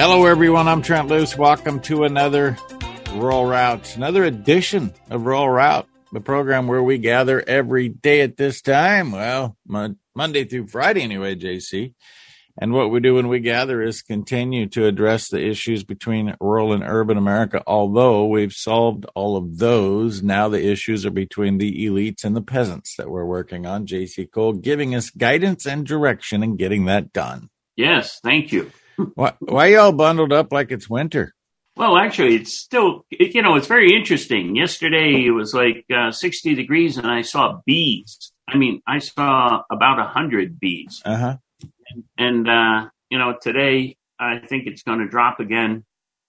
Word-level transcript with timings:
Hello, 0.00 0.24
everyone. 0.24 0.66
I'm 0.66 0.80
Trent 0.80 1.08
Loos. 1.08 1.36
Welcome 1.36 1.80
to 1.80 2.04
another 2.04 2.56
Rural 3.12 3.44
Route, 3.44 3.96
another 3.96 4.24
edition 4.24 4.94
of 5.10 5.26
Rural 5.26 5.50
Route, 5.50 5.86
the 6.10 6.22
program 6.22 6.66
where 6.66 6.82
we 6.82 6.96
gather 6.96 7.44
every 7.46 7.90
day 7.90 8.22
at 8.22 8.38
this 8.38 8.62
time. 8.62 9.12
Well, 9.12 9.58
Monday 9.66 10.44
through 10.46 10.68
Friday, 10.68 11.02
anyway, 11.02 11.34
JC. 11.34 11.92
And 12.58 12.72
what 12.72 12.90
we 12.90 13.00
do 13.00 13.16
when 13.16 13.28
we 13.28 13.40
gather 13.40 13.82
is 13.82 14.00
continue 14.00 14.68
to 14.68 14.86
address 14.86 15.28
the 15.28 15.46
issues 15.46 15.84
between 15.84 16.34
rural 16.40 16.72
and 16.72 16.82
urban 16.82 17.18
America. 17.18 17.62
Although 17.66 18.24
we've 18.24 18.54
solved 18.54 19.04
all 19.14 19.36
of 19.36 19.58
those, 19.58 20.22
now 20.22 20.48
the 20.48 20.66
issues 20.66 21.04
are 21.04 21.10
between 21.10 21.58
the 21.58 21.86
elites 21.86 22.24
and 22.24 22.34
the 22.34 22.40
peasants 22.40 22.96
that 22.96 23.10
we're 23.10 23.26
working 23.26 23.66
on. 23.66 23.86
JC 23.86 24.30
Cole 24.30 24.54
giving 24.54 24.94
us 24.94 25.10
guidance 25.10 25.66
and 25.66 25.86
direction 25.86 26.42
in 26.42 26.56
getting 26.56 26.86
that 26.86 27.12
done. 27.12 27.50
Yes, 27.76 28.18
thank 28.24 28.50
you. 28.50 28.72
Why, 29.14 29.32
why 29.40 29.66
y'all 29.66 29.92
bundled 29.92 30.32
up 30.32 30.52
like 30.52 30.70
it's 30.70 30.88
winter? 30.88 31.34
Well, 31.76 31.96
actually, 31.96 32.36
it's 32.36 32.52
still, 32.52 33.06
it, 33.10 33.34
you 33.34 33.42
know, 33.42 33.56
it's 33.56 33.66
very 33.66 33.94
interesting. 33.94 34.56
Yesterday 34.56 35.24
it 35.24 35.30
was 35.30 35.54
like 35.54 35.84
uh, 35.94 36.10
60 36.10 36.54
degrees 36.54 36.96
and 36.96 37.06
I 37.06 37.22
saw 37.22 37.60
bees. 37.64 38.32
I 38.48 38.56
mean, 38.56 38.82
I 38.86 38.98
saw 38.98 39.62
about 39.70 39.98
a 39.98 40.04
hundred 40.04 40.58
bees. 40.58 41.00
Uh-huh. 41.04 41.36
And, 41.90 42.04
and 42.18 42.48
uh, 42.48 42.88
you 43.08 43.18
know, 43.18 43.36
today 43.40 43.96
I 44.18 44.38
think 44.38 44.66
it's 44.66 44.82
going 44.82 44.98
to 44.98 45.08
drop 45.08 45.40
again. 45.40 45.84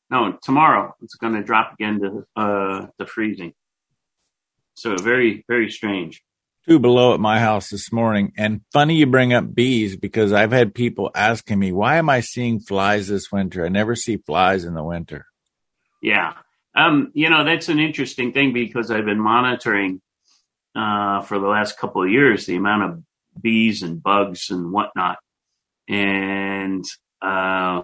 No, 0.10 0.38
tomorrow 0.42 0.96
it's 1.02 1.16
going 1.16 1.34
to 1.34 1.44
drop 1.44 1.74
again 1.74 2.00
to, 2.02 2.26
uh, 2.36 2.88
to 3.00 3.06
freezing. 3.06 3.54
So 4.76 4.96
very, 4.96 5.44
very 5.48 5.70
strange 5.70 6.24
two 6.68 6.80
below 6.80 7.14
at 7.14 7.20
my 7.20 7.40
house 7.40 7.70
this 7.70 7.92
morning. 7.92 8.34
And 8.38 8.62
funny 8.72 8.96
you 8.96 9.08
bring 9.08 9.34
up 9.34 9.54
bees 9.54 9.96
because 9.96 10.32
I've 10.32 10.52
had 10.52 10.76
people 10.76 11.10
asking 11.16 11.60
me, 11.60 11.72
why 11.72 11.98
am 11.98 12.10
I 12.10 12.22
seeing 12.22 12.60
flies 12.60 13.08
this 13.08 13.32
winter? 13.32 13.66
I 13.66 13.70
never 13.70 13.96
see 13.96 14.18
flies 14.18 14.64
in 14.64 14.74
the 14.74 14.84
winter. 14.84 15.26
Yeah. 16.02 16.34
Um, 16.76 17.12
you 17.14 17.30
know, 17.30 17.44
that's 17.44 17.70
an 17.70 17.80
interesting 17.80 18.32
thing 18.32 18.54
because 18.54 18.92
I've 18.92 19.06
been 19.06 19.20
monitoring 19.20 20.02
uh, 20.76 21.22
for 21.22 21.40
the 21.40 21.48
last 21.48 21.78
couple 21.78 22.04
of 22.04 22.10
years 22.10 22.46
the 22.46 22.56
amount 22.56 22.84
of 22.84 23.04
bees 23.42 23.82
and 23.82 24.02
bugs 24.02 24.50
and 24.50 24.72
whatnot. 24.72 25.18
And 25.90 26.86
uh, 27.22 27.82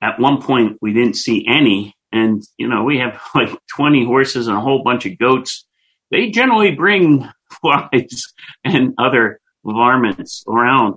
at 0.00 0.20
one 0.20 0.42
point, 0.42 0.78
we 0.80 0.92
didn't 0.92 1.16
see 1.16 1.46
any. 1.48 1.94
And, 2.12 2.42
you 2.56 2.68
know, 2.68 2.84
we 2.84 2.98
have 2.98 3.20
like 3.34 3.50
20 3.74 4.04
horses 4.04 4.46
and 4.46 4.56
a 4.56 4.60
whole 4.60 4.82
bunch 4.82 5.06
of 5.06 5.18
goats. 5.18 5.66
They 6.10 6.30
generally 6.30 6.70
bring 6.70 7.28
flies 7.50 8.34
and 8.64 8.94
other 8.98 9.40
varmints 9.64 10.44
around, 10.48 10.96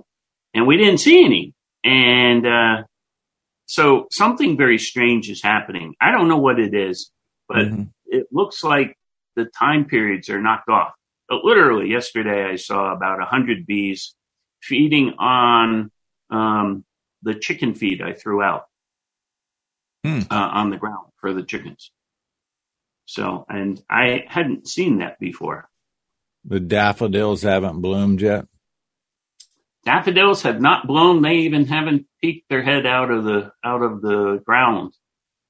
and 0.54 0.66
we 0.66 0.76
didn't 0.76 0.98
see 0.98 1.24
any. 1.24 1.54
And 1.84 2.46
uh, 2.46 2.82
so 3.66 4.08
something 4.10 4.56
very 4.56 4.78
strange 4.78 5.30
is 5.30 5.42
happening. 5.42 5.94
I 6.00 6.10
don't 6.10 6.28
know 6.28 6.38
what 6.38 6.58
it 6.58 6.74
is, 6.74 7.10
but 7.48 7.66
mm-hmm. 7.66 7.84
it 8.06 8.26
looks 8.30 8.62
like 8.62 8.96
the 9.36 9.46
time 9.46 9.84
periods 9.86 10.28
are 10.28 10.40
knocked 10.40 10.68
off. 10.68 10.92
But 11.28 11.44
literally, 11.44 11.88
yesterday 11.88 12.44
I 12.44 12.56
saw 12.56 12.92
about 12.92 13.22
a 13.22 13.24
hundred 13.24 13.66
bees 13.66 14.14
feeding 14.60 15.14
on 15.18 15.90
um, 16.28 16.84
the 17.22 17.34
chicken 17.34 17.74
feed 17.74 18.02
I 18.02 18.12
threw 18.12 18.42
out 18.42 18.64
mm. 20.04 20.26
uh, 20.30 20.34
on 20.34 20.70
the 20.70 20.76
ground 20.76 21.08
for 21.20 21.32
the 21.32 21.44
chickens. 21.44 21.92
So, 23.06 23.46
and 23.48 23.80
I 23.88 24.24
hadn't 24.28 24.68
seen 24.68 24.98
that 24.98 25.18
before. 25.18 25.69
The 26.44 26.60
daffodils 26.60 27.42
haven't 27.42 27.80
bloomed 27.80 28.20
yet. 28.20 28.46
Daffodils 29.84 30.42
have 30.42 30.60
not 30.60 30.86
blown. 30.86 31.22
They 31.22 31.36
even 31.38 31.66
haven't 31.66 32.06
peeked 32.20 32.48
their 32.48 32.62
head 32.62 32.86
out 32.86 33.10
of 33.10 33.24
the 33.24 33.52
out 33.64 33.82
of 33.82 34.02
the 34.02 34.42
ground. 34.44 34.92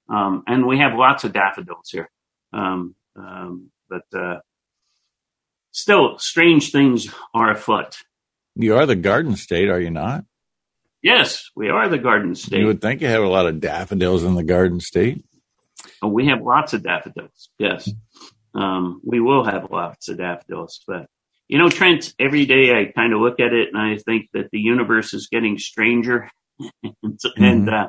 Um, 0.08 0.44
and 0.46 0.66
we 0.66 0.78
have 0.78 0.94
lots 0.94 1.24
of 1.24 1.32
daffodils 1.32 1.90
here. 1.90 2.10
Um, 2.52 2.94
um, 3.16 3.70
but 3.88 4.02
uh, 4.16 4.38
still, 5.72 6.18
strange 6.18 6.70
things 6.70 7.12
are 7.34 7.50
afoot. 7.50 7.96
You 8.56 8.76
are 8.76 8.86
the 8.86 8.96
Garden 8.96 9.36
State, 9.36 9.68
are 9.68 9.80
you 9.80 9.90
not? 9.90 10.24
Yes, 11.02 11.50
we 11.56 11.68
are 11.70 11.88
the 11.88 11.98
Garden 11.98 12.34
State. 12.34 12.60
You 12.60 12.66
would 12.66 12.82
think 12.82 13.00
you 13.00 13.06
have 13.06 13.22
a 13.22 13.28
lot 13.28 13.46
of 13.46 13.60
daffodils 13.60 14.22
in 14.24 14.34
the 14.34 14.42
Garden 14.42 14.80
State. 14.80 15.24
Oh, 16.02 16.08
we 16.08 16.26
have 16.26 16.42
lots 16.42 16.72
of 16.72 16.82
daffodils. 16.82 17.50
Yes 17.58 17.88
um, 18.54 19.00
we 19.04 19.20
will 19.20 19.44
have 19.44 19.70
lots 19.70 20.08
of 20.08 20.18
daffodils. 20.18 20.82
But 20.86 21.06
you 21.48 21.58
know, 21.58 21.68
Trent, 21.68 22.14
every 22.18 22.46
day 22.46 22.72
I 22.78 22.92
kind 22.92 23.12
of 23.12 23.20
look 23.20 23.40
at 23.40 23.52
it 23.52 23.68
and 23.72 23.78
I 23.78 23.98
think 23.98 24.28
that 24.34 24.50
the 24.52 24.60
universe 24.60 25.14
is 25.14 25.28
getting 25.28 25.58
stranger, 25.58 26.30
and 26.82 26.94
mm-hmm. 27.04 27.42
and, 27.42 27.68
uh, 27.68 27.88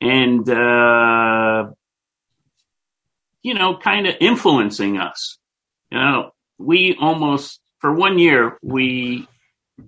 and 0.00 0.48
uh, 0.48 1.70
you 3.42 3.54
know, 3.54 3.76
kind 3.76 4.06
of 4.06 4.14
influencing 4.20 4.98
us. 4.98 5.38
You 5.90 5.98
know, 5.98 6.30
we 6.58 6.96
almost 7.00 7.60
for 7.78 7.92
one 7.92 8.18
year 8.18 8.58
we 8.62 9.26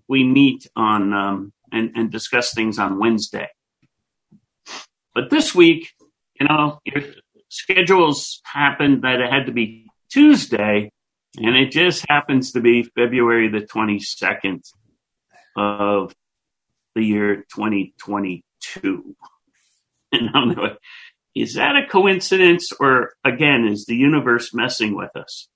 we 0.08 0.24
meet 0.24 0.66
on 0.76 1.12
um, 1.12 1.52
and 1.72 1.92
and 1.94 2.10
discuss 2.10 2.54
things 2.54 2.78
on 2.78 2.98
Wednesday. 2.98 3.48
But 5.14 5.28
this 5.30 5.54
week, 5.54 5.90
you 6.38 6.46
know, 6.48 6.80
schedules 7.50 8.40
happened 8.44 9.02
that 9.02 9.20
it 9.20 9.30
had 9.30 9.46
to 9.46 9.52
be 9.52 9.86
Tuesday, 10.10 10.90
and 11.36 11.56
it 11.56 11.70
just 11.70 12.06
happens 12.08 12.52
to 12.52 12.60
be 12.60 12.82
February 12.82 13.48
the 13.48 13.60
22nd 13.60 14.62
of 15.56 16.14
the 16.94 17.02
year 17.02 17.36
2022. 17.54 19.16
And 20.12 20.28
I'm 20.34 20.48
like, 20.54 20.76
is 21.36 21.54
that 21.54 21.76
a 21.76 21.86
coincidence 21.88 22.72
or 22.72 23.12
again, 23.24 23.68
is 23.70 23.86
the 23.86 23.94
universe 23.94 24.52
messing 24.52 24.96
with 24.96 25.14
us? 25.14 25.46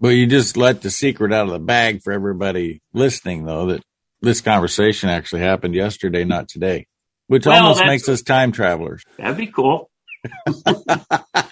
Well, 0.00 0.10
you 0.10 0.26
just 0.26 0.56
let 0.56 0.82
the 0.82 0.90
secret 0.90 1.32
out 1.32 1.46
of 1.46 1.52
the 1.52 1.60
bag 1.60 2.02
for 2.02 2.12
everybody 2.12 2.82
listening, 2.92 3.44
though, 3.44 3.66
that 3.66 3.84
this 4.20 4.40
conversation 4.40 5.08
actually 5.08 5.42
happened 5.42 5.76
yesterday, 5.76 6.24
not 6.24 6.48
today, 6.48 6.88
which 7.28 7.46
well, 7.46 7.62
almost 7.62 7.86
makes 7.86 8.08
us 8.08 8.22
time 8.22 8.50
travelers. 8.50 9.04
That'd 9.18 9.36
be 9.36 9.46
cool. 9.46 9.91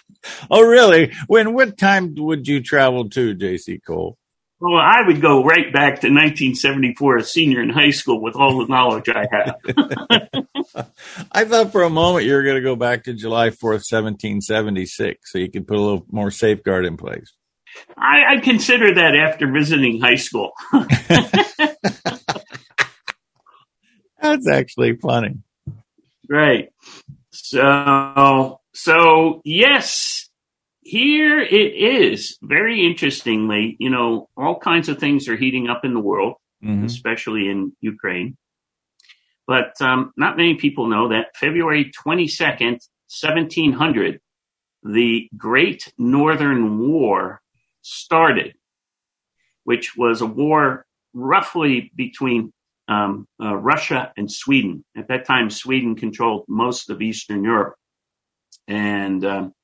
oh, 0.51 0.63
really? 0.63 1.13
When, 1.27 1.55
what 1.55 1.79
time 1.79 2.15
would 2.17 2.47
you 2.47 2.63
travel 2.63 3.09
to, 3.11 3.35
JC 3.35 3.81
Cole? 3.85 4.17
Well, 4.61 4.77
I 4.77 5.01
would 5.07 5.23
go 5.23 5.43
right 5.43 5.73
back 5.73 6.01
to 6.01 6.09
1974, 6.09 7.17
a 7.17 7.25
senior 7.25 7.63
in 7.63 7.71
high 7.71 7.93
school, 7.93 8.21
with 8.21 8.37
all 8.37 8.59
the 8.59 8.67
knowledge 8.67 9.09
I 9.09 9.27
have. 9.33 9.57
I 11.33 11.47
thought 11.47 11.73
for 11.73 11.83
a 11.83 11.91
moment 11.91 12.27
you 12.27 12.35
were 12.35 12.43
going 12.43 12.57
to 12.57 12.61
go 12.61 12.77
back 12.77 13.05
to 13.05 13.15
July 13.15 13.49
4th, 13.49 13.89
1776, 13.89 15.33
so 15.33 15.39
you 15.39 15.51
could 15.51 15.67
put 15.67 15.79
a 15.79 15.81
little 15.81 16.05
more 16.11 16.31
safeguard 16.31 16.85
in 16.85 16.99
place. 16.99 17.33
I, 17.97 18.35
I 18.37 18.41
consider 18.41 18.95
that 18.95 19.17
after 19.17 19.51
visiting 19.51 19.99
high 19.99 20.17
school. 20.17 20.53
That's 24.21 24.47
actually 24.47 24.97
funny. 24.97 25.39
Right. 26.29 26.69
So 27.31 28.59
so 28.75 29.41
yes, 29.45 30.29
here 30.83 31.41
it 31.41 31.75
is. 31.75 32.39
Very 32.43 32.87
interestingly, 32.87 33.77
you 33.79 33.91
know, 33.91 34.29
all 34.37 34.59
kinds 34.59 34.89
of 34.89 34.99
things 34.99 35.29
are 35.29 35.37
heating 35.37 35.69
up 35.69 35.85
in 35.85 35.95
the 35.95 36.01
world, 36.01 36.35
mm-hmm. 36.65 36.85
especially 36.85 37.49
in 37.49 37.73
Ukraine. 37.81 38.37
But 39.47 39.81
um, 39.81 40.13
not 40.17 40.37
many 40.37 40.55
people 40.55 40.87
know 40.87 41.09
that 41.09 41.37
February 41.37 41.91
22nd, 42.07 42.79
1700, 43.23 44.21
the 44.85 45.29
Great 45.37 45.93
Northern 45.99 46.79
War 46.79 47.41
started, 47.83 48.55
which 49.65 49.97
was 49.97 50.21
a 50.21 50.27
war 50.27 50.87
roughly 51.13 51.91
between 51.95 52.53
um, 52.89 53.27
uh, 53.43 53.57
Russia 53.57 54.13
and 54.16 54.31
Sweden. 54.31 54.84
At 54.97 55.09
that 55.09 55.27
time, 55.27 55.51
Sweden 55.51 55.97
controlled 55.97 56.45
most 56.49 56.89
of 56.89 57.03
Eastern 57.03 57.45
Europe 57.45 57.75
and 58.69 59.25
um, 59.25 59.55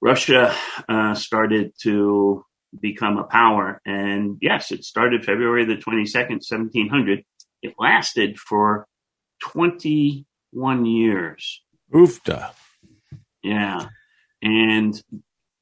Russia 0.00 0.54
uh, 0.88 1.14
started 1.14 1.72
to 1.82 2.44
become 2.78 3.18
a 3.18 3.24
power. 3.24 3.80
And 3.86 4.38
yes, 4.40 4.72
it 4.72 4.84
started 4.84 5.24
February 5.24 5.64
the 5.64 5.76
22nd, 5.76 6.40
1700. 6.48 7.24
It 7.62 7.74
lasted 7.78 8.38
for 8.38 8.86
21 9.42 10.86
years. 10.86 11.62
Oofta. 11.92 12.52
Yeah. 13.42 13.86
And 14.42 15.00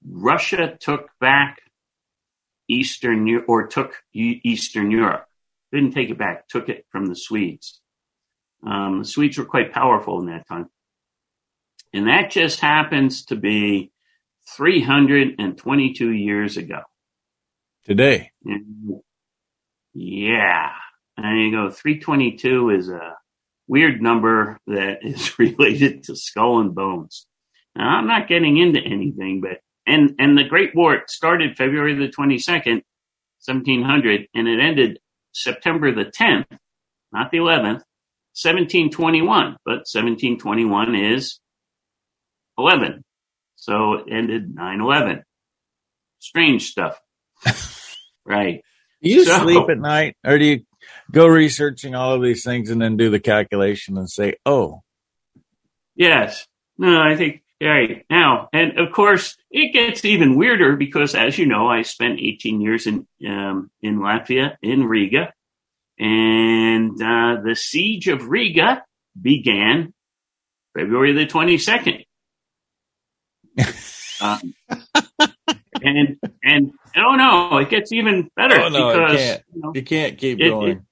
Russia 0.06 0.76
took 0.80 1.10
back 1.20 1.58
Eastern 2.68 3.44
or 3.46 3.66
took 3.66 3.96
Eastern 4.14 4.90
Europe. 4.90 5.26
Didn't 5.72 5.92
take 5.92 6.10
it 6.10 6.18
back, 6.18 6.48
took 6.48 6.68
it 6.68 6.86
from 6.90 7.06
the 7.06 7.14
Swedes. 7.14 7.80
Um, 8.66 9.00
the 9.00 9.04
Swedes 9.04 9.38
were 9.38 9.44
quite 9.44 9.72
powerful 9.72 10.20
in 10.20 10.26
that 10.26 10.46
time. 10.48 10.68
And 11.92 12.06
that 12.08 12.30
just 12.30 12.60
happens 12.60 13.24
to 13.26 13.36
be 13.36 13.90
322 14.56 16.12
years 16.12 16.56
ago. 16.56 16.80
Today. 17.84 18.30
And 18.44 19.00
yeah. 19.94 20.70
And 21.16 21.40
you 21.40 21.50
go, 21.50 21.70
322 21.70 22.70
is 22.70 22.88
a 22.88 23.16
weird 23.66 24.02
number 24.02 24.58
that 24.66 24.98
is 25.02 25.38
related 25.38 26.04
to 26.04 26.16
skull 26.16 26.60
and 26.60 26.74
bones. 26.74 27.26
Now, 27.76 27.98
I'm 27.98 28.06
not 28.06 28.28
getting 28.28 28.56
into 28.56 28.80
anything, 28.80 29.40
but 29.40 29.60
and 29.86 30.14
and 30.18 30.36
the 30.36 30.44
Great 30.44 30.74
War 30.74 31.02
started 31.06 31.56
February 31.56 31.94
the 31.94 32.12
22nd, 32.12 32.82
1700, 33.44 34.26
and 34.34 34.48
it 34.48 34.60
ended 34.60 34.98
September 35.32 35.94
the 35.94 36.04
10th, 36.04 36.46
not 37.12 37.30
the 37.30 37.38
11th, 37.38 37.82
1721. 38.34 39.56
But 39.64 39.86
1721 39.86 40.94
is 40.94 41.40
11, 42.60 43.04
so 43.56 43.94
it 43.94 44.04
ended 44.10 44.54
9/11. 44.54 45.22
Strange 46.18 46.68
stuff, 46.68 47.00
right? 48.24 48.62
Do 49.02 49.10
you 49.10 49.24
so, 49.24 49.38
sleep 49.40 49.68
at 49.70 49.78
night, 49.78 50.16
or 50.24 50.38
do 50.38 50.44
you 50.44 50.60
go 51.10 51.26
researching 51.26 51.94
all 51.94 52.14
of 52.14 52.22
these 52.22 52.44
things 52.44 52.70
and 52.70 52.80
then 52.80 52.96
do 52.96 53.10
the 53.10 53.20
calculation 53.20 53.96
and 53.96 54.10
say, 54.10 54.34
"Oh, 54.44 54.82
yes"? 55.94 56.46
No, 56.76 57.00
I 57.00 57.16
think 57.16 57.42
right 57.62 58.04
now, 58.10 58.48
and 58.52 58.78
of 58.78 58.92
course, 58.92 59.36
it 59.50 59.72
gets 59.72 60.04
even 60.04 60.36
weirder 60.36 60.76
because, 60.76 61.14
as 61.14 61.38
you 61.38 61.46
know, 61.46 61.68
I 61.68 61.82
spent 61.82 62.20
18 62.20 62.60
years 62.60 62.86
in 62.86 63.06
um, 63.26 63.70
in 63.82 63.98
Latvia 63.98 64.56
in 64.62 64.84
Riga, 64.84 65.32
and 65.98 66.92
uh, 67.02 67.42
the 67.42 67.54
siege 67.54 68.08
of 68.08 68.28
Riga 68.28 68.84
began 69.20 69.92
February 70.76 71.12
the 71.12 71.26
22nd. 71.26 72.04
um, 74.20 74.54
and 75.82 76.18
and 76.42 76.72
oh 76.96 77.14
no, 77.14 77.58
it 77.58 77.70
gets 77.70 77.92
even 77.92 78.30
better 78.36 78.60
oh, 78.60 78.68
no, 78.68 78.92
because 78.92 79.18
can't. 79.18 79.42
You, 79.54 79.60
know, 79.62 79.72
you, 79.74 79.82
can't. 79.82 80.18
keep 80.18 80.40
it, 80.40 80.48
going. 80.48 80.86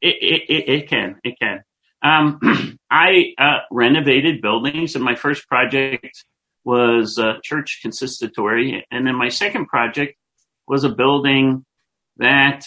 It 0.00 0.16
it, 0.20 0.42
it, 0.48 0.68
it 0.68 0.88
can. 0.88 1.20
It 1.24 1.38
can. 1.40 1.62
Um, 2.02 2.78
I 2.90 3.34
uh, 3.38 3.58
renovated 3.70 4.40
buildings, 4.40 4.94
and 4.94 5.04
my 5.04 5.14
first 5.14 5.46
project 5.48 6.24
was 6.64 7.18
a 7.18 7.40
church 7.42 7.80
consistory, 7.82 8.84
and 8.90 9.06
then 9.06 9.14
my 9.14 9.28
second 9.28 9.66
project 9.66 10.16
was 10.66 10.84
a 10.84 10.90
building 10.90 11.64
that 12.18 12.64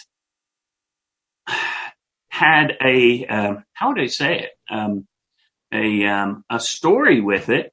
had 2.28 2.76
a 2.84 3.26
uh, 3.26 3.54
how 3.72 3.88
would 3.88 4.00
I 4.00 4.06
say 4.06 4.40
it 4.40 4.50
um, 4.70 5.06
a 5.72 6.04
um, 6.06 6.44
a 6.50 6.60
story 6.60 7.20
with 7.20 7.48
it 7.48 7.72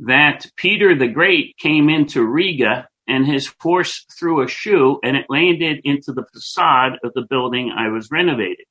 that 0.00 0.46
Peter 0.56 0.96
the 0.96 1.08
Great 1.08 1.56
came 1.58 1.88
into 1.88 2.24
Riga 2.24 2.88
and 3.06 3.26
his 3.26 3.52
horse 3.60 4.04
threw 4.18 4.42
a 4.42 4.48
shoe 4.48 4.98
and 5.02 5.16
it 5.16 5.26
landed 5.28 5.80
into 5.84 6.12
the 6.12 6.24
facade 6.32 6.98
of 7.04 7.12
the 7.14 7.26
building 7.28 7.72
I 7.76 7.88
was 7.88 8.08
renovating. 8.10 8.64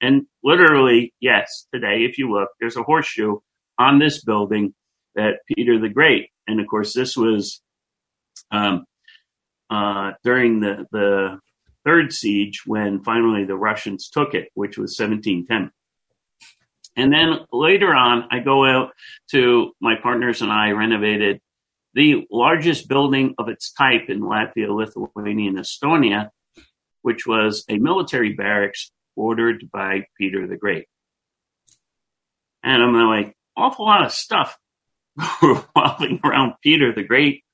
And 0.00 0.26
literally, 0.42 1.12
yes, 1.20 1.66
today, 1.74 2.06
if 2.08 2.18
you 2.18 2.32
look, 2.32 2.48
there's 2.60 2.76
a 2.76 2.82
horseshoe 2.82 3.38
on 3.78 3.98
this 3.98 4.24
building 4.24 4.74
that 5.14 5.40
Peter 5.46 5.78
the 5.78 5.88
Great. 5.88 6.30
And 6.46 6.60
of 6.60 6.66
course, 6.66 6.94
this 6.94 7.16
was 7.16 7.60
um, 8.50 8.84
uh, 9.68 10.12
during 10.24 10.60
the, 10.60 10.86
the 10.92 11.38
third 11.84 12.12
siege 12.12 12.62
when 12.66 13.02
finally 13.02 13.44
the 13.44 13.56
Russians 13.56 14.08
took 14.08 14.34
it, 14.34 14.48
which 14.54 14.78
was 14.78 14.96
1710. 14.98 15.70
And 17.00 17.10
then 17.10 17.46
later 17.50 17.94
on, 17.94 18.28
I 18.30 18.40
go 18.40 18.66
out 18.66 18.90
to 19.30 19.72
my 19.80 19.94
partners 20.02 20.42
and 20.42 20.52
I 20.52 20.72
renovated 20.72 21.40
the 21.94 22.26
largest 22.30 22.88
building 22.88 23.34
of 23.38 23.48
its 23.48 23.72
type 23.72 24.10
in 24.10 24.20
Latvia, 24.20 24.68
Lithuania, 24.68 25.48
and 25.48 25.58
Estonia, 25.58 26.28
which 27.00 27.26
was 27.26 27.64
a 27.70 27.78
military 27.78 28.34
barracks 28.34 28.92
ordered 29.16 29.70
by 29.72 30.04
Peter 30.18 30.46
the 30.46 30.56
Great. 30.56 30.86
And 32.62 32.82
I'm 32.82 32.94
like, 32.94 33.34
awful 33.56 33.86
lot 33.86 34.04
of 34.04 34.12
stuff 34.12 34.58
revolving 35.42 36.20
around 36.22 36.54
Peter 36.62 36.92
the 36.94 37.02
Great. 37.02 37.44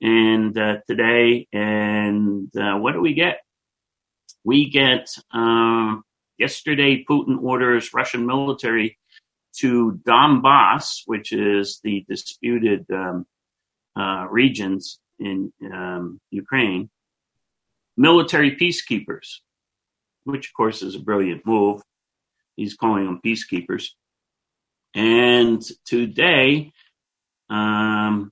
And 0.00 0.56
uh, 0.56 0.76
today, 0.86 1.48
and 1.52 2.56
uh, 2.56 2.76
what 2.76 2.92
do 2.92 3.00
we 3.00 3.14
get? 3.14 3.38
We 4.44 4.70
get 4.70 5.08
um, 5.32 6.04
yesterday, 6.38 7.04
Putin 7.04 7.42
orders 7.42 7.92
Russian 7.94 8.26
military 8.26 8.98
to 9.58 10.00
Donbass, 10.06 11.02
which 11.06 11.32
is 11.32 11.80
the 11.82 12.04
disputed 12.08 12.86
um, 12.90 13.26
uh, 13.98 14.26
regions 14.30 14.98
in 15.18 15.52
um, 15.72 16.20
Ukraine, 16.30 16.90
military 17.96 18.56
peacekeepers, 18.56 19.40
which 20.24 20.48
of 20.48 20.54
course 20.54 20.82
is 20.82 20.94
a 20.94 21.00
brilliant 21.00 21.46
move. 21.46 21.82
He's 22.56 22.74
calling 22.74 23.06
them 23.06 23.20
peacekeepers. 23.24 23.88
And 24.94 25.62
today, 25.86 26.72
um, 27.50 28.30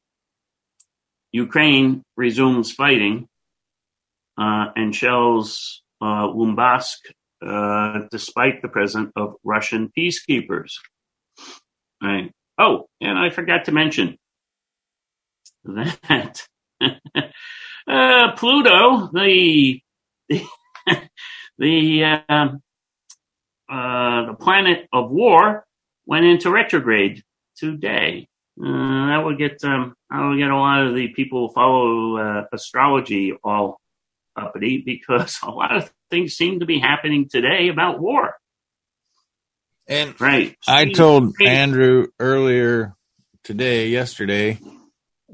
Ukraine 1.32 2.02
resumes 2.16 2.72
fighting 2.72 3.28
uh, 4.38 4.66
and 4.76 4.94
shells 4.94 5.82
uh, 6.00 6.28
uh, 6.28 7.12
despite 7.40 8.62
the 8.62 8.68
presence 8.68 9.12
of 9.16 9.36
Russian 9.44 9.90
peacekeepers. 9.96 10.72
Right. 12.02 12.32
Oh, 12.58 12.86
and 13.00 13.18
I 13.18 13.30
forgot 13.30 13.64
to 13.66 13.72
mention 13.72 14.16
that 15.64 16.42
uh, 17.88 18.32
Pluto, 18.36 19.10
the 19.12 19.80
the 20.28 20.42
the, 21.58 22.04
uh, 22.04 22.48
uh, 23.70 24.26
the 24.26 24.36
planet 24.38 24.86
of 24.92 25.10
war, 25.10 25.64
went 26.06 26.26
into 26.26 26.50
retrograde 26.50 27.22
today. 27.56 28.28
Uh, 28.60 29.06
that 29.08 29.22
would 29.24 29.38
get 29.38 29.58
um, 29.64 29.94
I 30.10 30.28
would 30.28 30.38
get 30.38 30.50
a 30.50 30.56
lot 30.56 30.86
of 30.86 30.94
the 30.94 31.08
people 31.08 31.48
who 31.48 31.54
follow 31.54 32.16
uh, 32.18 32.44
astrology 32.52 33.32
all 33.42 33.80
uppity 34.36 34.82
because 34.84 35.38
a 35.42 35.50
lot 35.50 35.76
of 35.76 35.92
things 36.10 36.34
seem 36.34 36.60
to 36.60 36.66
be 36.66 36.78
happening 36.78 37.28
today 37.30 37.68
about 37.68 38.00
war. 38.00 38.34
And 39.86 40.18
right, 40.20 40.56
I 40.66 40.86
told 40.86 41.34
Andrew 41.42 42.06
earlier 42.18 42.94
today, 43.42 43.88
yesterday, 43.88 44.58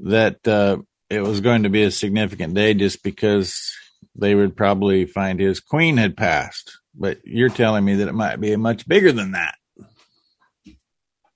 that 0.01 0.45
uh, 0.45 0.77
it 1.09 1.21
was 1.21 1.39
going 1.39 1.63
to 1.63 1.69
be 1.69 1.83
a 1.83 1.91
significant 1.91 2.53
day 2.53 2.73
just 2.73 3.01
because 3.01 3.73
they 4.15 4.35
would 4.35 4.57
probably 4.57 5.05
find 5.05 5.39
his 5.39 5.59
queen 5.61 5.97
had 5.97 6.17
passed. 6.17 6.79
But 6.93 7.19
you're 7.23 7.49
telling 7.49 7.85
me 7.85 7.95
that 7.95 8.09
it 8.09 8.13
might 8.13 8.41
be 8.41 8.55
much 8.57 8.87
bigger 8.87 9.13
than 9.13 9.31
that. 9.31 9.55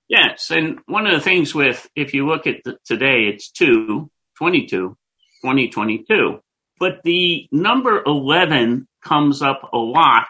Yes. 0.08 0.50
And 0.50 0.78
one 0.86 1.06
of 1.06 1.12
the 1.12 1.20
things 1.20 1.54
with, 1.54 1.88
if 1.96 2.14
you 2.14 2.26
look 2.26 2.46
at 2.46 2.62
the, 2.64 2.78
today, 2.84 3.24
it's 3.24 3.50
2, 3.50 4.10
22, 4.38 4.96
2022. 5.42 6.40
But 6.78 7.02
the 7.04 7.48
number 7.50 8.02
11 8.04 8.86
comes 9.02 9.42
up 9.42 9.70
a 9.72 9.78
lot, 9.78 10.28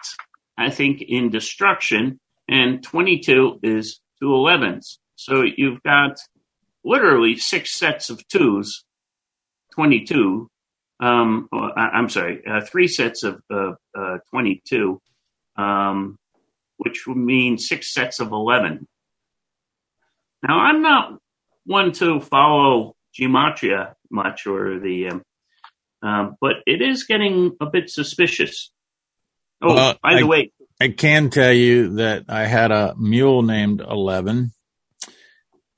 I 0.57 0.69
think, 0.69 1.01
in 1.01 1.29
destruction, 1.29 2.19
and 2.47 2.81
22 2.83 3.59
is 3.63 3.99
two 4.19 4.27
11s. 4.27 4.97
So 5.15 5.43
you've 5.43 5.81
got 5.83 6.17
literally 6.83 7.35
six 7.37 7.75
sets 7.75 8.09
of 8.09 8.25
twos, 8.27 8.85
22. 9.75 10.49
Um, 10.99 11.49
I'm 11.51 12.09
sorry, 12.09 12.41
uh, 12.47 12.61
three 12.61 12.87
sets 12.87 13.23
of 13.23 13.41
uh, 13.51 13.73
uh, 13.97 14.17
22, 14.31 14.99
um, 15.57 16.17
which 16.77 17.05
would 17.05 17.17
mean 17.17 17.57
six 17.57 17.93
sets 17.93 18.19
of 18.19 18.31
11. 18.31 18.87
Now, 20.47 20.59
I'm 20.59 20.81
not 20.81 21.19
one 21.65 21.91
to 21.93 22.19
follow 22.19 22.95
gematria 23.19 23.93
much 24.09 24.47
or 24.47 24.79
the, 24.79 25.09
um, 25.09 25.23
um 26.07 26.35
but 26.39 26.57
it 26.65 26.81
is 26.81 27.03
getting 27.03 27.55
a 27.59 27.65
bit 27.65 27.89
suspicious. 27.89 28.71
Oh, 29.61 29.73
well, 29.73 29.97
by 30.01 30.13
the 30.15 30.21
I, 30.21 30.23
way, 30.23 30.51
I 30.79 30.89
can 30.89 31.29
tell 31.29 31.53
you 31.53 31.95
that 31.95 32.25
I 32.29 32.45
had 32.45 32.71
a 32.71 32.95
mule 32.97 33.41
named 33.41 33.81
11 33.81 34.51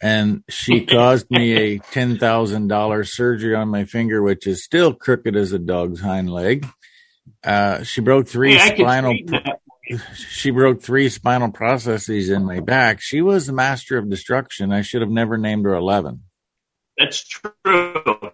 and 0.02 0.44
she 0.50 0.86
caused 0.86 1.30
me 1.30 1.54
a 1.54 1.80
$10,000 1.80 3.08
surgery 3.08 3.56
on 3.56 3.70
my 3.70 3.86
finger, 3.86 4.22
which 4.22 4.48
is 4.48 4.64
still 4.64 4.94
crooked 4.94 5.36
as 5.36 5.54
a 5.54 5.60
dog's 5.60 6.02
hind 6.02 6.30
leg. 6.30 6.68
Uh, 7.44 7.84
she 7.84 8.02
broke 8.02 8.28
three 8.28 8.56
hey, 8.56 8.76
spinal, 8.76 9.16
she 10.14 10.52
broke 10.52 10.82
three 10.82 11.10
spinal 11.10 11.52
processes 11.52 12.30
in 12.30 12.44
my 12.46 12.60
back. 12.60 13.00
She 13.02 13.22
was 13.22 13.48
the 13.48 13.54
master 13.54 13.98
of 13.98 14.10
destruction. 14.10 14.74
I 14.74 14.82
should 14.82 15.02
have 15.02 15.12
never 15.12 15.38
named 15.38 15.66
her 15.66 15.76
11. 15.76 16.24
That's 16.98 17.26
true. 17.26 18.32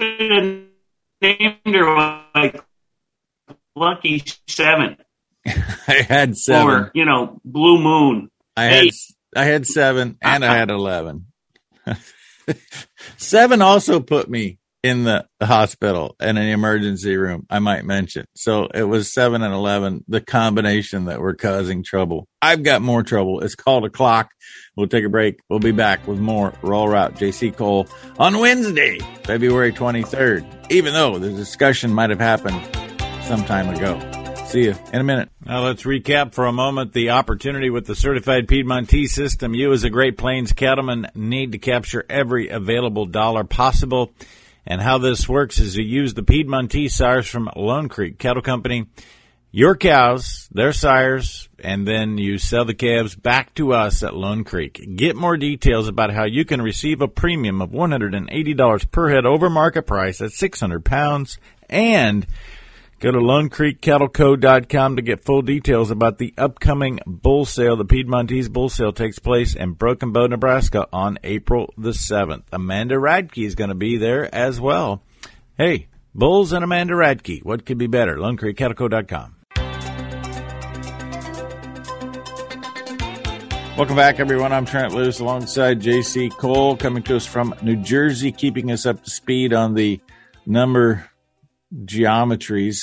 Should 0.00 0.30
have 0.30 0.62
named 1.20 1.74
her 1.74 2.24
like 2.34 2.62
Lucky 3.76 4.22
Seven. 4.48 4.96
I 5.46 6.06
had 6.08 6.36
seven. 6.36 6.66
Or, 6.68 6.90
you 6.94 7.04
know, 7.04 7.40
Blue 7.44 7.80
Moon. 7.80 8.30
I 8.56 8.64
had 8.64 8.86
I 9.36 9.44
had 9.44 9.66
seven 9.66 10.16
and 10.22 10.44
I 10.44 10.48
uh-huh. 10.48 10.56
had 10.56 10.70
eleven. 10.70 11.26
seven 13.16 13.62
also 13.62 14.00
put 14.00 14.28
me 14.28 14.58
in 14.84 15.04
the 15.04 15.26
hospital 15.42 16.14
and 16.20 16.36
an 16.36 16.46
emergency 16.46 17.16
room, 17.16 17.46
I 17.48 17.58
might 17.58 17.86
mention. 17.86 18.26
So 18.36 18.66
it 18.66 18.82
was 18.82 19.10
seven 19.10 19.40
and 19.40 19.54
11, 19.54 20.04
the 20.08 20.20
combination 20.20 21.06
that 21.06 21.20
were 21.20 21.32
causing 21.32 21.82
trouble. 21.82 22.28
I've 22.42 22.62
got 22.62 22.82
more 22.82 23.02
trouble. 23.02 23.40
It's 23.40 23.54
called 23.54 23.86
a 23.86 23.90
clock. 23.90 24.28
We'll 24.76 24.88
take 24.88 25.04
a 25.04 25.08
break. 25.08 25.40
We'll 25.48 25.60
be 25.60 25.72
back 25.72 26.06
with 26.06 26.18
more 26.18 26.52
Rural 26.62 26.88
Route 26.88 27.14
JC 27.14 27.56
Cole 27.56 27.86
on 28.18 28.38
Wednesday, 28.38 28.98
February 29.22 29.72
23rd, 29.72 30.70
even 30.70 30.92
though 30.92 31.18
the 31.18 31.30
discussion 31.30 31.92
might 31.92 32.10
have 32.10 32.20
happened 32.20 32.60
some 33.24 33.44
time 33.44 33.68
ago. 33.68 33.98
See 34.46 34.66
you 34.66 34.74
in 34.92 35.00
a 35.00 35.04
minute. 35.04 35.30
Now 35.44 35.64
let's 35.64 35.82
recap 35.82 36.32
for 36.32 36.46
a 36.46 36.52
moment 36.52 36.92
the 36.92 37.10
opportunity 37.10 37.70
with 37.70 37.86
the 37.86 37.96
certified 37.96 38.46
Piedmontese 38.46 39.12
system. 39.12 39.54
You 39.54 39.72
as 39.72 39.84
a 39.84 39.90
Great 39.90 40.16
Plains 40.16 40.52
cattleman 40.52 41.08
need 41.14 41.52
to 41.52 41.58
capture 41.58 42.04
every 42.08 42.48
available 42.48 43.06
dollar 43.06 43.44
possible. 43.44 44.12
And 44.66 44.80
how 44.80 44.98
this 44.98 45.28
works 45.28 45.58
is 45.58 45.76
you 45.76 45.84
use 45.84 46.14
the 46.14 46.22
Piedmontese 46.22 46.94
sires 46.94 47.26
from 47.26 47.50
Lone 47.56 47.88
Creek 47.88 48.18
Cattle 48.18 48.42
Company, 48.42 48.86
your 49.54 49.76
cows, 49.76 50.48
their 50.50 50.72
sires, 50.72 51.48
and 51.60 51.86
then 51.86 52.18
you 52.18 52.38
sell 52.38 52.64
the 52.64 52.74
calves 52.74 53.14
back 53.14 53.54
to 53.54 53.72
us 53.72 54.02
at 54.02 54.12
Lone 54.12 54.42
Creek. 54.42 54.96
Get 54.96 55.14
more 55.14 55.36
details 55.36 55.86
about 55.86 56.12
how 56.12 56.24
you 56.24 56.44
can 56.44 56.60
receive 56.60 57.00
a 57.00 57.06
premium 57.06 57.62
of 57.62 57.70
$180 57.70 58.90
per 58.90 59.10
head 59.10 59.24
over 59.24 59.48
market 59.48 59.86
price 59.86 60.20
at 60.20 60.32
600 60.32 60.84
pounds 60.84 61.38
and 61.70 62.26
Go 63.00 63.10
to 63.10 63.18
LoneCreekCattleCo.com 63.18 64.96
to 64.96 65.02
get 65.02 65.24
full 65.24 65.42
details 65.42 65.90
about 65.90 66.16
the 66.16 66.32
upcoming 66.38 67.00
bull 67.06 67.44
sale. 67.44 67.76
The 67.76 67.84
Piedmontese 67.84 68.48
bull 68.48 68.70
sale 68.70 68.92
takes 68.92 69.18
place 69.18 69.54
in 69.54 69.72
Broken 69.72 70.10
Bow, 70.10 70.26
Nebraska 70.26 70.88
on 70.90 71.18
April 71.22 71.74
the 71.76 71.90
7th. 71.90 72.44
Amanda 72.50 72.94
Radke 72.94 73.44
is 73.44 73.56
going 73.56 73.68
to 73.68 73.74
be 73.74 73.98
there 73.98 74.34
as 74.34 74.58
well. 74.58 75.02
Hey, 75.58 75.88
bulls 76.14 76.52
and 76.52 76.64
Amanda 76.64 76.94
Radke. 76.94 77.44
What 77.44 77.66
could 77.66 77.76
be 77.76 77.88
better? 77.88 78.16
LoneCreekCattleCo.com. 78.16 79.43
Welcome 83.76 83.96
back, 83.96 84.20
everyone. 84.20 84.52
I'm 84.52 84.66
Trent 84.66 84.94
Loos 84.94 85.18
alongside 85.18 85.80
JC 85.80 86.30
Cole 86.30 86.76
coming 86.76 87.02
to 87.02 87.16
us 87.16 87.26
from 87.26 87.56
New 87.60 87.74
Jersey, 87.74 88.30
keeping 88.30 88.70
us 88.70 88.86
up 88.86 89.02
to 89.02 89.10
speed 89.10 89.52
on 89.52 89.74
the 89.74 90.00
number 90.46 91.10
geometries 91.74 92.78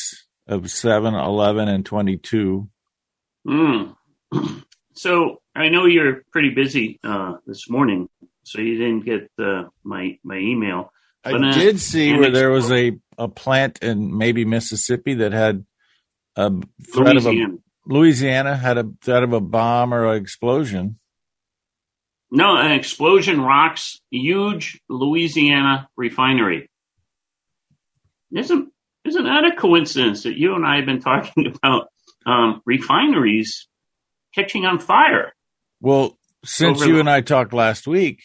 of 0.48 0.69
7, 0.69 1.13
11, 1.13 1.69
and 1.69 1.86
22. 1.86 2.67
Mm. 3.48 3.95
So 4.93 5.41
I 5.55 5.69
know 5.69 5.86
you're 5.86 6.21
pretty 6.31 6.50
busy 6.50 7.00
uh, 7.03 7.38
this 7.48 7.69
morning, 7.69 8.07
so 8.43 8.62
you 8.62 8.77
didn't 8.77 9.05
get 9.05 9.31
uh, 9.39 9.63
my 9.83 10.19
my 10.24 10.38
email. 10.38 10.91
I 11.24 11.31
but, 11.31 11.43
uh, 11.43 11.53
did 11.53 11.79
see 11.79 12.13
where 12.13 12.29
there 12.29 12.51
was 12.51 12.69
a, 12.71 13.00
a 13.17 13.27
plant 13.27 13.79
in 13.81 14.15
maybe 14.15 14.45
Mississippi 14.45 15.15
that 15.15 15.31
had 15.31 15.65
a 16.36 16.51
threat 16.93 17.15
Louisiana. 17.15 17.53
of 17.53 17.55
a 17.55 17.71
Louisiana 17.86 18.56
had 18.56 18.78
a 18.78 18.86
threat 19.02 19.24
of 19.24 19.34
a 19.34 19.42
bomb 19.42 19.94
or 19.94 20.14
an 20.14 20.22
explosion. 20.22 20.98
No, 22.30 22.56
an 22.56 22.72
explosion 22.72 23.42
rocks 23.42 24.00
huge 24.10 24.80
Louisiana 24.90 25.90
refinery. 25.98 26.70
Isn't 28.34 28.72
isn't 29.04 29.24
that 29.24 29.46
a 29.46 29.56
coincidence 29.56 30.24
that 30.24 30.38
you 30.38 30.56
and 30.56 30.66
I 30.66 30.78
have 30.78 30.86
been 30.86 31.02
talking 31.02 31.48
about 31.64 31.88
um, 32.26 32.62
refineries 32.66 33.68
catching 34.34 34.66
on 34.66 34.80
fire? 34.80 35.34
Well, 35.82 36.18
since 36.46 36.80
you 36.86 36.94
the- 36.94 37.00
and 37.02 37.10
I 37.10 37.22
talked 37.22 37.52
last 37.52 37.88
week, 37.88 38.22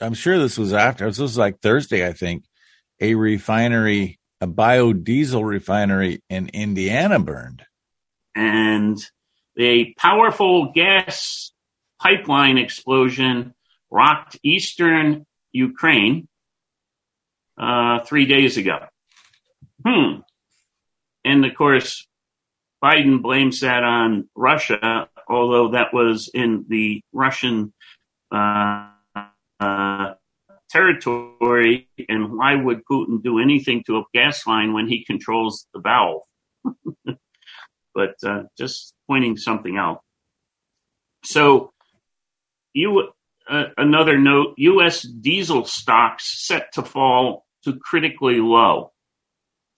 I'm 0.00 0.14
sure 0.14 0.38
this 0.38 0.58
was 0.58 0.72
after. 0.72 1.06
This 1.06 1.18
was 1.18 1.36
like 1.38 1.60
Thursday, 1.60 2.06
I 2.06 2.12
think. 2.12 2.44
A 3.00 3.14
refinery, 3.14 4.18
a 4.40 4.46
biodiesel 4.46 5.44
refinery 5.44 6.22
in 6.28 6.48
Indiana 6.48 7.18
burned, 7.18 7.62
and 8.38 8.96
a 9.58 9.92
powerful 9.94 10.70
gas 10.72 11.52
pipeline 12.00 12.56
explosion 12.56 13.52
rocked 13.90 14.38
eastern 14.44 15.26
Ukraine 15.50 16.28
uh, 17.58 17.98
three 18.04 18.26
days 18.26 18.56
ago. 18.56 18.78
Hmm. 19.84 20.20
And 21.24 21.44
of 21.44 21.54
course, 21.56 22.06
Biden 22.82 23.22
blames 23.22 23.60
that 23.60 23.82
on 23.82 24.28
Russia, 24.36 25.08
although 25.28 25.72
that 25.72 25.92
was 25.92 26.30
in 26.32 26.64
the 26.68 27.02
Russian 27.12 27.72
uh, 28.30 28.90
uh, 29.58 30.14
territory. 30.70 31.88
And 32.08 32.38
why 32.38 32.54
would 32.54 32.84
Putin 32.88 33.20
do 33.20 33.40
anything 33.40 33.82
to 33.86 33.96
a 33.96 34.04
gas 34.14 34.46
line 34.46 34.72
when 34.74 34.86
he 34.86 35.04
controls 35.04 35.66
the 35.74 35.80
valve? 35.80 36.22
but 37.98 38.14
uh, 38.24 38.44
just 38.56 38.94
pointing 39.08 39.36
something 39.36 39.76
out. 39.76 40.02
So, 41.24 41.72
you 42.72 43.08
uh, 43.50 43.64
another 43.76 44.16
note: 44.16 44.54
U.S. 44.56 45.02
diesel 45.02 45.64
stocks 45.64 46.46
set 46.46 46.74
to 46.74 46.82
fall 46.82 47.44
to 47.64 47.76
critically 47.76 48.36
low. 48.36 48.92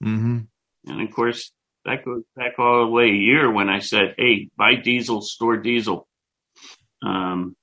Mm-hmm. 0.04 0.40
And 0.86 1.00
of 1.00 1.14
course, 1.14 1.50
that 1.86 2.04
goes 2.04 2.24
back 2.36 2.58
all 2.58 2.84
the 2.84 2.90
way 2.90 3.04
a 3.04 3.14
year 3.14 3.50
when 3.50 3.70
I 3.70 3.78
said, 3.78 4.16
"Hey, 4.18 4.50
buy 4.54 4.74
diesel, 4.74 5.22
store 5.22 5.56
diesel." 5.56 6.06
Um, 7.02 7.56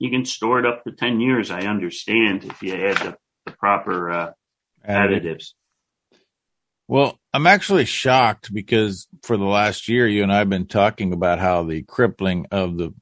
you 0.00 0.10
can 0.10 0.24
store 0.24 0.58
it 0.58 0.66
up 0.66 0.82
to 0.82 0.90
ten 0.90 1.20
years. 1.20 1.52
I 1.52 1.60
understand 1.60 2.42
if 2.42 2.60
you 2.60 2.74
add 2.74 2.96
the, 2.96 3.16
the 3.46 3.52
proper 3.52 4.10
uh, 4.10 4.30
additives. 4.84 5.52
Well, 6.88 7.18
I'm 7.32 7.46
actually 7.46 7.84
shocked 7.84 8.52
because 8.52 9.06
for 9.22 9.36
the 9.36 9.44
last 9.44 9.88
year, 9.88 10.06
you 10.06 10.22
and 10.22 10.32
I 10.32 10.38
have 10.38 10.50
been 10.50 10.66
talking 10.66 11.12
about 11.12 11.38
how 11.38 11.62
the 11.62 11.82
crippling 11.82 12.46
of 12.50 12.76
the 12.76 12.92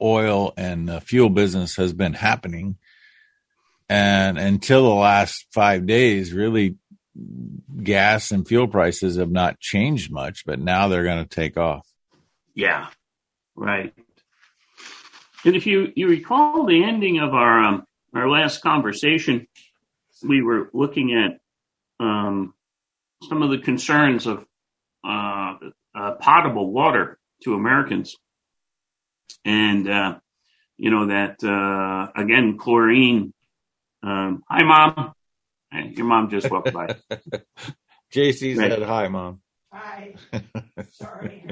oil 0.00 0.52
and 0.56 0.88
the 0.88 1.00
fuel 1.00 1.30
business 1.30 1.76
has 1.76 1.92
been 1.92 2.14
happening. 2.14 2.76
And 3.88 4.38
until 4.38 4.84
the 4.84 4.94
last 4.94 5.46
five 5.52 5.86
days, 5.86 6.32
really 6.32 6.76
gas 7.82 8.30
and 8.30 8.46
fuel 8.46 8.68
prices 8.68 9.16
have 9.16 9.30
not 9.30 9.60
changed 9.60 10.10
much, 10.10 10.44
but 10.44 10.58
now 10.58 10.88
they're 10.88 11.04
going 11.04 11.22
to 11.22 11.28
take 11.28 11.56
off. 11.56 11.86
Yeah, 12.54 12.88
right. 13.54 13.94
And 15.44 15.54
if 15.54 15.66
you, 15.66 15.92
you 15.94 16.08
recall 16.08 16.66
the 16.66 16.82
ending 16.82 17.20
of 17.20 17.34
our 17.34 17.62
um, 17.62 17.86
our 18.14 18.28
last 18.28 18.62
conversation, 18.62 19.46
we 20.22 20.42
were 20.42 20.70
looking 20.72 21.12
at 21.12 21.38
um, 22.00 22.54
some 23.22 23.42
of 23.42 23.50
the 23.50 23.58
concerns 23.58 24.26
of 24.26 24.44
uh, 25.04 25.54
uh, 25.94 26.12
potable 26.20 26.70
water 26.70 27.18
to 27.44 27.54
Americans, 27.54 28.16
and 29.44 29.88
uh, 29.88 30.18
you 30.76 30.90
know 30.90 31.06
that 31.06 31.42
uh, 31.44 32.20
again 32.20 32.58
chlorine. 32.58 33.32
Um, 34.02 34.42
hi, 34.48 34.62
mom. 34.62 35.12
Hey, 35.70 35.92
your 35.96 36.06
mom 36.06 36.30
just 36.30 36.50
walked 36.50 36.72
by. 36.72 36.96
JC 38.12 38.56
said 38.56 38.82
hi, 38.82 39.08
mom. 39.08 39.40
Hi. 39.72 40.14
Sorry. 40.92 41.42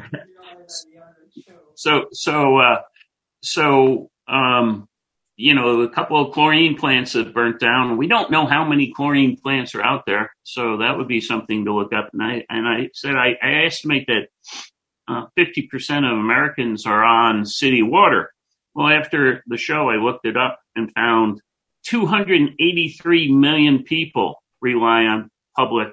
so 1.74 2.06
so 2.12 2.58
uh, 2.58 2.80
so 3.42 4.10
um, 4.28 4.88
you 5.36 5.54
know 5.54 5.82
a 5.82 5.88
couple 5.88 6.20
of 6.20 6.32
chlorine 6.32 6.76
plants 6.76 7.14
have 7.14 7.34
burnt 7.34 7.60
down. 7.60 7.96
We 7.96 8.06
don't 8.06 8.30
know 8.30 8.46
how 8.46 8.64
many 8.64 8.92
chlorine 8.92 9.36
plants 9.36 9.74
are 9.74 9.82
out 9.82 10.04
there, 10.06 10.30
so 10.42 10.78
that 10.78 10.96
would 10.96 11.08
be 11.08 11.20
something 11.20 11.64
to 11.64 11.74
look 11.74 11.92
up. 11.92 12.10
And 12.12 12.22
I 12.22 12.44
and 12.48 12.66
I 12.66 12.90
said 12.94 13.16
I, 13.16 13.36
I 13.42 13.64
estimate 13.64 14.06
that 14.08 14.28
uh, 15.08 15.26
fifty 15.36 15.66
uh, 15.66 15.70
percent 15.70 16.06
of 16.06 16.12
Americans 16.12 16.86
are 16.86 17.04
on 17.04 17.46
city 17.46 17.82
water. 17.82 18.32
Well, 18.74 18.88
after 18.88 19.42
the 19.46 19.56
show, 19.56 19.88
I 19.88 19.96
looked 19.96 20.26
it 20.26 20.36
up 20.36 20.58
and 20.74 20.92
found 20.92 21.40
283 21.84 23.32
million 23.32 23.84
people 23.84 24.42
rely 24.60 25.04
on 25.04 25.30
public 25.56 25.88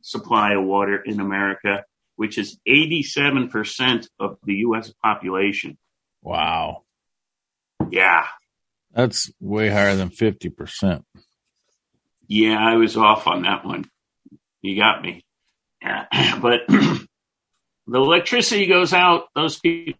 supply 0.00 0.54
of 0.54 0.64
water 0.64 0.96
in 0.96 1.20
America, 1.20 1.84
which 2.16 2.38
is 2.38 2.58
87% 2.66 4.06
of 4.20 4.38
the 4.44 4.54
U.S. 4.54 4.92
population. 5.02 5.76
Wow. 6.22 6.84
Yeah. 7.90 8.24
That's 8.94 9.30
way 9.40 9.68
higher 9.68 9.96
than 9.96 10.08
50%. 10.08 11.02
Yeah, 12.28 12.56
I 12.58 12.76
was 12.76 12.96
off 12.96 13.26
on 13.26 13.42
that 13.42 13.64
one. 13.64 13.84
You 14.62 14.76
got 14.76 15.02
me. 15.02 15.24
But 16.40 16.60
the 16.68 17.06
electricity 17.86 18.66
goes 18.66 18.92
out, 18.92 19.24
those 19.34 19.58
people 19.58 19.98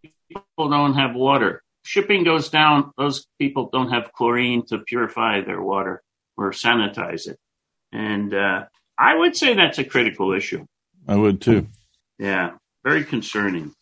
don't 0.58 0.94
have 0.94 1.14
water 1.14 1.64
shipping 1.84 2.24
goes 2.24 2.48
down, 2.48 2.92
those 2.96 3.26
people 3.38 3.68
don't 3.72 3.90
have 3.90 4.12
chlorine 4.12 4.66
to 4.66 4.78
purify 4.78 5.42
their 5.42 5.62
water 5.62 6.02
or 6.36 6.50
sanitize 6.50 7.28
it. 7.28 7.38
And 7.92 8.34
uh, 8.34 8.64
I 8.98 9.16
would 9.16 9.36
say 9.36 9.54
that's 9.54 9.78
a 9.78 9.84
critical 9.84 10.32
issue. 10.32 10.66
I 11.06 11.14
would 11.14 11.40
too. 11.40 11.68
Yeah, 12.18 12.52
very 12.82 13.04
concerning. 13.04 13.72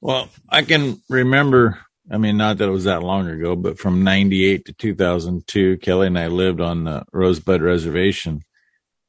Well, 0.00 0.30
I 0.48 0.62
can 0.62 1.02
remember, 1.10 1.78
I 2.10 2.18
mean, 2.18 2.36
not 2.36 2.58
that 2.58 2.68
it 2.68 2.72
was 2.72 2.84
that 2.84 3.04
long 3.04 3.28
ago, 3.28 3.54
but 3.54 3.78
from 3.78 4.02
98 4.02 4.64
to 4.64 4.72
2002, 4.72 5.76
Kelly 5.78 6.08
and 6.08 6.18
I 6.18 6.26
lived 6.26 6.60
on 6.60 6.84
the 6.84 7.04
Rosebud 7.12 7.62
Reservation. 7.62 8.42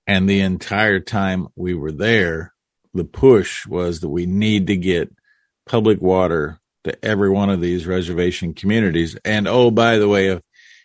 And 0.06 0.30
the 0.30 0.42
entire 0.42 1.00
time 1.00 1.48
we 1.56 1.74
were 1.74 1.92
there, 1.92 2.54
the 2.94 3.04
push 3.04 3.66
was 3.66 4.02
that 4.02 4.10
we 4.10 4.26
need 4.26 4.68
to 4.68 4.76
get 4.76 5.10
public 5.66 6.02
water 6.02 6.60
to 6.84 7.06
every 7.06 7.30
one 7.30 7.50
of 7.50 7.62
these 7.62 7.88
reservation 7.88 8.54
communities. 8.54 9.18
And 9.24 9.48
oh, 9.48 9.72
by 9.72 9.98
the 9.98 10.08
way, 10.08 10.28
if 10.28 10.42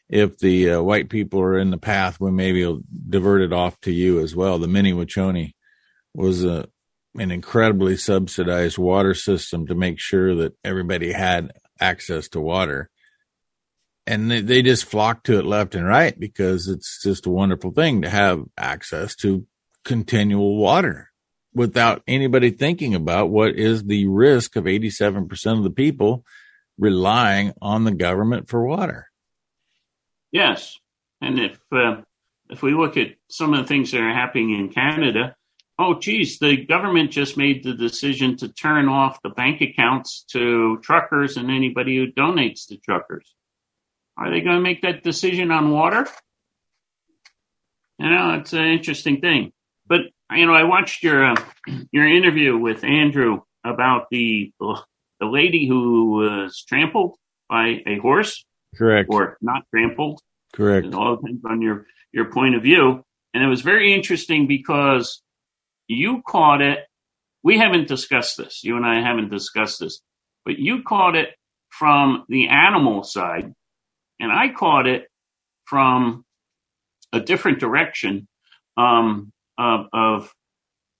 if 0.08 0.38
the 0.38 0.70
uh, 0.70 0.82
white 0.82 1.08
people 1.08 1.40
are 1.40 1.58
in 1.58 1.70
the 1.70 1.78
path, 1.78 2.20
we 2.20 2.30
maybe 2.30 2.64
will 2.64 2.80
divert 3.08 3.42
it 3.42 3.52
off 3.52 3.80
to 3.80 3.90
you 3.90 4.20
as 4.20 4.36
well. 4.36 4.58
The 4.58 4.68
Mni 4.68 4.94
Wiconi 4.94 5.52
was 6.14 6.44
a 6.44 6.68
an 7.18 7.30
incredibly 7.30 7.96
subsidized 7.96 8.78
water 8.78 9.14
system 9.14 9.66
to 9.66 9.74
make 9.74 9.98
sure 9.98 10.34
that 10.36 10.54
everybody 10.62 11.12
had 11.12 11.50
access 11.80 12.28
to 12.30 12.40
water. 12.40 12.90
And 14.06 14.30
they, 14.30 14.40
they 14.40 14.62
just 14.62 14.84
flock 14.84 15.24
to 15.24 15.38
it 15.38 15.44
left 15.44 15.74
and 15.74 15.86
right 15.86 16.18
because 16.18 16.68
it's 16.68 17.02
just 17.02 17.26
a 17.26 17.30
wonderful 17.30 17.72
thing 17.72 18.02
to 18.02 18.10
have 18.10 18.44
access 18.56 19.16
to 19.16 19.46
continual 19.84 20.56
water 20.56 21.10
without 21.54 22.02
anybody 22.06 22.50
thinking 22.50 22.94
about 22.94 23.30
what 23.30 23.56
is 23.56 23.84
the 23.84 24.06
risk 24.06 24.56
of 24.56 24.64
87% 24.64 25.56
of 25.58 25.64
the 25.64 25.70
people 25.70 26.24
relying 26.78 27.52
on 27.62 27.84
the 27.84 27.92
government 27.92 28.48
for 28.48 28.64
water. 28.64 29.08
Yes. 30.30 30.78
And 31.20 31.40
if, 31.40 31.58
uh, 31.72 32.02
if 32.50 32.62
we 32.62 32.74
look 32.74 32.96
at 32.96 33.14
some 33.30 33.54
of 33.54 33.60
the 33.60 33.66
things 33.66 33.90
that 33.92 34.02
are 34.02 34.12
happening 34.12 34.52
in 34.52 34.68
Canada, 34.68 35.34
oh, 35.78 35.98
geez, 35.98 36.38
the 36.38 36.64
government 36.64 37.10
just 37.10 37.36
made 37.36 37.62
the 37.62 37.74
decision 37.74 38.36
to 38.38 38.48
turn 38.48 38.88
off 38.88 39.22
the 39.22 39.30
bank 39.30 39.60
accounts 39.60 40.24
to 40.32 40.78
truckers 40.82 41.36
and 41.36 41.50
anybody 41.50 41.96
who 41.96 42.12
donates 42.12 42.68
to 42.68 42.78
truckers. 42.78 43.34
Are 44.16 44.30
they 44.30 44.40
going 44.40 44.56
to 44.56 44.62
make 44.62 44.82
that 44.82 45.02
decision 45.02 45.50
on 45.50 45.70
water? 45.70 46.06
You 47.98 48.10
know, 48.10 48.38
it's 48.40 48.52
an 48.52 48.66
interesting 48.66 49.20
thing. 49.20 49.52
But 49.86 50.00
you 50.30 50.46
know, 50.46 50.54
I 50.54 50.64
watched 50.64 51.02
your 51.02 51.24
uh, 51.24 51.36
your 51.92 52.06
interview 52.06 52.56
with 52.56 52.82
Andrew 52.82 53.42
about 53.64 54.06
the 54.10 54.52
the 54.58 55.26
lady 55.26 55.66
who 55.68 56.10
was 56.12 56.64
trampled 56.66 57.16
by 57.48 57.82
a 57.86 57.98
horse. 57.98 58.44
Correct. 58.74 59.08
Or 59.10 59.38
not 59.40 59.62
trampled. 59.70 60.20
Correct. 60.52 60.86
It 60.86 60.94
all 60.94 61.16
depends 61.16 61.44
on 61.44 61.62
your 61.62 61.86
your 62.12 62.32
point 62.32 62.56
of 62.56 62.62
view. 62.62 63.04
And 63.32 63.44
it 63.44 63.48
was 63.48 63.60
very 63.60 63.94
interesting 63.94 64.46
because 64.46 65.22
you 65.88 66.22
caught 66.26 66.62
it. 66.62 66.80
We 67.42 67.58
haven't 67.58 67.88
discussed 67.88 68.36
this. 68.36 68.64
You 68.64 68.76
and 68.76 68.86
I 68.86 69.00
haven't 69.00 69.30
discussed 69.30 69.80
this, 69.80 70.00
but 70.44 70.58
you 70.58 70.82
caught 70.82 71.16
it 71.16 71.30
from 71.70 72.24
the 72.28 72.48
animal 72.48 73.02
side, 73.04 73.52
and 74.20 74.32
I 74.32 74.48
caught 74.52 74.86
it 74.86 75.06
from 75.66 76.24
a 77.12 77.20
different 77.20 77.60
direction 77.60 78.28
um, 78.76 79.32
of, 79.58 79.86
of 79.92 80.32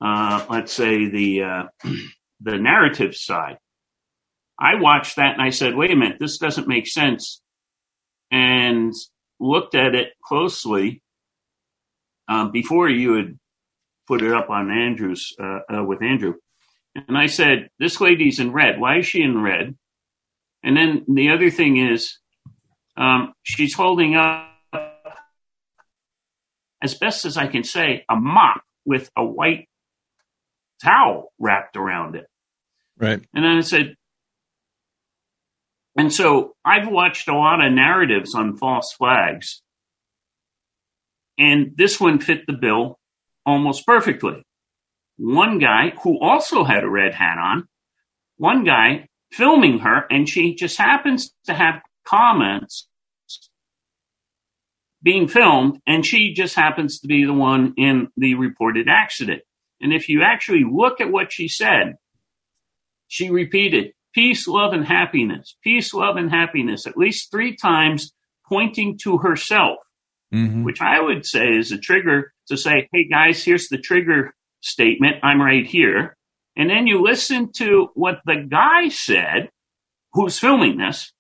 uh, 0.01 0.47
let's 0.51 0.73
say 0.73 1.09
the 1.09 1.43
uh, 1.43 1.65
the 2.41 2.59
narrative 2.59 3.15
side. 3.17 3.59
I 4.59 4.77
watched 4.77 5.17
that 5.17 5.35
and 5.35 5.43
I 5.43 5.51
said, 5.51 5.77
"Wait 5.77 5.91
a 5.91 5.97
minute, 5.97 6.19
this 6.21 6.39
doesn't 6.39 6.69
make 6.69 6.87
sense," 6.87 7.43
and 8.31 8.93
looked 9.41 9.75
at 9.75 9.95
it 9.95 10.09
closely 10.25 11.03
um, 12.29 12.53
before 12.53 12.89
you 12.89 13.15
had 13.15 13.39
put 14.07 14.23
it 14.23 14.33
up 14.33 14.51
on 14.51 14.71
Andrew's 14.71 15.35
uh, 15.41 15.61
uh, 15.73 15.85
with 15.85 16.03
Andrew, 16.03 16.35
and 16.95 17.17
I 17.17 17.27
said, 17.27 17.71
"This 17.79 18.01
lady's 18.01 18.41
in 18.41 18.53
red. 18.53 18.81
Why 18.81 18.99
is 18.99 19.07
she 19.07 19.23
in 19.23 19.43
red?" 19.43 19.77
And 20.63 20.77
then 20.77 21.05
the 21.09 21.31
other 21.31 21.51
thing 21.51 21.77
is, 21.77 22.19
um, 22.97 23.35
she's 23.43 23.75
holding 23.75 24.17
up, 24.17 24.49
as 26.83 26.95
best 26.95 27.25
as 27.25 27.37
I 27.37 27.47
can 27.47 27.63
say, 27.63 28.05
a 28.09 28.17
mop 28.17 28.63
with 28.85 29.11
a 29.17 29.25
white 29.25 29.69
towel 30.83 31.33
wrapped 31.39 31.77
around 31.77 32.17
it. 32.17 32.27
Right. 32.99 33.23
And 33.35 33.45
then 33.45 33.59
I 33.59 33.61
said, 33.61 33.95
and 35.97 36.13
so 36.13 36.55
I've 36.65 36.89
watched 36.89 37.29
a 37.29 37.35
lot 37.35 37.65
of 37.65 37.73
narratives 37.73 38.35
on 38.35 38.57
false 38.57 38.93
flags, 38.93 39.63
and 41.39 41.73
this 41.77 42.01
one 42.01 42.19
fit 42.19 42.47
the 42.47 42.53
bill 42.55 42.99
almost 43.47 43.87
perfectly. 43.87 44.43
One 45.17 45.59
guy 45.59 45.93
who 46.03 46.21
also 46.21 46.65
had 46.65 46.85
a 46.85 46.91
red 46.91 47.15
hat 47.15 47.39
on, 47.39 47.69
one 48.37 48.65
guy 48.65 49.09
filming 49.33 49.79
her, 49.79 50.05
and 50.11 50.29
she 50.29 50.55
just 50.55 50.77
happens 50.77 51.33
to 51.47 51.55
have 51.55 51.81
comments 52.05 52.89
being 55.03 55.29
filmed, 55.29 55.81
and 55.87 56.05
she 56.05 56.35
just 56.35 56.57
happens 56.57 57.01
to 57.01 57.07
be 57.07 57.25
the 57.25 57.33
one 57.33 57.75
in 57.77 58.09
the 58.17 58.35
reported 58.35 58.89
accident. 58.89 59.43
And 59.81 59.93
if 59.93 60.09
you 60.09 60.23
actually 60.23 60.65
look 60.69 61.01
at 61.01 61.13
what 61.13 61.33
she 61.33 61.49
said, 61.49 61.95
she 63.07 63.31
repeated 63.31 63.93
peace, 64.15 64.49
love, 64.49 64.73
and 64.73 64.85
happiness, 64.85 65.57
peace, 65.63 65.95
love, 65.95 66.17
and 66.17 66.31
happiness 66.31 66.87
at 66.87 66.97
least 66.97 67.31
three 67.31 67.55
times, 67.55 68.13
pointing 68.49 68.99
to 69.03 69.19
herself, 69.19 69.79
mm-hmm. 70.35 70.65
which 70.65 70.81
I 70.81 71.01
would 71.01 71.25
say 71.25 71.51
is 71.51 71.71
a 71.73 71.79
trigger 71.79 72.33
to 72.49 72.57
say, 72.59 72.89
hey 72.93 73.09
guys, 73.09 73.45
here's 73.45 73.69
the 73.69 73.79
trigger 73.79 74.35
statement. 74.63 75.17
I'm 75.25 75.43
right 75.43 75.67
here. 75.67 76.17
And 76.57 76.71
then 76.71 76.87
you 76.87 77.03
listen 77.03 77.53
to 77.59 77.89
what 77.95 78.21
the 78.27 78.47
guy 78.51 78.89
said 78.91 79.51
who's 80.15 80.39
filming 80.39 80.79
this. 80.79 81.13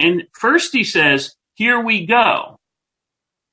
And 0.00 0.24
first 0.34 0.72
he 0.74 0.84
says, 0.84 1.34
here 1.54 1.80
we 1.84 2.06
go. 2.06 2.58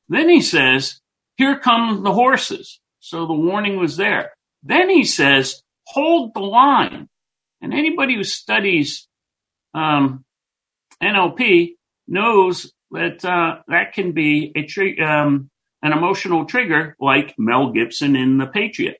Then 0.09 0.29
he 0.29 0.41
says, 0.41 1.01
here 1.37 1.59
come 1.59 2.03
the 2.03 2.13
horses. 2.13 2.79
So 2.99 3.27
the 3.27 3.33
warning 3.33 3.77
was 3.79 3.97
there. 3.97 4.31
Then 4.63 4.89
he 4.89 5.05
says, 5.05 5.61
hold 5.87 6.33
the 6.33 6.41
line. 6.41 7.09
And 7.61 7.73
anybody 7.73 8.15
who 8.15 8.23
studies 8.23 9.07
um, 9.73 10.25
NLP 11.03 11.75
knows 12.07 12.71
that 12.91 13.23
uh, 13.25 13.59
that 13.67 13.93
can 13.93 14.13
be 14.13 14.51
a 14.55 14.63
tri- 14.65 14.97
um, 14.97 15.49
an 15.81 15.93
emotional 15.93 16.45
trigger 16.45 16.95
like 16.99 17.35
Mel 17.37 17.71
Gibson 17.71 18.15
in 18.15 18.37
The 18.37 18.47
Patriot. 18.47 18.97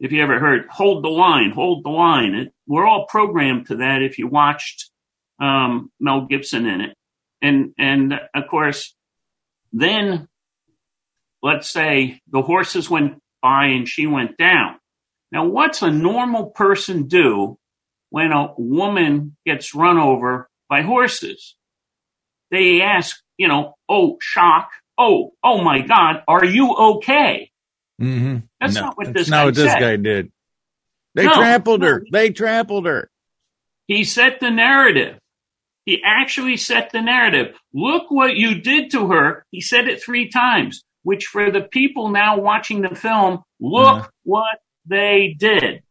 If 0.00 0.12
you 0.12 0.22
ever 0.22 0.38
heard, 0.38 0.66
hold 0.68 1.04
the 1.04 1.08
line, 1.08 1.50
hold 1.50 1.84
the 1.84 1.90
line. 1.90 2.34
It, 2.34 2.52
we're 2.66 2.86
all 2.86 3.06
programmed 3.06 3.68
to 3.68 3.76
that 3.76 4.02
if 4.02 4.18
you 4.18 4.28
watched 4.28 4.90
um, 5.40 5.90
Mel 6.00 6.26
Gibson 6.26 6.66
in 6.66 6.80
it. 6.80 6.96
And, 7.40 7.72
and 7.78 8.14
of 8.34 8.48
course, 8.50 8.94
then 9.72 10.28
let's 11.42 11.70
say 11.70 12.20
the 12.30 12.42
horses 12.42 12.88
went 12.90 13.20
by 13.42 13.66
and 13.66 13.88
she 13.88 14.06
went 14.06 14.36
down. 14.36 14.76
Now, 15.30 15.46
what's 15.46 15.82
a 15.82 15.90
normal 15.90 16.46
person 16.50 17.06
do 17.06 17.58
when 18.10 18.32
a 18.32 18.54
woman 18.56 19.36
gets 19.44 19.74
run 19.74 19.98
over 19.98 20.48
by 20.68 20.82
horses? 20.82 21.56
They 22.50 22.82
ask, 22.82 23.20
you 23.36 23.48
know, 23.48 23.74
oh, 23.88 24.16
shock. 24.20 24.70
Oh, 24.98 25.32
oh 25.42 25.62
my 25.62 25.80
God, 25.80 26.22
are 26.28 26.44
you 26.44 26.74
okay? 26.74 27.50
Mm-hmm. 28.00 28.38
That's 28.60 28.74
no, 28.74 28.80
not 28.82 28.96
what 28.96 29.12
this 29.12 29.28
not 29.28 29.36
guy 29.38 29.44
what 29.46 29.54
this 29.54 29.72
said. 29.72 29.80
guy 29.80 29.96
did. 29.96 30.32
They 31.14 31.26
No, 31.26 31.34
trampled 31.34 31.80
no. 31.80 31.86
her. 31.88 32.06
They 32.10 32.30
trampled 32.30 32.86
her. 32.86 33.10
He 33.86 34.04
set 34.04 34.40
the 34.40 34.50
narrative. 34.50 35.18
He 35.84 36.02
actually 36.04 36.56
set 36.56 36.90
the 36.90 37.02
narrative. 37.02 37.54
Look 37.72 38.10
what 38.10 38.36
you 38.36 38.60
did 38.60 38.90
to 38.92 39.08
her. 39.10 39.44
He 39.50 39.60
said 39.60 39.86
it 39.88 40.02
three 40.02 40.30
times, 40.30 40.82
which 41.02 41.26
for 41.26 41.50
the 41.50 41.60
people 41.60 42.08
now 42.08 42.38
watching 42.40 42.80
the 42.82 42.94
film, 42.94 43.42
look 43.60 43.98
Uh-huh. 43.98 44.08
what 44.24 44.58
they 44.86 45.36
did. 45.38 45.82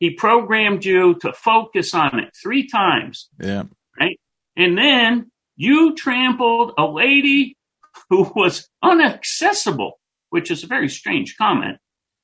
He 0.00 0.10
programmed 0.10 0.84
you 0.84 1.14
to 1.20 1.32
focus 1.32 1.94
on 1.94 2.18
it 2.20 2.30
three 2.40 2.66
times. 2.68 3.28
Yeah. 3.38 3.64
Right. 3.98 4.18
And 4.56 4.76
then 4.76 5.30
you 5.56 5.94
trampled 5.94 6.72
a 6.78 6.86
lady 6.86 7.56
who 8.08 8.30
was 8.34 8.68
unaccessible, 8.82 9.92
which 10.30 10.50
is 10.50 10.64
a 10.64 10.68
very 10.68 10.88
strange 10.88 11.36
comment. 11.36 11.78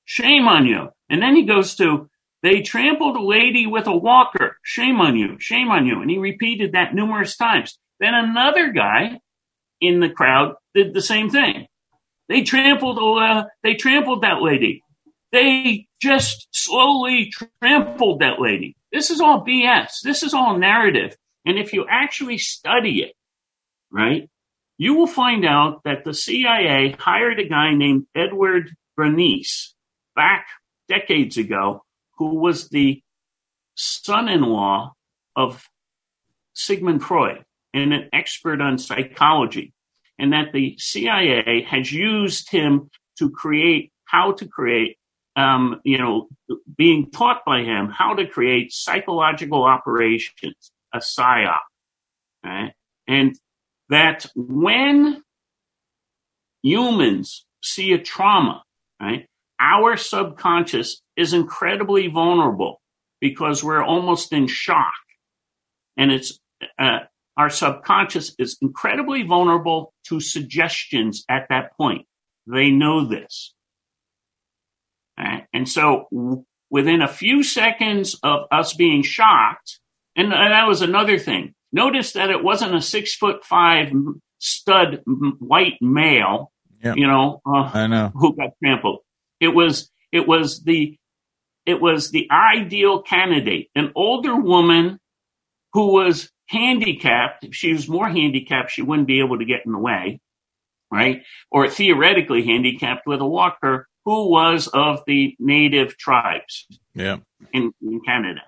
Shame 0.05 0.49
on 0.49 0.67
you. 0.67 0.89
And 1.09 1.21
then 1.21 1.37
he 1.37 1.45
goes 1.45 1.77
to, 1.77 2.09
they 2.43 2.63
trampled 2.63 3.17
a 3.17 3.23
lady 3.23 3.67
with 3.67 3.87
a 3.87 3.97
walker. 3.97 4.57
Shame 4.63 5.01
on 5.01 5.17
you. 5.17 5.37
Shame 5.39 5.69
on 5.71 5.87
you. 5.87 6.01
And 6.01 6.11
he 6.11 6.19
repeated 6.19 6.73
that 6.73 6.95
numerous 6.95 7.37
times. 7.37 7.79
Then 7.99 8.15
another 8.15 8.73
guy 8.73 9.21
in 9.81 10.01
the 10.01 10.11
crowd 10.11 10.55
did 10.75 10.95
the 10.95 11.03
same 11.03 11.31
thing. 11.31 11.67
They 12.29 12.43
trampled, 12.43 12.99
uh, 12.99 13.45
they 13.63 13.75
trampled 13.75 14.23
that 14.23 14.43
lady. 14.43 14.83
They 15.33 15.87
just 16.01 16.49
slowly 16.51 17.33
trampled 17.61 18.21
that 18.21 18.41
lady. 18.41 18.77
This 18.93 19.11
is 19.11 19.21
all 19.21 19.45
BS. 19.45 20.01
This 20.03 20.23
is 20.23 20.35
all 20.35 20.59
narrative. 20.59 21.17
And 21.45 21.59
if 21.59 21.73
you 21.73 21.87
actually 21.89 22.39
study 22.39 23.03
it, 23.03 23.13
right, 23.91 24.29
you 24.79 24.95
will 24.95 25.07
find 25.07 25.45
out 25.45 25.83
that 25.85 26.05
the 26.05 26.15
CIA 26.15 26.95
hired 26.99 27.39
a 27.39 27.49
guy 27.49 27.75
named 27.75 28.07
Edward 28.15 28.75
Bernays 28.99 29.73
back 30.15 30.47
decades 30.89 31.37
ago, 31.37 31.85
who 32.19 32.37
was 32.37 32.69
the 32.69 33.03
son-in-law 33.75 34.93
of 35.35 35.65
Sigmund 36.55 37.03
Freud 37.03 37.45
and 37.75 37.93
an 37.93 38.09
expert 38.13 38.61
on 38.61 38.79
psychology. 38.79 39.73
And 40.19 40.33
that 40.33 40.53
the 40.53 40.77
CIA 40.79 41.67
has 41.69 41.93
used 41.93 42.51
him 42.51 42.91
to 43.19 43.31
create 43.31 43.93
how 44.07 44.33
to 44.33 44.49
create 44.49 44.97
um, 45.37 45.81
you 45.85 45.99
know, 45.99 46.29
being 46.77 47.11
taught 47.11 47.45
by 47.45 47.61
him 47.61 47.89
how 47.89 48.15
to 48.15 48.27
create 48.27 48.73
psychological 48.73 49.65
operations, 49.65 50.73
a 50.95 50.99
psyop, 50.99 51.59
right? 52.43 52.73
And 53.07 53.39
that 53.89 54.27
when 54.35 55.23
humans 56.63 57.45
see 57.63 57.93
a 57.93 57.99
trauma, 57.99 58.63
right, 59.01 59.27
our 59.61 59.97
subconscious 59.97 61.01
is 61.17 61.33
incredibly 61.33 62.09
vulnerable 62.09 62.81
because 63.21 63.65
we're 63.65 63.85
almost 63.85 64.33
in 64.33 64.47
shock. 64.47 64.93
And 65.97 66.13
it's, 66.13 66.39
uh, 66.79 67.01
our 67.37 67.51
subconscious 67.51 68.35
is 68.39 68.59
incredibly 68.61 69.23
vulnerable 69.23 69.93
to 70.09 70.21
suggestions 70.21 71.25
at 71.29 71.47
that 71.51 71.77
point. 71.77 72.07
They 72.47 72.71
know 72.71 73.07
this. 73.07 73.55
Right? 75.19 75.47
And 75.53 75.69
so 75.69 76.09
within 76.71 77.03
a 77.03 77.09
few 77.09 77.43
seconds 77.43 78.19
of 78.23 78.47
us 78.51 78.75
being 78.75 79.03
shocked, 79.03 79.81
and 80.17 80.33
that 80.33 80.67
was 80.69 80.83
another 80.83 81.19
thing. 81.19 81.55
Notice 81.73 82.13
that 82.13 82.31
it 82.31 82.43
wasn't 82.43 82.75
a 82.75 82.81
six 82.81 83.15
foot 83.17 83.45
five 83.45 83.93
stud 84.39 85.03
white 85.39 85.79
male, 85.81 86.53
Yep. 86.85 86.97
you 86.99 87.07
know, 87.07 87.41
uh, 87.47 87.71
I 87.73 87.87
know. 87.87 88.13
who 88.15 88.37
got 88.37 88.51
trampled. 88.63 89.01
It 89.41 89.49
was 89.49 89.91
it 90.13 90.27
was 90.29 90.63
the 90.63 90.97
it 91.65 91.81
was 91.81 92.11
the 92.11 92.29
ideal 92.31 93.03
candidate, 93.03 93.71
an 93.75 93.93
older 93.97 94.37
woman 94.37 94.99
who 95.73 95.93
was 95.93 96.31
handicapped. 96.49 97.45
If 97.45 97.55
she 97.55 97.73
was 97.73 97.89
more 97.89 98.09
handicapped, 98.09 98.71
she 98.71 98.83
wouldn't 98.83 99.09
be 99.09 99.19
able 99.21 99.39
to 99.39 99.45
get 99.45 99.63
in 99.67 99.73
the 99.73 99.79
way, 99.79 100.21
right? 100.93 101.23
Or 101.51 101.69
theoretically 101.69 102.45
handicapped 102.47 103.07
with 103.07 103.21
a 103.21 103.27
walker 103.27 103.89
who 104.05 104.31
was 104.31 104.69
of 104.69 105.01
the 105.07 105.35
native 105.41 105.97
tribes 105.99 106.67
Yeah. 106.95 107.17
in, 107.53 107.73
in 107.83 108.01
Canada, 108.07 108.43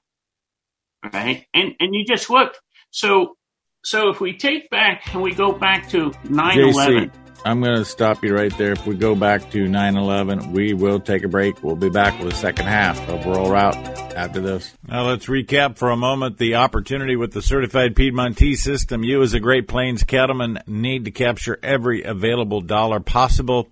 right? 1.12 1.44
And 1.54 1.74
and 1.80 1.94
you 1.94 2.04
just 2.04 2.30
look. 2.30 2.54
So 2.90 3.36
so 3.84 4.10
if 4.10 4.20
we 4.20 4.36
take 4.36 4.68
back 4.70 5.14
and 5.14 5.22
we 5.22 5.32
go 5.32 5.52
back 5.52 5.88
to 5.90 6.10
9/11. 6.24 7.10
I'm 7.44 7.60
going 7.60 7.76
to 7.76 7.84
stop 7.84 8.24
you 8.24 8.34
right 8.34 8.56
there. 8.58 8.72
If 8.72 8.84
we 8.84 8.96
go 8.96 9.14
back 9.14 9.50
to 9.52 9.68
9 9.68 9.96
11, 9.96 10.52
we 10.52 10.74
will 10.74 10.98
take 10.98 11.22
a 11.22 11.28
break. 11.28 11.62
We'll 11.62 11.76
be 11.76 11.88
back 11.88 12.18
with 12.18 12.30
the 12.30 12.36
second 12.36 12.66
half 12.66 12.98
of 13.08 13.24
Rural 13.24 13.50
Route 13.50 13.76
after 14.16 14.40
this. 14.40 14.74
Now, 14.86 15.06
let's 15.06 15.26
recap 15.26 15.78
for 15.78 15.90
a 15.90 15.96
moment 15.96 16.38
the 16.38 16.56
opportunity 16.56 17.14
with 17.14 17.32
the 17.32 17.40
certified 17.40 17.94
Piedmontese 17.94 18.60
system. 18.62 19.04
You, 19.04 19.22
as 19.22 19.34
a 19.34 19.40
Great 19.40 19.68
Plains 19.68 20.02
cattleman, 20.02 20.58
need 20.66 21.04
to 21.04 21.12
capture 21.12 21.58
every 21.62 22.02
available 22.02 22.60
dollar 22.60 22.98
possible. 22.98 23.68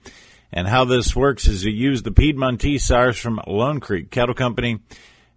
And 0.53 0.69
how 0.69 0.85
this 0.85 1.17
works 1.17 1.49
is 1.49 1.65
you 1.65 1.73
use 1.73 2.03
the 2.03 2.13
Piedmontese 2.13 2.85
sires 2.85 3.19
from 3.19 3.41
Lone 3.49 3.81
Creek 3.81 4.13
Cattle 4.13 4.35
Company 4.35 4.79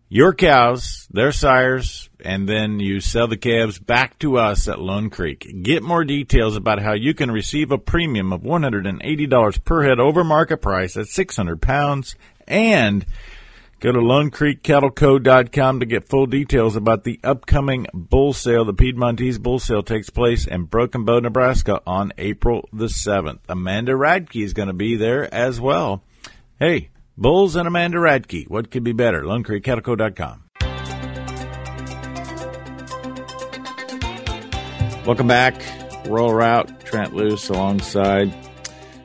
your 0.09 0.33
cows, 0.33 1.07
their 1.11 1.31
sires, 1.31 2.09
and 2.25 2.49
then 2.49 2.79
you 2.79 2.99
sell 2.99 3.27
the 3.27 3.37
calves 3.37 3.77
back 3.77 4.17
to 4.19 4.37
us 4.37 4.67
at 4.67 4.79
Lone 4.79 5.11
Creek. 5.11 5.61
Get 5.61 5.83
more 5.83 6.03
details 6.03 6.55
about 6.55 6.81
how 6.81 6.93
you 6.93 7.13
can 7.13 7.29
receive 7.29 7.71
a 7.71 7.77
premium 7.77 8.33
of 8.33 8.41
$180 8.41 9.63
per 9.63 9.83
head 9.83 9.99
over 9.99 10.23
market 10.23 10.57
price 10.57 10.97
at 10.97 11.07
600 11.07 11.61
pounds 11.61 12.15
and 12.47 13.05
go 13.79 13.91
to 13.91 13.99
lonecreekcattleco.com 13.99 15.79
to 15.79 15.85
get 15.85 16.09
full 16.09 16.25
details 16.25 16.75
about 16.75 17.03
the 17.03 17.19
upcoming 17.23 17.85
bull 17.93 18.33
sale. 18.33 18.65
The 18.65 18.73
Piedmontese 18.73 19.37
bull 19.37 19.59
sale 19.59 19.83
takes 19.83 20.09
place 20.09 20.47
in 20.47 20.63
Broken 20.63 21.05
Bow, 21.05 21.19
Nebraska 21.19 21.81
on 21.85 22.13
April 22.17 22.67
the 22.73 22.87
7th. 22.87 23.39
Amanda 23.47 23.91
Radke 23.91 24.43
is 24.43 24.53
going 24.53 24.69
to 24.69 24.73
be 24.73 24.95
there 24.95 25.31
as 25.31 25.61
well. 25.61 26.03
Hey, 26.59 26.89
Bulls 27.21 27.57
and 27.57 27.67
Amanda 27.67 27.97
Radke. 27.97 28.47
What 28.47 28.71
could 28.71 28.85
be 28.85 28.93
better? 28.93 29.23
LoneCreekCattleCo.com. 29.23 30.45
Welcome 35.05 35.27
back. 35.27 35.61
Rural 36.05 36.33
Route, 36.33 36.79
Trent 36.85 37.13
Loos 37.13 37.49
alongside 37.49 38.33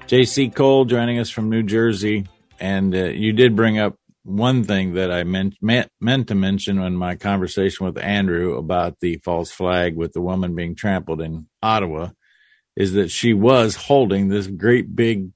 JC 0.07 0.55
Cole 0.55 0.85
joining 0.85 1.18
us 1.18 1.29
from 1.29 1.50
New 1.50 1.64
Jersey. 1.64 2.29
And 2.61 2.94
uh, 2.94 3.07
you 3.07 3.33
did 3.33 3.57
bring 3.57 3.81
up 3.81 3.96
one 4.22 4.62
thing 4.62 4.94
that 4.94 5.11
I 5.11 5.24
meant, 5.24 5.57
meant 5.61 5.88
meant 6.00 6.29
to 6.29 6.37
mention 6.37 6.81
in 6.81 6.94
my 6.94 7.16
conversation 7.16 7.85
with 7.85 7.98
Andrew 7.98 8.57
about 8.59 9.00
the 9.00 9.16
false 9.24 9.50
flag 9.50 9.96
with 9.96 10.12
the 10.12 10.20
woman 10.20 10.55
being 10.55 10.77
trampled 10.77 11.20
in 11.20 11.48
Ottawa 11.61 12.11
is 12.77 12.92
that 12.92 13.11
she 13.11 13.35
was 13.35 13.74
holding 13.74 14.29
this 14.29 14.46
great 14.46 14.94
big 14.94 15.31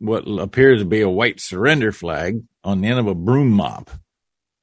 what 0.00 0.24
appears 0.26 0.80
to 0.80 0.84
be 0.84 1.02
a 1.02 1.08
white 1.08 1.40
surrender 1.40 1.92
flag 1.92 2.42
on 2.64 2.80
the 2.80 2.88
end 2.88 2.98
of 2.98 3.06
a 3.06 3.14
broom 3.14 3.50
mop, 3.50 3.90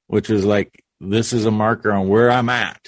which 0.08 0.30
is 0.30 0.44
like, 0.44 0.84
this 1.00 1.32
is 1.32 1.46
a 1.46 1.52
marker 1.52 1.92
on 1.92 2.08
where 2.10 2.30
I'm 2.30 2.50
at. 2.50 2.82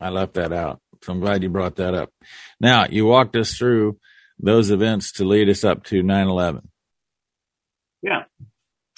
I 0.00 0.08
left 0.08 0.34
that 0.34 0.52
out. 0.52 0.80
So 1.02 1.12
I'm 1.12 1.20
glad 1.20 1.42
you 1.42 1.50
brought 1.50 1.76
that 1.76 1.94
up. 1.94 2.10
Now, 2.58 2.86
you 2.88 3.04
walked 3.04 3.36
us 3.36 3.56
through 3.56 3.98
those 4.38 4.70
events 4.70 5.12
to 5.12 5.24
lead 5.24 5.48
us 5.48 5.62
up 5.62 5.84
to 5.84 6.02
9 6.02 6.28
11. 6.28 6.68
Yeah. 8.02 8.24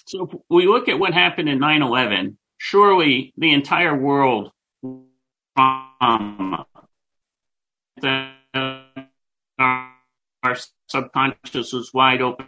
So 0.07 0.27
if 0.27 0.41
we 0.49 0.67
look 0.67 0.89
at 0.89 0.99
what 0.99 1.13
happened 1.13 1.49
in 1.49 1.59
9 1.59 1.83
11, 1.83 2.39
surely 2.59 3.35
the 3.37 3.53
entire 3.53 3.97
world 3.97 4.53
um, 5.59 6.65
our 10.43 10.57
subconscious 10.89 11.73
was 11.73 11.93
wide 11.93 12.23
open. 12.23 12.47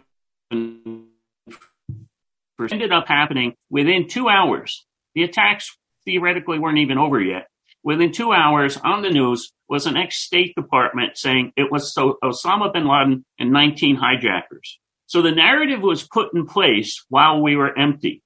Ended 0.51 1.07
up 2.91 3.07
happening 3.07 3.55
within 3.69 4.07
two 4.07 4.27
hours. 4.29 4.85
The 5.15 5.23
attacks 5.23 5.77
theoretically 6.05 6.59
weren't 6.59 6.79
even 6.79 6.97
over 6.97 7.21
yet. 7.21 7.47
Within 7.83 8.11
two 8.11 8.33
hours 8.33 8.77
on 8.77 9.01
the 9.01 9.09
news 9.09 9.51
was 9.69 9.85
an 9.85 9.95
ex 9.95 10.17
State 10.17 10.55
Department 10.55 11.17
saying 11.17 11.53
it 11.55 11.71
was 11.71 11.93
Osama 11.95 12.73
bin 12.73 12.87
Laden 12.87 13.25
and 13.37 13.51
19 13.51 13.95
hijackers. 13.95 14.79
So 15.05 15.21
the 15.21 15.31
narrative 15.31 15.81
was 15.81 16.07
put 16.07 16.33
in 16.33 16.45
place 16.45 17.05
while 17.09 17.41
we 17.41 17.55
were 17.55 17.77
empty 17.77 18.21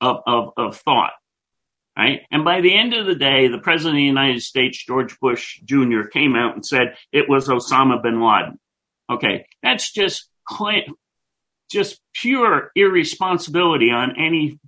of, 0.00 0.18
of, 0.26 0.52
of 0.56 0.76
thought. 0.76 1.12
Right. 1.96 2.20
And 2.30 2.44
by 2.44 2.60
the 2.60 2.76
end 2.76 2.94
of 2.94 3.06
the 3.06 3.16
day, 3.16 3.48
the 3.48 3.58
president 3.58 3.96
of 3.96 3.98
the 3.98 4.04
United 4.04 4.42
States, 4.42 4.84
George 4.84 5.18
Bush 5.18 5.60
Jr., 5.64 6.02
came 6.12 6.36
out 6.36 6.54
and 6.54 6.64
said 6.64 6.94
it 7.10 7.28
was 7.28 7.48
Osama 7.48 8.00
bin 8.00 8.20
Laden. 8.20 8.60
Okay. 9.10 9.46
That's 9.64 9.90
just 9.92 10.28
just 11.70 12.00
pure 12.14 12.70
irresponsibility 12.74 13.90
on 13.90 14.16
any, 14.18 14.58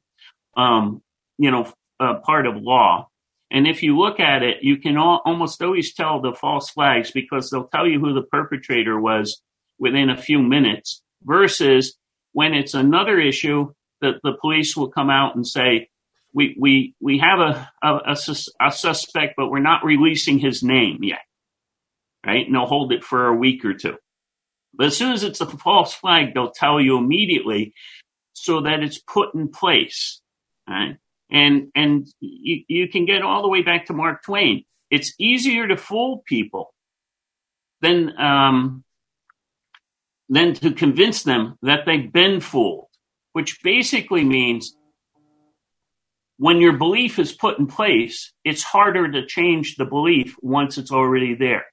um, 0.57 1.03
you 1.39 1.51
know, 1.51 1.73
uh, 1.99 2.15
part 2.21 2.47
of 2.47 2.57
law. 2.57 3.09
And 3.51 3.67
if 3.67 3.83
you 3.83 3.99
look 3.99 4.21
at 4.21 4.43
it, 4.43 4.59
you 4.63 4.77
can 4.77 4.97
all, 4.97 5.23
almost 5.25 5.61
always 5.63 5.93
tell 5.95 6.21
the 6.21 6.33
false 6.33 6.71
flags 6.71 7.11
because 7.11 7.51
they'll 7.51 7.69
tell 7.69 7.87
you 7.87 7.99
who 7.99 8.15
the 8.15 8.23
perpetrator 8.23 9.01
was 9.01 9.43
within 9.79 10.09
a 10.09 10.17
few 10.17 10.41
minutes 10.41 11.03
versus 11.23 11.97
when 12.33 12.55
it's 12.55 12.75
another 12.75 13.19
issue 13.19 13.73
that 14.01 14.21
the 14.23 14.35
police 14.41 14.77
will 14.77 14.91
come 14.91 15.11
out 15.11 15.35
and 15.35 15.47
say, 15.47 15.89
we, 16.33 16.57
we, 16.59 16.95
we 17.01 17.19
have 17.19 17.41
a, 17.41 17.71
a, 17.83 18.15
a, 18.15 18.17
a 18.61 18.71
suspect, 18.71 19.35
but 19.37 19.51
we're 19.51 19.59
not 19.59 19.85
releasing 19.85 20.39
his 20.39 20.63
name 20.63 21.03
yet. 21.03 21.23
Right. 22.25 22.47
And 22.47 22.55
they'll 22.55 22.67
hold 22.67 22.93
it 22.93 23.03
for 23.03 23.27
a 23.27 23.35
week 23.35 23.65
or 23.65 23.75
two. 23.75 23.97
But 24.75 24.87
as 24.87 24.97
soon 24.97 25.13
as 25.13 25.25
it's 25.25 25.41
a 25.41 25.47
false 25.47 25.93
flag, 25.93 26.35
they'll 26.35 26.51
tell 26.51 26.81
you 26.81 26.97
immediately 26.97 27.75
so 28.33 28.63
that 28.63 28.83
it's 28.83 28.99
put 28.99 29.35
in 29.35 29.49
place. 29.49 30.21
Right? 30.69 30.97
And, 31.31 31.71
and 31.75 32.07
you, 32.21 32.65
you 32.69 32.89
can 32.89 33.07
get 33.07 33.23
all 33.23 33.43
the 33.43 33.49
way 33.49 33.63
back 33.63 33.87
to 33.87 33.93
Mark 33.93 34.23
Twain. 34.25 34.65
It's 34.91 35.15
easier 35.19 35.69
to 35.69 35.77
fool 35.77 36.23
people 36.27 36.75
than, 37.81 38.19
um, 38.19 38.85
than 40.29 40.55
to 40.55 40.73
convince 40.73 41.23
them 41.23 41.57
that 41.63 41.87
they've 41.87 42.13
been 42.13 42.41
fooled, 42.41 42.89
which 43.33 43.63
basically 43.63 44.25
means 44.25 44.75
when 46.39 46.61
your 46.61 46.73
belief 46.79 47.19
is 47.19 47.33
put 47.33 47.59
in 47.59 47.67
place, 47.67 48.33
it's 48.45 48.63
harder 48.63 49.11
to 49.11 49.27
change 49.27 49.77
the 49.77 49.85
belief 49.85 50.37
once 50.41 50.79
it's 50.79 50.91
already 50.91 51.35
there. 51.35 51.67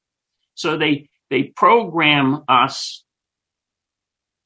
So 0.56 0.78
they, 0.78 1.10
they 1.30 1.44
program 1.44 2.44
us 2.48 3.04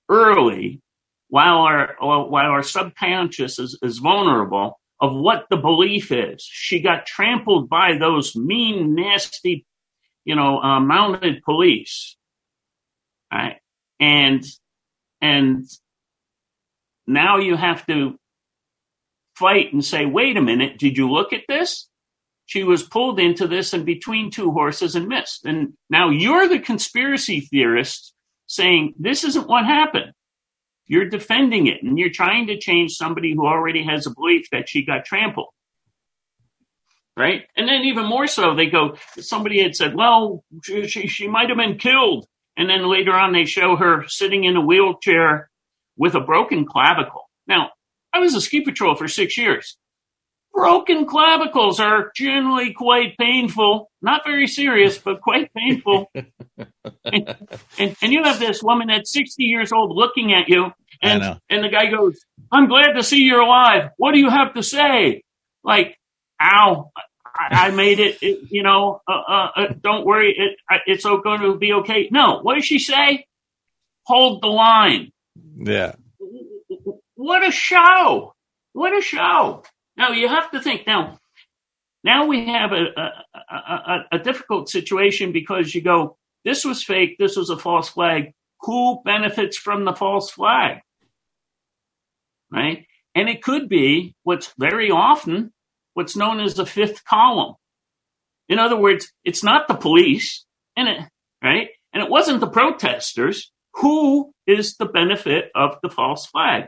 early 0.10 0.82
while 1.30 1.60
our 1.60 1.96
while 2.00 2.52
our 2.52 2.64
subconscious 2.64 3.60
is, 3.60 3.80
is 3.82 4.00
vulnerable 4.00 4.80
of 5.00 5.14
what 5.16 5.46
the 5.50 5.58
belief 5.58 6.12
is. 6.12 6.44
She 6.44 6.82
got 6.82 7.06
trampled 7.06 7.70
by 7.70 7.98
those 7.98 8.36
mean, 8.36 8.96
nasty, 8.96 9.66
you 10.26 10.36
know, 10.36 10.60
uh, 10.62 10.80
mounted 10.80 11.44
police, 11.44 12.18
right? 13.32 13.58
And 14.00 14.44
and 15.22 15.66
now 17.08 17.38
you 17.38 17.56
have 17.56 17.86
to 17.88 18.18
fight 19.36 19.74
and 19.74 19.84
say, 19.84 20.06
wait 20.06 20.38
a 20.38 20.42
minute, 20.42 20.78
did 20.78 20.98
you 20.98 21.12
look 21.12 21.34
at 21.34 21.44
this? 21.48 21.88
She 22.52 22.66
was 22.66 22.84
pulled 22.84 23.18
into 23.18 23.48
this 23.48 23.72
and 23.72 23.86
between 23.86 24.30
two 24.30 24.52
horses 24.52 24.96
and 24.98 25.08
missed. 25.08 25.46
And 25.46 25.72
now 25.90 26.10
you're 26.10 26.50
the 26.50 26.60
conspiracy 26.60 27.40
theorist 27.40 28.14
saying 28.48 28.94
this 29.00 29.24
isn't 29.24 29.48
what 29.48 29.64
happened. 29.64 30.12
you're 30.92 31.08
defending 31.08 31.68
it 31.68 31.84
and 31.84 31.98
you're 31.98 32.10
trying 32.10 32.48
to 32.48 32.58
change 32.60 32.92
somebody 32.92 33.34
who 33.34 33.48
already 33.48 33.86
has 33.86 34.06
a 34.06 34.12
belief 34.14 34.48
that 34.52 34.68
she 34.68 34.86
got 34.86 35.06
trampled. 35.06 35.48
Right. 37.18 37.44
And 37.56 37.68
then 37.68 37.84
even 37.84 38.08
more 38.08 38.28
so, 38.28 38.56
they 38.56 38.66
go, 38.66 38.98
somebody 39.20 39.64
had 39.64 39.76
said, 39.76 39.96
well, 39.96 40.44
she, 40.66 40.88
she, 40.88 41.08
she 41.08 41.28
might 41.30 41.48
have 41.50 41.58
been 41.58 41.78
killed. 41.78 42.28
And 42.58 42.70
then 42.70 42.90
later 42.90 43.14
on, 43.14 43.32
they 43.32 43.46
show 43.46 43.78
her 43.78 44.04
sitting 44.08 44.44
in 44.44 44.58
a 44.58 44.66
wheelchair 44.66 45.50
with 45.98 46.16
a 46.16 46.20
broken 46.22 46.66
clavicle. 46.66 47.30
Now, 47.48 47.70
I 48.14 48.20
was 48.20 48.36
a 48.36 48.42
ski 48.42 48.62
patrol 48.62 48.96
for 48.96 49.08
six 49.08 49.38
years. 49.38 49.78
Broken 50.54 51.06
clavicles 51.06 51.80
are 51.80 52.12
generally 52.14 52.74
quite 52.74 53.18
painful, 53.18 53.90
not 54.02 54.24
very 54.26 54.48
serious, 54.48 54.98
but 54.98 55.22
quite 55.22 55.52
painful. 55.54 56.12
and, 57.06 57.36
and, 57.80 57.96
and, 58.02 58.12
you 58.14 58.24
have 58.24 58.38
this 58.38 58.62
woman 58.62 58.90
that's 58.90 59.14
60 59.14 59.44
years 59.44 59.72
old 59.72 59.96
looking 59.96 60.34
at 60.34 60.50
you, 60.50 60.72
and, 61.02 61.40
and 61.50 61.64
the 61.64 61.70
guy 61.70 61.90
goes, 61.90 62.20
I'm 62.52 62.68
glad 62.68 62.94
to 62.94 63.04
see 63.04 63.20
you're 63.20 63.40
alive. 63.40 63.92
What 63.98 64.12
do 64.12 64.20
you 64.20 64.30
have 64.30 64.54
to 64.56 64.64
say? 64.64 65.24
Like, 65.64 65.98
ow, 66.42 66.92
I, 67.26 67.68
I 67.68 67.72
made 67.72 68.00
it, 68.00 68.18
it 68.22 68.52
you 68.52 68.64
know, 68.64 69.02
uh, 69.08 69.22
uh, 69.28 69.48
uh, 69.56 69.74
don't 69.82 70.06
worry, 70.06 70.36
it, 70.38 70.58
it's 70.86 71.06
going 71.06 71.42
to 71.42 71.58
be 71.58 71.74
okay. 71.74 72.10
No, 72.12 72.40
what 72.42 72.56
does 72.56 72.66
she 72.66 72.80
say? 72.80 73.26
Hold 74.04 74.42
the 74.42 74.48
line. 74.48 75.12
Yeah. 75.56 75.94
What 77.16 77.48
a 77.48 77.52
show! 77.52 78.34
What 78.74 78.98
a 78.98 79.02
show! 79.02 79.64
Now 79.98 80.12
you 80.12 80.28
have 80.28 80.52
to 80.52 80.62
think 80.62 80.88
now. 80.88 81.20
Now 82.04 82.26
we 82.26 82.48
have 82.48 82.72
a, 82.72 82.86
a, 83.00 83.56
a, 83.56 84.06
a 84.14 84.20
difficult 84.20 84.70
situation 84.70 85.32
because 85.32 85.74
you 85.74 85.82
go, 85.82 86.18
this 86.44 86.66
was 86.66 86.84
fake, 86.84 87.18
this 87.20 87.38
was 87.38 87.50
a 87.50 87.58
false 87.58 87.90
flag. 87.90 88.34
Who 88.62 89.02
benefits 89.04 89.58
from 89.58 89.86
the 89.86 89.94
false 89.94 90.32
flag? 90.32 90.80
Right? 92.52 92.86
And 93.14 93.30
it 93.30 93.44
could 93.44 93.70
be 93.70 94.16
what's 94.24 94.54
very 94.58 94.90
often 94.90 95.52
what's 95.94 96.16
known 96.16 96.40
as 96.40 96.56
the 96.56 96.66
fifth 96.66 97.04
column. 97.06 97.56
In 98.50 98.60
other 98.60 98.78
words, 98.78 99.12
it's 99.24 99.44
not 99.44 99.68
the 99.68 99.76
police, 99.76 100.46
and 100.76 100.88
it, 100.88 101.00
right? 101.44 101.70
And 101.94 102.04
it 102.04 102.10
wasn't 102.10 102.40
the 102.40 102.48
protesters. 102.48 103.52
Who 103.76 104.34
is 104.48 104.76
the 104.78 104.86
benefit 104.86 105.52
of 105.56 105.78
the 105.82 105.90
false 105.90 106.26
flag? 106.26 106.66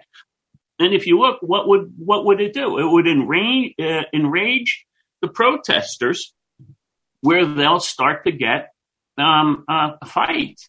And 0.79 0.93
if 0.93 1.05
you 1.05 1.19
look, 1.19 1.39
what 1.41 1.67
would 1.67 1.93
what 1.97 2.25
would 2.25 2.41
it 2.41 2.53
do? 2.53 2.77
It 2.79 2.91
would 2.91 3.07
enrage, 3.07 3.73
uh, 3.79 4.03
enrage 4.13 4.86
the 5.21 5.27
protesters, 5.27 6.33
where 7.21 7.45
they'll 7.45 7.79
start 7.79 8.25
to 8.25 8.31
get 8.31 8.73
um, 9.17 9.65
uh, 9.67 9.91
a 10.01 10.05
fight, 10.05 10.59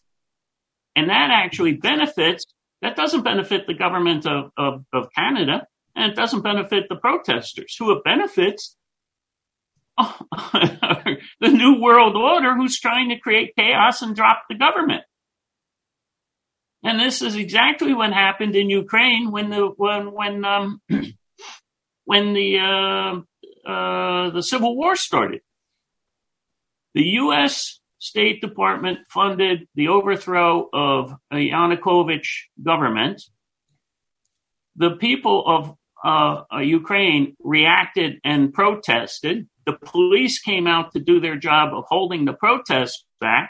and 0.95 1.09
that 1.09 1.31
actually 1.31 1.73
benefits. 1.73 2.45
That 2.81 2.95
doesn't 2.95 3.23
benefit 3.23 3.65
the 3.65 3.73
government 3.73 4.27
of, 4.27 4.51
of, 4.57 4.85
of 4.93 5.07
Canada, 5.13 5.65
and 5.95 6.11
it 6.11 6.15
doesn't 6.15 6.41
benefit 6.41 6.87
the 6.87 6.97
protesters. 6.97 7.75
Who 7.79 7.91
it 7.93 8.03
benefits 8.03 8.75
the 9.97 11.17
new 11.41 11.81
world 11.81 12.15
order, 12.15 12.55
who's 12.55 12.79
trying 12.79 13.09
to 13.09 13.19
create 13.19 13.53
chaos 13.57 14.01
and 14.01 14.15
drop 14.15 14.43
the 14.49 14.55
government. 14.55 15.03
And 16.85 16.99
this 16.99 17.23
is 17.23 17.35
exactly 17.35 17.95
what 17.95 18.13
happened 18.13 18.55
in 18.55 18.69
Ukraine 18.69 19.31
when 19.31 19.49
the 19.49 19.65
when 19.75 20.11
when 20.11 20.45
um, 20.45 20.81
when 22.05 22.33
the 22.33 22.59
uh, 22.59 23.69
uh, 23.69 24.29
the 24.29 24.43
civil 24.43 24.77
war 24.77 24.95
started. 24.95 25.41
The 26.93 27.03
U.S. 27.23 27.79
State 27.97 28.39
Department 28.39 28.99
funded 29.09 29.67
the 29.73 29.87
overthrow 29.87 30.69
of 30.71 31.15
a 31.31 31.37
Yanukovych 31.37 32.29
government. 32.61 33.19
The 34.75 34.91
people 34.91 35.43
of 35.47 35.75
uh, 36.03 36.43
uh, 36.53 36.59
Ukraine 36.59 37.35
reacted 37.39 38.19
and 38.23 38.53
protested. 38.53 39.47
The 39.65 39.73
police 39.73 40.39
came 40.39 40.67
out 40.67 40.93
to 40.93 40.99
do 40.99 41.19
their 41.19 41.35
job 41.35 41.73
of 41.73 41.85
holding 41.87 42.25
the 42.25 42.33
protests 42.33 43.03
back. 43.19 43.49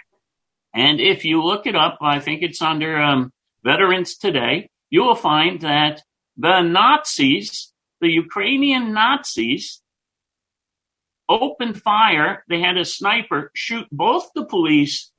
And 0.76 1.00
if 1.00 1.24
you 1.24 1.42
look 1.42 1.66
it 1.66 1.76
up, 1.76 1.98
I 2.02 2.20
think 2.20 2.44
it's 2.44 2.62
under 2.62 3.02
um, 3.02 3.32
Veterans 3.64 4.18
Today, 4.18 4.70
you 4.90 5.04
will 5.04 5.16
find 5.16 5.62
that 5.62 6.02
the 6.36 6.62
Nazis, 6.62 7.72
the 8.02 8.10
Ukrainian 8.10 8.94
Nazis, 8.94 9.82
opened 11.30 11.82
fire. 11.82 12.44
They 12.50 12.60
had 12.60 12.78
a 12.78 12.84
sniper 12.84 13.52
shoot 13.56 13.88
both 13.90 14.30
the 14.36 14.46
police 14.46 15.12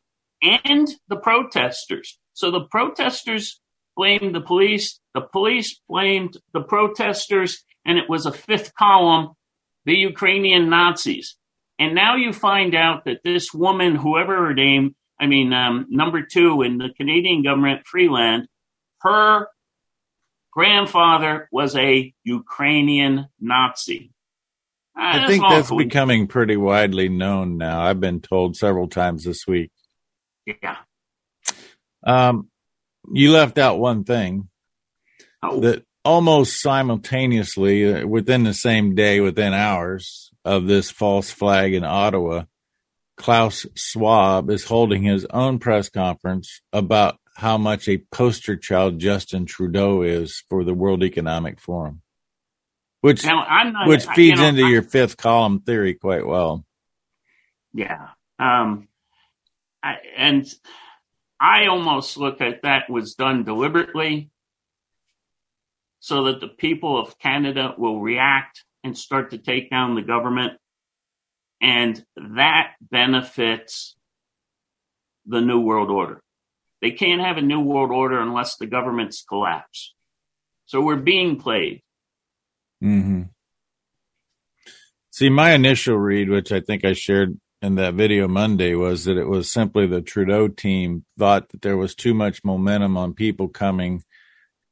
and 0.43 0.87
the 1.09 1.17
protesters. 1.17 2.19
So 2.35 2.51
the 2.51 2.67
protesters 2.71 3.59
blamed 3.97 4.35
the 4.35 4.43
police, 4.43 5.01
the 5.15 5.23
police 5.23 5.81
blamed 5.89 6.37
the 6.53 6.61
protesters, 6.61 7.65
and 7.87 7.97
it 7.97 8.11
was 8.11 8.27
a 8.27 8.33
fifth 8.33 8.75
column, 8.75 9.31
the 9.87 9.95
Ukrainian 9.95 10.69
Nazis. 10.69 11.37
And 11.79 11.95
now 11.95 12.17
you 12.17 12.35
find 12.35 12.75
out 12.75 13.07
that 13.07 13.23
this 13.25 13.55
woman, 13.55 13.97
whoever 13.97 14.37
her 14.37 14.55
name, 14.55 14.95
I 15.19 15.27
mean, 15.27 15.53
um, 15.53 15.87
number 15.89 16.23
two 16.23 16.63
in 16.63 16.79
the 16.79 16.91
Canadian 16.97 17.43
government, 17.43 17.87
Freeland, 17.87 18.49
her 19.01 19.49
grandfather 20.53 21.49
was 21.51 21.77
a 21.77 22.13
Ukrainian 22.25 23.29
Nazi. 23.41 24.13
I 24.99 25.27
think 25.27 25.45
that's 25.47 25.71
becoming 25.71 26.27
pretty 26.27 26.57
widely 26.57 27.11
known 27.11 27.59
now. 27.59 27.83
I've 27.83 28.01
been 28.01 28.21
told 28.21 28.57
several 28.57 28.89
times 28.89 29.25
this 29.25 29.47
week. 29.47 29.71
Yeah. 30.47 30.77
Um, 32.03 32.49
you 33.13 33.33
left 33.33 33.59
out 33.59 33.79
one 33.79 34.05
thing 34.05 34.49
oh. 35.43 35.61
that 35.61 35.85
almost 36.05 36.63
simultaneously, 36.63 37.93
uh, 37.93 38.07
within 38.07 38.45
the 38.45 38.55
same 38.55 38.95
day, 38.95 39.21
within 39.21 39.53
hours 39.53 40.31
of 40.45 40.67
this 40.67 40.91
false 40.91 41.31
flag 41.31 41.75
in 41.75 41.85
Ottawa, 41.85 42.45
Klaus 43.17 43.67
Schwab 43.75 44.51
is 44.51 44.65
holding 44.65 45.03
his 45.03 45.27
own 45.27 45.59
press 45.59 45.89
conference 45.89 46.61
about 46.73 47.19
how 47.35 47.59
much 47.59 47.89
a 47.89 47.99
poster 48.11 48.57
child 48.57 48.99
Justin 48.99 49.47
Trudeau 49.47 50.03
is 50.03 50.43
for 50.49 50.65
the 50.65 50.75
World 50.75 51.03
Economic 51.03 51.61
Forum, 51.61 52.03
which 53.01 53.25
not, 53.25 53.89
which 53.89 54.07
feeds 54.07 54.41
know, 54.41 54.47
into 54.47 54.67
your 54.69 54.83
fifth 54.83 55.17
column 55.17 55.61
theory 55.61 55.95
quite 55.95 56.27
well. 56.27 56.65
Yeah, 57.75 58.09
um, 58.39 58.89
I, 59.83 59.97
and 60.17 60.47
I 61.39 61.67
almost 61.67 62.17
look 62.17 62.41
at 62.41 62.63
that 62.63 62.89
was 62.89 63.15
done 63.15 63.45
deliberately, 63.45 64.31
so 66.01 66.25
that 66.25 66.41
the 66.41 66.49
people 66.49 66.99
of 66.99 67.19
Canada 67.19 67.75
will 67.77 68.01
react 68.01 68.65
and 68.83 68.97
start 68.97 69.31
to 69.31 69.39
take 69.39 69.69
down 69.69 69.95
the 69.95 70.03
government 70.03 70.55
and 71.67 72.05
that 72.37 72.75
benefits 72.81 73.97
the 75.27 75.41
New 75.41 75.59
World 75.59 75.91
Order. 75.91 76.23
They 76.81 76.93
can't 76.93 77.21
have 77.21 77.39
a 77.39 77.43
New 77.43 77.59
World 77.59 77.91
Order 77.91 78.21
unless 78.21 78.57
the 78.57 78.67
governments 78.67 79.25
collapse. 79.29 79.93
So 80.67 80.81
we're 80.81 80.95
being 80.95 81.41
played. 81.41 81.83
Mm-hmm. 82.85 83.23
See, 85.11 85.29
my 85.29 85.55
initial 85.55 85.97
read, 85.99 86.29
which 86.29 86.53
I 86.53 86.61
think 86.61 86.85
I 86.85 86.93
shared 86.93 87.37
in 87.61 87.75
that 87.75 87.95
video 87.95 88.29
Monday, 88.29 88.77
was 88.77 89.07
that 89.07 89.17
it 89.17 89.27
was 89.27 89.51
simply 89.51 89.89
the 89.89 90.03
Trudeau 90.03 90.47
team 90.47 91.05
thought 91.19 91.49
that 91.49 91.63
there 91.63 91.77
was 91.77 91.97
too 91.97 92.15
much 92.15 92.45
momentum 92.45 92.97
on 92.97 93.13
people 93.13 93.49
coming 93.49 94.05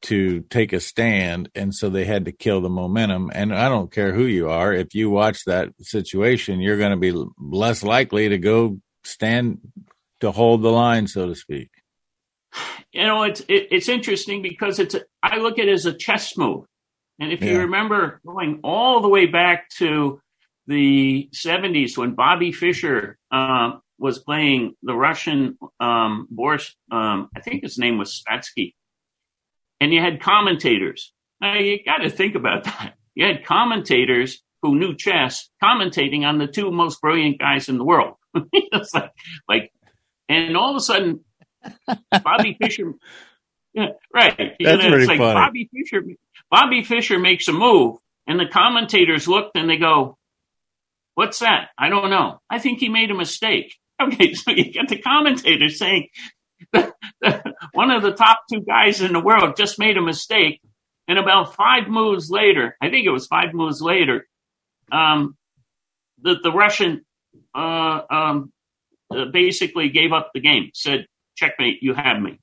to 0.05 0.41
take 0.51 0.73
a 0.73 0.81
stand 0.81 1.51
and 1.55 1.75
so 1.75 1.89
they 1.89 2.05
had 2.05 2.27
to 2.27 2.33
kill 2.33 2.61
the 2.61 2.69
momentum. 2.69 3.31
And 3.35 3.55
i 3.55 3.69
don't 3.69 3.91
care 3.91 4.13
who 4.13 4.25
you 4.25 4.51
are 4.51 4.73
if 4.73 4.95
you 4.95 5.11
watch 5.11 5.45
that 5.45 5.71
situation 5.81 6.61
you're 6.61 6.79
going 6.79 6.91
to 6.91 6.97
be 6.97 7.13
less 7.39 7.83
likely 7.83 8.29
to 8.29 8.39
go 8.39 8.79
stand 9.05 9.59
to 10.21 10.31
hold 10.31 10.63
the 10.63 10.71
line 10.71 11.07
so 11.07 11.27
to 11.27 11.35
speak. 11.35 11.71
You 12.93 13.03
know 13.03 13.25
it's 13.25 13.41
it, 13.41 13.69
it's 13.71 13.89
interesting 13.89 14.43
because 14.43 14.79
it's 14.79 14.95
a, 14.95 15.03
I 15.23 15.39
look 15.39 15.59
at 15.59 15.69
it 15.69 15.73
as 15.73 15.87
a 15.87 15.93
chess 15.93 16.37
move. 16.37 16.67
And 17.19 17.33
if 17.33 17.43
yeah. 17.43 17.53
you 17.53 17.59
remember 17.61 18.21
going 18.25 18.61
all 18.63 19.01
the 19.01 19.09
way 19.09 19.27
back 19.27 19.69
to 19.79 20.21
the 20.67 21.29
70s 21.35 21.97
when 21.97 22.15
bobby 22.15 22.53
fischer 22.53 23.19
uh, 23.31 23.73
was 23.99 24.19
playing 24.19 24.75
the 24.83 24.95
russian 24.95 25.59
um, 25.81 26.27
boris 26.31 26.75
um, 26.91 27.29
i 27.37 27.41
think 27.41 27.63
his 27.63 27.79
name 27.79 27.99
was 27.99 28.23
spassky 28.23 28.75
and 29.85 29.93
you 29.93 30.01
had 30.01 30.23
commentators. 30.23 31.13
Now 31.43 31.59
you 31.59 31.79
got 31.85 31.99
to 31.99 32.09
think 32.09 32.37
about 32.37 32.65
that. 32.65 32.95
You 33.15 33.27
had 33.27 33.45
commentators 33.45 34.43
who 34.63 34.79
knew 34.79 34.97
chess 34.97 35.51
commentating 35.63 36.25
on 36.25 36.39
the 36.39 36.47
two 36.47 36.71
most 36.71 37.03
brilliant 37.03 37.39
guys 37.39 37.69
in 37.69 37.77
the 37.77 37.85
world. 37.85 38.15
it's 38.55 38.95
like, 38.95 39.13
like, 39.47 39.73
and 40.27 40.57
all 40.57 40.71
of 40.71 40.77
a 40.77 40.81
sudden, 40.81 41.21
Bobby 42.11 42.57
Fischer, 42.59 42.95
yeah, 43.75 43.89
right. 44.13 44.55
That's 44.59 44.83
know, 44.83 44.91
pretty 44.91 45.05
like 45.05 45.19
funny. 45.19 45.35
Bobby 45.35 45.71
Fischer, 45.71 46.03
Bobby 46.51 46.83
Fischer 46.83 47.19
makes 47.19 47.47
a 47.49 47.53
move, 47.53 47.99
and 48.27 48.41
the 48.41 48.49
commentators 48.51 49.29
look 49.29 49.51
and 49.55 49.69
they 49.69 49.77
go, 49.77 50.17
"What's 51.15 51.41
that? 51.41 51.69
I 51.77 51.91
don't 51.91 52.09
know. 52.09 52.41
I 52.49 52.59
think 52.59 52.79
he 52.79 52.89
made 52.89 53.11
a 53.11 53.15
mistake." 53.15 53.75
Okay, 54.03 54.35
so 54.35 54.51
you 54.51 54.73
get 54.73 54.89
the 54.89 54.99
commentators 54.99 55.79
saying 55.79 56.09
one 57.73 57.91
of 57.91 58.03
the 58.03 58.13
top 58.13 58.43
two 58.53 58.61
guys 58.61 59.01
in 59.01 59.13
the 59.13 59.21
world 59.21 59.57
just 59.57 59.79
made 59.79 59.97
a 59.97 60.03
mistake. 60.03 60.61
And 61.07 61.19
about 61.19 61.55
five 61.55 61.89
moves 61.89 62.31
later, 62.31 62.77
I 62.81 62.91
think 62.91 63.07
it 63.07 63.11
was 63.11 63.27
five 63.27 63.53
moves 63.53 63.81
later, 63.81 64.27
um, 64.91 65.37
the, 66.23 66.37
the 66.43 66.53
Russian 66.53 67.05
uh, 67.55 68.01
um, 68.11 68.53
basically 69.33 69.91
gave 69.91 70.13
up 70.13 70.31
the 70.33 70.41
game, 70.41 70.71
said, 70.73 71.07
checkmate, 71.37 71.83
you 71.83 71.95
have 71.95 72.21
me. 72.21 72.39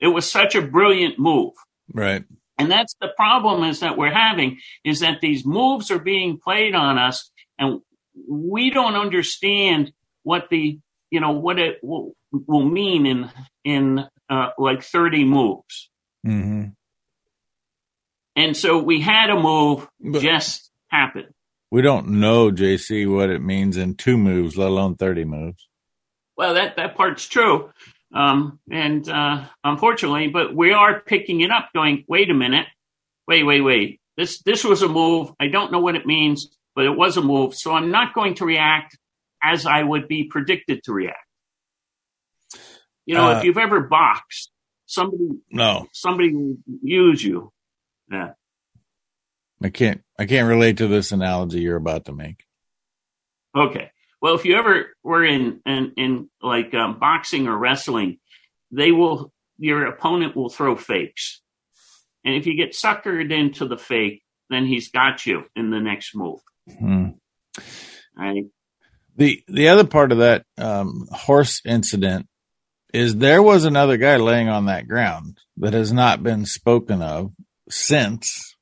It 0.00 0.08
was 0.08 0.30
such 0.30 0.54
a 0.54 0.62
brilliant 0.62 1.18
move. 1.18 1.52
Right. 1.92 2.24
And 2.58 2.70
that's 2.70 2.94
the 3.00 3.08
problem 3.16 3.64
is 3.64 3.80
that 3.80 3.96
we're 3.96 4.12
having 4.12 4.58
is 4.84 5.00
that 5.00 5.20
these 5.20 5.46
moves 5.46 5.90
are 5.90 5.98
being 5.98 6.38
played 6.38 6.74
on 6.74 6.98
us 6.98 7.30
and 7.58 7.80
we 8.28 8.70
don't 8.70 8.96
understand 8.96 9.92
what 10.24 10.48
the, 10.50 10.78
you 11.10 11.20
know, 11.20 11.32
what 11.32 11.58
it 11.58 11.78
will, 12.32 12.42
will 12.46 12.64
mean 12.64 13.06
in, 13.06 13.30
in, 13.64 14.04
uh, 14.28 14.48
like 14.58 14.82
30 14.82 15.24
moves. 15.24 15.90
Mm-hmm. 16.26 16.68
And 18.36 18.56
so 18.56 18.78
we 18.78 19.00
had 19.00 19.30
a 19.30 19.40
move 19.40 19.88
But- 20.00 20.22
just 20.22 20.70
happen. 20.88 21.26
We 21.72 21.82
don't 21.82 22.08
know, 22.08 22.50
JC, 22.50 23.08
what 23.08 23.30
it 23.30 23.40
means 23.40 23.76
in 23.76 23.94
two 23.94 24.18
moves, 24.18 24.56
let 24.56 24.70
alone 24.70 24.96
30 24.96 25.24
moves. 25.24 25.68
Well, 26.36 26.54
that, 26.54 26.74
that 26.76 26.96
part's 26.96 27.28
true. 27.28 27.70
Um, 28.12 28.58
and, 28.68 29.08
uh, 29.08 29.44
unfortunately, 29.62 30.28
but 30.28 30.52
we 30.52 30.72
are 30.72 30.98
picking 30.98 31.42
it 31.42 31.52
up 31.52 31.68
going, 31.72 32.04
wait 32.08 32.28
a 32.28 32.34
minute. 32.34 32.66
Wait, 33.28 33.44
wait, 33.44 33.60
wait. 33.60 34.00
This, 34.16 34.42
this 34.42 34.64
was 34.64 34.82
a 34.82 34.88
move. 34.88 35.30
I 35.38 35.46
don't 35.46 35.70
know 35.70 35.78
what 35.78 35.94
it 35.94 36.06
means, 36.06 36.48
but 36.74 36.86
it 36.86 36.96
was 36.96 37.16
a 37.16 37.22
move. 37.22 37.54
So 37.54 37.72
I'm 37.72 37.92
not 37.92 38.14
going 38.14 38.34
to 38.36 38.44
react 38.44 38.98
as 39.40 39.64
I 39.64 39.84
would 39.84 40.08
be 40.08 40.24
predicted 40.24 40.82
to 40.84 40.92
react. 40.92 41.18
You 43.10 43.16
know, 43.16 43.30
Uh, 43.32 43.38
if 43.38 43.44
you've 43.44 43.58
ever 43.58 43.80
boxed, 43.80 44.52
somebody, 44.86 45.30
No, 45.50 45.88
somebody 45.90 46.32
will 46.32 46.58
use 46.80 47.24
you. 47.24 47.52
Yeah. 48.08 48.34
I 49.60 49.70
can't, 49.70 50.02
I 50.16 50.26
can't 50.26 50.48
relate 50.48 50.76
to 50.76 50.86
this 50.86 51.10
analogy 51.10 51.60
you're 51.60 51.74
about 51.74 52.04
to 52.04 52.12
make. 52.12 52.44
Okay. 53.52 53.90
Well, 54.22 54.36
if 54.36 54.44
you 54.44 54.54
ever 54.54 54.94
were 55.02 55.24
in 55.24 55.60
in, 55.66 55.92
in 55.96 56.30
like 56.40 56.72
um, 56.72 57.00
boxing 57.00 57.48
or 57.48 57.58
wrestling, 57.58 58.20
they 58.70 58.92
will 58.92 59.32
your 59.58 59.86
opponent 59.86 60.36
will 60.36 60.48
throw 60.48 60.76
fakes, 60.76 61.40
and 62.24 62.36
if 62.36 62.46
you 62.46 62.54
get 62.54 62.74
suckered 62.74 63.32
into 63.32 63.66
the 63.66 63.76
fake, 63.76 64.22
then 64.50 64.66
he's 64.66 64.92
got 64.92 65.26
you 65.26 65.46
in 65.56 65.70
the 65.70 65.80
next 65.80 66.14
move. 66.14 66.38
Hmm. 66.78 67.08
Right? 68.16 68.44
The 69.16 69.42
the 69.48 69.66
other 69.66 69.84
part 69.84 70.12
of 70.12 70.18
that 70.18 70.44
um, 70.58 71.08
horse 71.10 71.60
incident 71.64 72.28
is 72.94 73.16
there 73.16 73.42
was 73.42 73.64
another 73.64 73.96
guy 73.96 74.16
laying 74.16 74.48
on 74.48 74.66
that 74.66 74.88
ground 74.88 75.38
that 75.58 75.74
has 75.74 75.92
not 75.92 76.22
been 76.22 76.46
spoken 76.46 77.02
of 77.02 77.32
since, 77.70 78.56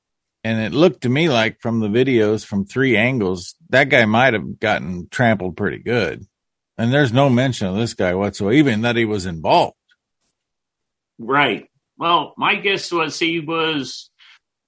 and 0.45 0.61
it 0.61 0.77
looked 0.77 1.03
to 1.03 1.09
me 1.09 1.29
like 1.29 1.61
from 1.61 1.81
the 1.81 1.89
videos 1.89 2.45
from 2.45 2.65
three 2.67 2.97
angles 2.97 3.55
that 3.71 3.85
guy 3.91 4.05
might 4.07 4.35
have 4.35 4.61
gotten 4.61 5.09
trampled 5.11 5.57
pretty 5.57 5.79
good, 5.79 6.25
and 6.79 6.93
there's 6.93 7.13
no 7.13 7.29
mention 7.31 7.69
of 7.69 7.77
this 7.77 7.95
guy 7.95 8.15
whatsoever, 8.15 8.53
even 8.55 8.83
that 8.83 8.97
he 8.97 9.05
was 9.05 9.27
involved. 9.27 9.77
Right. 11.19 11.69
Well, 11.99 12.35
my 12.39 12.57
guess 12.57 12.93
was 12.93 13.19
he 13.19 13.41
was, 13.41 14.11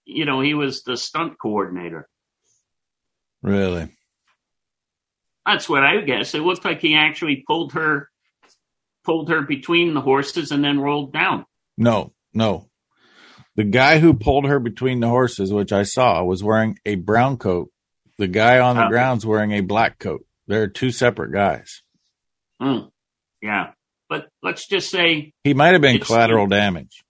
you 0.04 0.24
know, 0.24 0.40
he 0.40 0.54
was 0.54 0.82
the 0.82 0.96
stunt 0.96 1.38
coordinator. 1.40 2.08
Really, 3.42 3.88
That's 5.46 5.68
what 5.68 5.84
I 5.84 6.00
guess. 6.02 6.34
It 6.34 6.40
looked 6.42 6.64
like 6.64 6.80
he 6.80 6.96
actually 6.96 7.44
pulled 7.46 7.72
her, 7.74 8.09
pulled 9.04 9.28
her 9.30 9.42
between 9.42 9.94
the 9.94 10.00
horses 10.00 10.50
and 10.52 10.62
then 10.64 10.78
rolled 10.80 11.12
down. 11.12 11.46
no, 11.76 12.12
no. 12.34 12.66
The 13.56 13.64
guy 13.64 13.98
who 13.98 14.14
pulled 14.14 14.46
her 14.46 14.58
between 14.60 15.00
the 15.00 15.08
horses, 15.08 15.52
which 15.52 15.72
I 15.72 15.82
saw, 15.82 16.22
was 16.24 16.42
wearing 16.42 16.78
a 16.86 16.94
brown 16.94 17.36
coat. 17.36 17.70
The 18.16 18.28
guy 18.28 18.58
on 18.60 18.76
the 18.76 18.86
Oh. 18.86 18.88
ground's 18.88 19.26
wearing 19.26 19.52
a 19.52 19.60
black 19.60 19.98
coat. 19.98 20.24
They're 20.46 20.68
two 20.68 20.90
separate 20.92 21.32
guys. 21.32 21.82
Hmm. 22.60 22.88
Yeah. 23.42 23.72
But 24.08 24.28
let's 24.42 24.66
just 24.66 24.90
say 24.90 25.32
He 25.44 25.52
might 25.54 25.72
have 25.72 25.80
been 25.82 25.98
collateral 26.00 26.46
damage. 26.46 27.02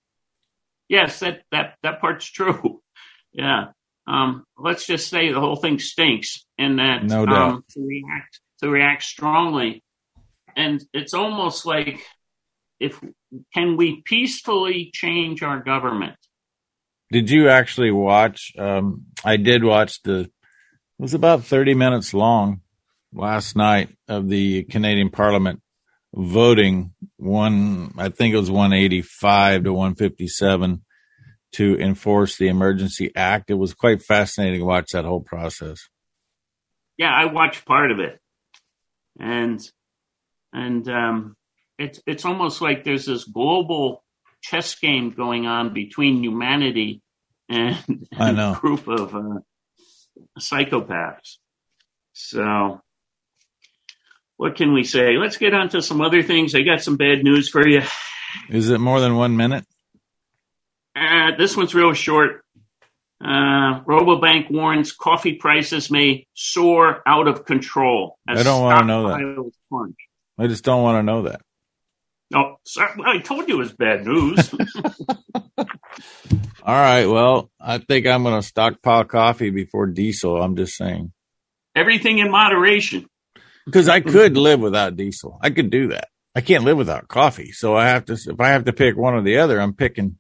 yes, 0.89 1.21
that 1.21 1.43
that 1.53 1.77
that 1.83 2.01
part's 2.01 2.27
true. 2.27 2.81
Yeah. 3.33 3.67
Um, 4.09 4.45
let's 4.59 4.87
just 4.87 5.09
say 5.09 5.33
the 5.33 5.39
whole 5.39 5.55
thing 5.57 5.79
stinks, 5.79 6.45
and 6.59 6.81
that 6.81 7.05
No 7.05 7.27
doubt. 7.27 7.37
um, 7.53 7.65
to 7.75 7.81
react 7.81 8.41
to 8.61 8.69
react 8.69 9.05
strongly, 9.05 9.85
and 10.57 10.83
it's 10.93 11.15
almost 11.15 11.67
like 11.67 12.01
if 12.79 13.01
can 13.55 13.77
we 13.77 14.03
peacefully 14.03 14.91
change 14.93 15.43
our 15.43 15.61
government? 15.61 16.17
Did 17.13 17.31
you 17.31 17.49
actually 17.49 17.91
watch? 17.91 18.53
Um, 18.59 19.07
I 19.25 19.37
did 19.37 19.65
watch 19.65 20.03
the. 20.03 20.21
It 20.21 20.31
was 20.99 21.15
about 21.15 21.45
thirty 21.45 21.75
minutes 21.75 22.15
long 22.15 22.61
last 23.13 23.57
night 23.57 23.91
of 24.09 24.29
the 24.29 24.65
Canadian 24.65 25.11
Parliament 25.11 25.61
voting 26.15 26.93
one. 27.17 27.93
I 27.99 28.09
think 28.09 28.35
it 28.35 28.39
was 28.39 28.51
one 28.51 28.73
eighty 28.73 29.03
five 29.03 29.65
to 29.65 29.73
one 29.73 29.95
fifty 29.95 30.29
seven 30.29 30.85
to 31.53 31.77
enforce 31.81 32.37
the 32.37 32.49
Emergency 32.49 33.11
Act. 33.17 33.51
It 33.51 33.55
was 33.55 33.75
quite 33.75 34.03
fascinating 34.03 34.61
to 34.61 34.67
watch 34.67 34.93
that 34.93 35.05
whole 35.05 35.21
process. 35.21 35.81
Yeah, 36.97 37.13
I 37.13 37.25
watched 37.27 37.65
part 37.65 37.91
of 37.91 37.99
it, 37.99 38.21
and 39.19 39.61
and 40.53 40.89
um, 40.89 41.37
it's 41.79 42.01
it's 42.07 42.25
almost 42.25 42.61
like 42.61 42.85
there's 42.85 43.07
this 43.07 43.25
global 43.25 44.05
chess 44.43 44.75
game 44.79 45.11
going 45.11 45.47
on 45.47 45.73
between 45.75 46.23
humanity 46.23 47.03
and, 47.49 48.07
and 48.13 48.39
a 48.41 48.59
group 48.61 48.89
of 48.89 49.15
uh, 49.15 49.41
psychopaths. 50.39 51.37
So, 52.13 52.81
what 54.37 54.57
can 54.57 54.73
we 54.73 54.85
say? 54.85 55.17
Let's 55.17 55.37
get 55.37 55.55
on 55.55 55.69
to 55.71 55.83
some 55.83 56.01
other 56.01 56.23
things. 56.23 56.55
I 56.55 56.63
got 56.63 56.83
some 56.83 56.97
bad 56.97 57.23
news 57.23 57.49
for 57.49 57.67
you. 57.67 57.83
Is 58.49 58.71
it 58.71 58.79
more 58.79 59.01
than 59.01 59.17
one 59.17 59.37
minute? 59.37 59.65
Uh, 60.95 61.37
this 61.39 61.57
one's 61.57 61.75
real 61.75 61.93
short. 61.95 62.45
Uh, 63.23 63.83
Rabobank 63.85 64.51
warns 64.51 64.93
coffee 64.93 65.35
prices 65.35 65.91
may 65.91 66.27
soar 66.35 67.03
out 67.07 67.29
of 67.29 67.45
control. 67.45 68.19
as 68.27 68.41
I 68.41 68.43
don't 68.43 68.63
wanna 68.63 68.87
know 68.87 69.09
that. 69.09 69.53
plunge. 69.69 69.97
I 70.41 70.47
just 70.47 70.65
don't 70.65 70.83
want 70.83 70.99
to 70.99 71.03
know 71.03 71.23
that. 71.23 71.43
Oh, 72.33 72.41
no, 72.41 72.57
sorry, 72.65 72.93
I 73.05 73.19
told 73.19 73.49
you 73.49 73.57
it 73.57 73.59
was 73.59 73.73
bad 73.73 74.07
news. 74.07 74.55
All 76.63 76.75
right. 76.75 77.07
Well, 77.07 77.51
I 77.61 77.79
think 77.79 78.07
I'm 78.07 78.23
going 78.23 78.41
to 78.41 78.47
stockpile 78.47 79.05
coffee 79.05 79.51
before 79.51 79.87
diesel. 79.87 80.41
I'm 80.41 80.57
just 80.57 80.77
saying. 80.77 81.13
Everything 81.75 82.19
in 82.19 82.31
moderation. 82.31 83.07
Because 83.67 83.89
I 83.89 84.01
could 84.01 84.37
live 84.37 84.61
without 84.61 84.97
diesel. 84.97 85.39
I 85.43 85.51
could 85.51 85.71
do 85.71 85.89
that. 85.89 86.09
I 86.35 86.41
can't 86.41 86.65
live 86.65 86.77
without 86.77 87.09
coffee. 87.09 87.53
So 87.53 87.77
I 87.77 87.87
have 87.87 88.07
to, 88.07 88.15
if 88.15 88.41
I 88.41 88.49
have 88.49 88.65
to 88.65 88.73
pick 88.73 88.97
one 88.97 89.15
or 89.15 89.23
the 89.23 89.39
other, 89.39 89.61
I'm 89.61 89.75
picking 89.75 90.17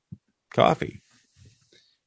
coffee. 0.53 1.03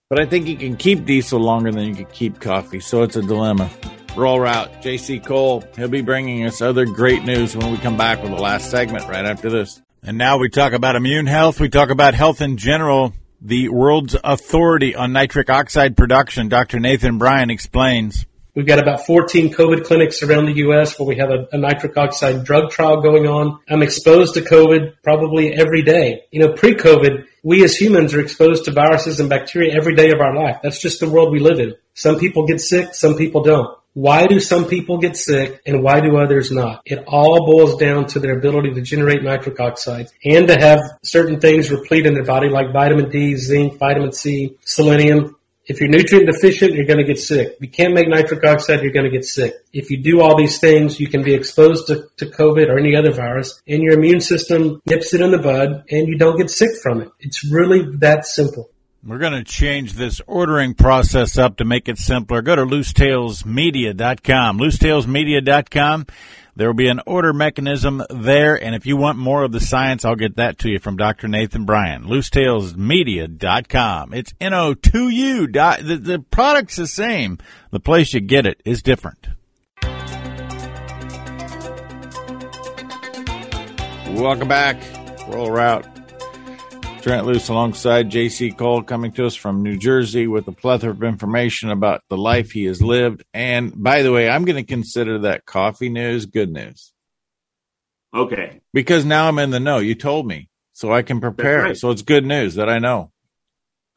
But 0.10 0.22
I 0.22 0.26
think 0.26 0.48
you 0.48 0.58
can 0.58 0.76
keep 0.76 1.06
diesel 1.06 1.40
longer 1.40 1.72
than 1.72 1.86
you 1.86 1.96
can 1.96 2.06
keep 2.06 2.40
coffee. 2.40 2.80
So 2.80 3.04
it's 3.04 3.16
a 3.16 3.22
dilemma. 3.22 3.70
Rural 4.16 4.40
Route. 4.40 4.82
JC 4.82 5.24
Cole. 5.24 5.64
He'll 5.76 5.88
be 5.88 6.02
bringing 6.02 6.46
us 6.46 6.62
other 6.62 6.86
great 6.86 7.24
news 7.24 7.56
when 7.56 7.72
we 7.72 7.78
come 7.78 7.98
back 7.98 8.22
with 8.22 8.32
the 8.32 8.42
last 8.42 8.70
segment 8.70 9.08
right 9.08 9.26
after 9.26 9.50
this. 9.50 9.82
And 10.04 10.18
now 10.18 10.38
we 10.38 10.50
talk 10.50 10.74
about 10.74 10.96
immune 10.96 11.28
health. 11.28 11.60
We 11.60 11.70
talk 11.70 11.90
about 11.90 12.14
health 12.14 12.42
in 12.42 12.58
general. 12.58 13.14
The 13.42 13.70
world's 13.70 14.16
authority 14.24 14.96
on 14.96 15.14
nitric 15.14 15.50
oxide 15.50 15.98
production. 15.98 16.50
Dr. 16.50 16.80
Nathan 16.80 17.18
Bryan 17.18 17.50
explains. 17.50 18.26
We've 18.56 18.68
got 18.68 18.78
about 18.78 19.06
14 19.06 19.52
COVID 19.52 19.84
clinics 19.84 20.22
around 20.22 20.46
the 20.46 20.58
U.S. 20.58 21.00
where 21.00 21.08
we 21.08 21.16
have 21.16 21.32
a, 21.32 21.48
a 21.52 21.58
nitric 21.58 21.98
oxide 21.98 22.44
drug 22.44 22.70
trial 22.70 23.02
going 23.02 23.26
on. 23.26 23.60
I'm 23.68 23.82
exposed 23.82 24.36
to 24.36 24.42
COVID 24.42 24.94
probably 25.02 25.54
every 25.54 25.82
day. 25.82 26.26
You 26.32 26.40
know, 26.40 26.54
pre-COVID, 26.54 27.26
we 27.42 27.64
as 27.64 27.76
humans 27.76 28.14
are 28.14 28.20
exposed 28.20 28.66
to 28.66 28.72
viruses 28.72 29.20
and 29.20 29.28
bacteria 29.28 29.74
every 29.74 29.96
day 29.96 30.12
of 30.12 30.22
our 30.22 30.36
life. 30.36 30.58
That's 30.62 30.80
just 30.80 31.00
the 31.00 31.10
world 31.10 31.32
we 31.32 31.40
live 31.40 31.60
in. 31.60 31.74
Some 31.96 32.20
people 32.20 32.46
get 32.46 32.62
sick, 32.62 32.94
some 32.94 33.16
people 33.16 33.42
don't. 33.42 33.76
Why 33.94 34.26
do 34.26 34.40
some 34.40 34.66
people 34.66 34.98
get 34.98 35.16
sick 35.16 35.62
and 35.68 35.84
why 35.84 36.00
do 36.00 36.18
others 36.18 36.52
not? 36.52 36.82
It 36.86 37.04
all 37.06 37.46
boils 37.46 37.78
down 37.78 38.08
to 38.08 38.20
their 38.20 38.38
ability 38.38 38.74
to 38.74 38.82
generate 38.82 39.22
nitric 39.24 39.60
oxide 39.60 40.08
and 40.26 40.48
to 40.48 40.60
have 40.60 40.80
certain 41.04 41.40
things 41.40 41.70
replete 41.70 42.08
in 42.08 42.16
their 42.16 42.26
body 42.26 42.50
like 42.50 42.74
vitamin 42.74 43.10
D, 43.10 43.36
zinc, 43.36 43.78
vitamin 43.78 44.12
C, 44.12 44.58
selenium, 44.62 45.36
if 45.66 45.80
you're 45.80 45.90
nutrient 45.90 46.26
deficient, 46.26 46.74
you're 46.74 46.86
going 46.86 47.00
to 47.00 47.06
get 47.06 47.18
sick. 47.18 47.54
If 47.56 47.62
you 47.62 47.70
can't 47.70 47.94
make 47.94 48.10
nitric 48.10 48.44
oxide, 48.44 48.82
you're 48.82 48.92
going 48.92 49.06
to 49.06 49.12
get 49.12 49.24
sick. 49.24 49.54
If 49.72 49.90
you 49.90 49.98
do 49.98 50.20
all 50.20 50.36
these 50.36 50.60
things, 50.60 51.00
you 51.00 51.08
can 51.08 51.24
be 51.24 51.34
exposed 51.34 51.88
to, 51.88 52.10
to 52.18 52.26
COVID 52.26 52.68
or 52.68 52.78
any 52.78 52.98
other 52.98 53.14
virus, 53.14 53.62
and 53.66 53.82
your 53.82 53.94
immune 53.94 54.20
system 54.20 54.82
nips 54.86 55.14
it 55.14 55.22
in 55.22 55.32
the 55.32 55.38
bud, 55.38 55.86
and 55.90 56.10
you 56.10 56.18
don't 56.18 56.38
get 56.38 56.50
sick 56.50 56.72
from 56.82 57.02
it. 57.02 57.12
It's 57.22 57.46
really 57.50 57.96
that 57.98 58.26
simple. 58.26 58.72
We're 59.06 59.18
going 59.18 59.34
to 59.34 59.44
change 59.44 59.94
this 59.94 60.22
ordering 60.28 60.76
process 60.76 61.38
up 61.38 61.58
to 61.58 61.66
make 61.66 61.90
it 61.90 61.98
simpler. 61.98 62.42
Go 62.42 62.56
to 62.56 62.66
loosetailsmedia.com. 62.66 64.58
Loosetailsmedia.com. 64.58 66.06
There 66.56 66.70
will 66.70 66.74
be 66.74 66.88
an 66.88 67.02
order 67.06 67.34
mechanism 67.34 68.02
there, 68.10 68.56
and 68.56 68.74
if 68.76 68.86
you 68.86 68.96
want 68.96 69.18
more 69.18 69.44
of 69.44 69.52
the 69.52 69.60
science, 69.60 70.06
I'll 70.06 70.16
get 70.16 70.38
that 70.38 70.58
to 70.60 70.70
you 70.70 70.80
from 70.80 70.96
Dr. 70.96 71.28
Nathan 71.28 71.66
Bryan. 71.66 72.06
LoosetailsMedia.com. 72.06 74.14
It's 74.14 74.34
N-O-2-U. 74.40 75.48
The, 75.48 76.00
the 76.02 76.20
product's 76.20 76.78
the 76.78 76.88
same. 76.88 77.40
The 77.72 77.82
place 77.82 78.14
you 78.14 78.22
get 78.22 78.46
it 78.46 78.62
is 78.64 78.82
different. 78.82 79.28
Welcome 84.16 84.48
back. 84.48 84.82
Rural 85.28 85.52
Route. 85.52 85.93
Trent 87.04 87.26
Loos 87.26 87.50
alongside 87.50 88.10
JC 88.10 88.58
Cole 88.58 88.82
coming 88.82 89.12
to 89.12 89.26
us 89.26 89.36
from 89.36 89.62
New 89.62 89.76
Jersey 89.76 90.26
with 90.26 90.48
a 90.48 90.54
plethora 90.54 90.92
of 90.92 91.04
information 91.04 91.70
about 91.70 92.02
the 92.10 92.16
life 92.16 92.52
he 92.52 92.64
has 92.64 92.82
lived. 92.82 93.26
And 93.34 93.74
by 93.76 94.04
the 94.04 94.12
way, 94.14 94.30
I'm 94.30 94.46
going 94.46 94.56
to 94.56 94.64
consider 94.64 95.20
that 95.20 95.46
coffee 95.46 95.90
news 95.90 96.26
good 96.26 96.50
news. 96.50 96.94
Okay. 98.16 98.62
Because 98.72 99.04
now 99.04 99.28
I'm 99.28 99.38
in 99.40 99.50
the 99.50 99.60
know. 99.60 99.80
You 99.80 99.96
told 99.96 100.26
me. 100.26 100.48
So 100.72 100.94
I 100.94 101.02
can 101.02 101.20
prepare. 101.20 101.64
Right. 101.64 101.78
So 101.78 101.92
it's 101.92 102.04
good 102.04 102.26
news 102.26 102.56
that 102.56 102.70
I 102.70 102.80
know. 102.80 103.12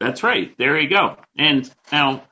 That's 0.01 0.21
right. 0.21 0.53
There 0.57 0.77
you 0.77 0.89
go. 0.89 1.15
And 1.37 1.71
now 1.89 2.23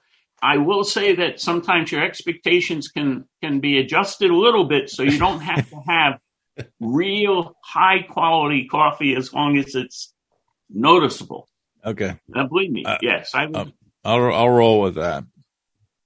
I 0.43 0.57
will 0.57 0.83
say 0.83 1.15
that 1.15 1.39
sometimes 1.39 1.89
your 1.89 2.03
expectations 2.03 2.89
can 2.89 3.29
can 3.41 3.61
be 3.61 3.79
adjusted 3.79 4.29
a 4.29 4.35
little 4.35 4.65
bit 4.65 4.89
so 4.89 5.03
you 5.03 5.19
don't 5.19 5.39
have 5.39 5.69
to 5.69 5.81
have 5.87 6.19
real 6.81 7.55
high 7.63 8.01
quality 8.01 8.67
coffee 8.67 9.15
as 9.15 9.33
long 9.33 9.57
as 9.57 9.73
it's 9.73 10.11
noticeable. 10.69 11.47
Okay. 11.85 12.19
Now, 12.27 12.47
believe 12.47 12.71
me, 12.71 12.83
uh, 12.85 12.97
yes, 13.01 13.31
I 13.33 13.45
was, 13.45 13.55
uh, 13.55 13.71
I'll 14.03 14.33
I'll 14.33 14.49
roll 14.49 14.81
with 14.81 14.95
that. 14.95 15.23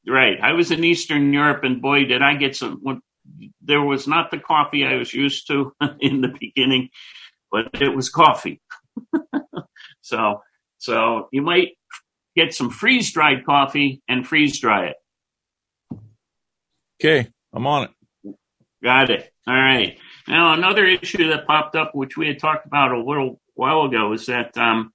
Right. 0.07 0.37
I 0.41 0.53
was 0.53 0.71
in 0.71 0.83
Eastern 0.83 1.31
Europe, 1.33 1.63
and 1.63 1.81
boy, 1.81 2.05
did 2.05 2.21
I 2.21 2.35
get 2.35 2.55
some. 2.55 2.79
What, 2.81 2.97
there 3.61 3.81
was 3.81 4.07
not 4.07 4.31
the 4.31 4.39
coffee 4.39 4.85
I 4.85 4.95
was 4.95 5.13
used 5.13 5.47
to 5.47 5.73
in 5.99 6.21
the 6.21 6.33
beginning, 6.39 6.89
but 7.51 7.81
it 7.81 7.95
was 7.95 8.09
coffee. 8.09 8.61
so, 10.01 10.41
so 10.77 11.29
you 11.31 11.41
might 11.41 11.69
get 12.35 12.53
some 12.53 12.69
freeze 12.69 13.11
dried 13.11 13.45
coffee 13.45 14.01
and 14.07 14.25
freeze 14.25 14.59
dry 14.59 14.87
it. 14.87 14.95
Okay, 17.01 17.29
I'm 17.53 17.67
on 17.67 17.83
it. 17.83 17.91
Got 18.83 19.09
it. 19.09 19.31
All 19.45 19.53
right. 19.53 19.97
Now, 20.27 20.53
another 20.53 20.85
issue 20.85 21.29
that 21.29 21.47
popped 21.47 21.75
up, 21.75 21.91
which 21.93 22.15
we 22.15 22.27
had 22.27 22.39
talked 22.39 22.65
about 22.65 22.91
a 22.91 23.03
little 23.03 23.41
while 23.55 23.83
ago 23.83 24.13
is 24.13 24.27
that 24.27 24.57
um, 24.57 24.93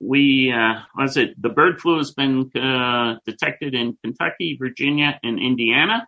we, 0.00 0.52
uh, 0.52 0.80
was 0.96 1.16
it, 1.16 1.40
the 1.40 1.48
bird 1.48 1.80
flu 1.80 1.98
has 1.98 2.12
been 2.12 2.50
uh, 2.56 3.16
detected 3.26 3.74
in 3.74 3.98
Kentucky, 4.02 4.56
Virginia, 4.58 5.18
and 5.22 5.38
Indiana, 5.38 6.06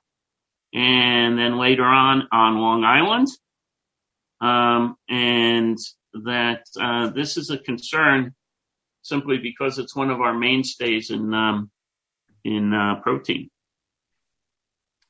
and 0.73 1.39
then 1.39 1.59
later 1.59 1.85
on 1.85 2.29
on 2.33 2.59
Long 2.59 2.85
Island. 2.85 3.29
Um, 4.41 4.97
and 5.09 5.77
that 6.25 6.63
uh, 6.81 7.11
this 7.11 7.37
is 7.37 7.51
a 7.51 7.59
concern 7.59 8.35
simply 9.03 9.39
because 9.39 9.79
it's 9.79 9.97
one 9.97 10.11
of 10.11 10.21
our 10.21 10.35
mainstays 10.35 11.11
in 11.11 11.35
um, 11.35 11.71
in 12.45 12.73
uh, 12.73 13.01
protein. 13.03 13.51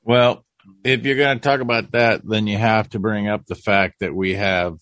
Well, 0.03 0.45
if 0.85 1.05
you're 1.05 1.16
going 1.16 1.39
to 1.39 1.43
talk 1.43 1.61
about 1.61 1.93
that, 1.93 2.23
then 2.25 2.47
you 2.47 2.59
have 2.59 2.89
to 2.91 2.99
bring 2.99 3.29
up 3.29 3.47
the 3.47 3.55
fact 3.55 3.97
that 4.01 4.14
we 4.14 4.35
have 4.35 4.79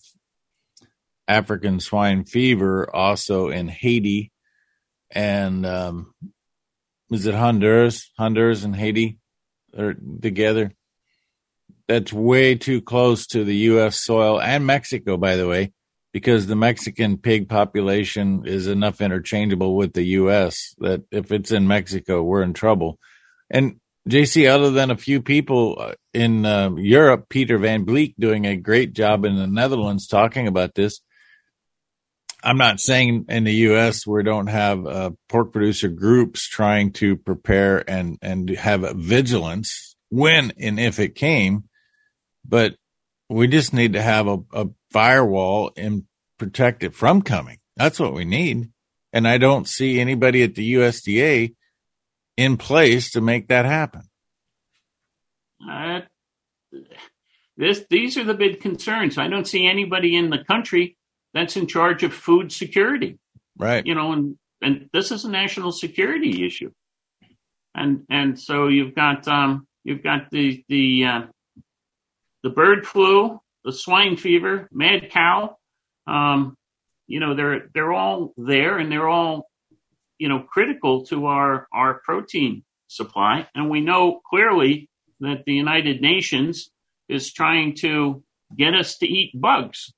African 1.27 1.79
swine 1.79 2.23
fever 2.23 2.93
also 2.93 3.49
in 3.49 3.67
Haiti 3.67 4.31
and 5.11 5.65
um, 5.65 6.13
is 7.11 7.25
it 7.25 7.35
Honduras? 7.35 8.11
Honduras 8.17 8.63
and 8.63 8.75
Haiti 8.75 9.17
are 9.77 9.95
together. 10.21 10.73
That's 11.87 12.11
way 12.11 12.55
too 12.55 12.81
close 12.81 13.27
to 13.27 13.43
the 13.43 13.55
U.S. 13.55 13.99
soil 14.01 14.41
and 14.41 14.65
Mexico, 14.65 15.15
by 15.15 15.37
the 15.37 15.47
way, 15.47 15.71
because 16.11 16.45
the 16.45 16.55
Mexican 16.55 17.17
pig 17.17 17.47
population 17.47 18.43
is 18.45 18.67
enough 18.67 18.99
interchangeable 18.99 19.75
with 19.75 19.93
the 19.93 20.03
U.S. 20.03 20.75
that 20.79 21.03
if 21.11 21.31
it's 21.31 21.51
in 21.51 21.67
Mexico, 21.67 22.21
we're 22.23 22.43
in 22.43 22.53
trouble. 22.53 22.99
And 23.49 23.79
JC, 24.07 24.49
other 24.49 24.71
than 24.71 24.89
a 24.89 24.97
few 24.97 25.21
people 25.21 25.77
uh, 25.79 25.93
in 26.13 26.45
uh, 26.45 26.71
Europe, 26.75 27.27
Peter 27.29 27.57
Van 27.57 27.83
Bleek 27.83 28.15
doing 28.17 28.45
a 28.45 28.55
great 28.55 28.93
job 28.93 29.25
in 29.25 29.35
the 29.35 29.47
Netherlands 29.47 30.07
talking 30.07 30.47
about 30.47 30.75
this. 30.75 31.01
I'm 32.43 32.57
not 32.57 32.79
saying 32.79 33.25
in 33.27 33.43
the 33.43 33.53
U.S. 33.53 34.07
we 34.07 34.23
don't 34.23 34.47
have 34.47 34.85
uh, 34.85 35.11
pork 35.27 35.51
producer 35.51 35.89
groups 35.89 36.47
trying 36.47 36.93
to 36.93 37.17
prepare 37.17 37.83
and 37.89 38.17
and 38.21 38.49
have 38.51 38.81
vigilance 38.95 39.95
when 40.09 40.53
and 40.57 40.79
if 40.79 40.99
it 40.99 41.15
came, 41.15 41.65
but 42.47 42.75
we 43.29 43.47
just 43.47 43.73
need 43.73 43.93
to 43.93 44.01
have 44.01 44.27
a, 44.27 44.37
a 44.53 44.67
firewall 44.91 45.71
and 45.75 46.03
protect 46.37 46.83
it 46.83 46.95
from 46.95 47.21
coming. 47.21 47.57
That's 47.75 47.99
what 47.99 48.13
we 48.13 48.23
need, 48.23 48.69
and 49.11 49.27
I 49.27 49.37
don't 49.37 49.67
see 49.67 49.99
anybody 49.99 50.43
at 50.43 50.55
the 50.55 50.75
USDA 50.75 51.55
in 52.37 52.57
place 52.57 53.11
to 53.11 53.21
make 53.21 53.47
that 53.47 53.65
happen. 53.65 54.03
Uh, 55.69 56.01
this 57.57 57.83
these 57.89 58.17
are 58.17 58.23
the 58.23 58.35
big 58.35 58.61
concerns. 58.61 59.17
I 59.17 59.27
don't 59.27 59.47
see 59.47 59.65
anybody 59.65 60.15
in 60.15 60.29
the 60.29 60.43
country 60.43 60.95
that's 61.33 61.57
in 61.57 61.67
charge 61.67 62.03
of 62.03 62.13
food 62.13 62.51
security. 62.51 63.17
Right. 63.57 63.85
You 63.85 63.95
know, 63.95 64.13
and 64.13 64.37
and 64.61 64.89
this 64.93 65.11
is 65.11 65.25
a 65.25 65.29
national 65.29 65.71
security 65.71 66.45
issue. 66.45 66.71
And 67.73 68.03
and 68.09 68.39
so 68.39 68.67
you've 68.67 68.95
got 68.95 69.27
um 69.27 69.67
you've 69.83 70.03
got 70.03 70.29
the 70.31 70.63
the 70.69 71.05
uh, 71.05 71.21
the 72.43 72.49
bird 72.51 72.85
flu, 72.85 73.41
the 73.65 73.73
swine 73.73 74.17
fever, 74.17 74.69
mad 74.71 75.09
cow. 75.09 75.57
Um, 76.05 76.55
you 77.07 77.19
know, 77.19 77.35
they're 77.35 77.69
they're 77.73 77.93
all 77.93 78.33
there 78.37 78.77
and 78.77 78.91
they're 78.91 79.09
all 79.09 79.49
you 80.19 80.29
know 80.29 80.39
critical 80.39 81.05
to 81.07 81.27
our 81.27 81.67
our 81.73 82.01
protein 82.03 82.63
supply. 82.87 83.47
And 83.53 83.69
we 83.69 83.81
know 83.81 84.21
clearly 84.29 84.89
that 85.19 85.43
the 85.45 85.53
United 85.53 86.01
Nations 86.01 86.69
is 87.09 87.33
trying 87.33 87.75
to 87.75 88.23
get 88.55 88.73
us 88.73 88.97
to 88.99 89.07
eat 89.07 89.31
bugs. 89.39 89.93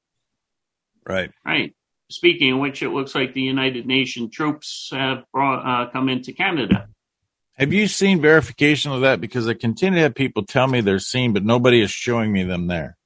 Right. 1.07 1.31
Right. 1.45 1.75
Speaking 2.09 2.53
of 2.53 2.59
which, 2.59 2.81
it 2.81 2.89
looks 2.89 3.13
like 3.13 3.33
the 3.33 3.41
United 3.41 3.85
Nations 3.85 4.31
troops 4.31 4.89
have 4.91 5.23
brought, 5.31 5.59
uh, 5.65 5.91
come 5.91 6.09
into 6.09 6.33
Canada. 6.33 6.87
Have 7.53 7.73
you 7.73 7.87
seen 7.87 8.21
verification 8.21 8.91
of 8.91 9.01
that? 9.01 9.21
Because 9.21 9.47
I 9.47 9.53
continue 9.53 9.97
to 9.97 10.03
have 10.03 10.15
people 10.15 10.45
tell 10.45 10.65
me 10.65 10.81
they're 10.81 10.97
seen, 10.97 11.33
but 11.33 11.43
nobody 11.43 11.81
is 11.81 11.91
showing 11.91 12.31
me 12.31 12.43
them 12.43 12.67
there, 12.67 12.97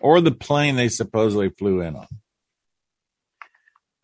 or 0.00 0.20
the 0.20 0.32
plane 0.32 0.76
they 0.76 0.88
supposedly 0.88 1.50
flew 1.50 1.80
in 1.80 1.94
on. 1.96 2.08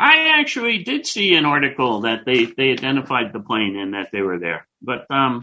I 0.02 0.40
actually 0.40 0.82
did 0.82 1.06
see 1.06 1.34
an 1.34 1.44
article 1.44 2.00
that 2.02 2.24
they, 2.26 2.46
they 2.46 2.72
identified 2.72 3.32
the 3.32 3.40
plane 3.40 3.76
and 3.76 3.94
that 3.94 4.08
they 4.12 4.20
were 4.20 4.38
there, 4.38 4.66
but 4.80 5.06
um, 5.10 5.42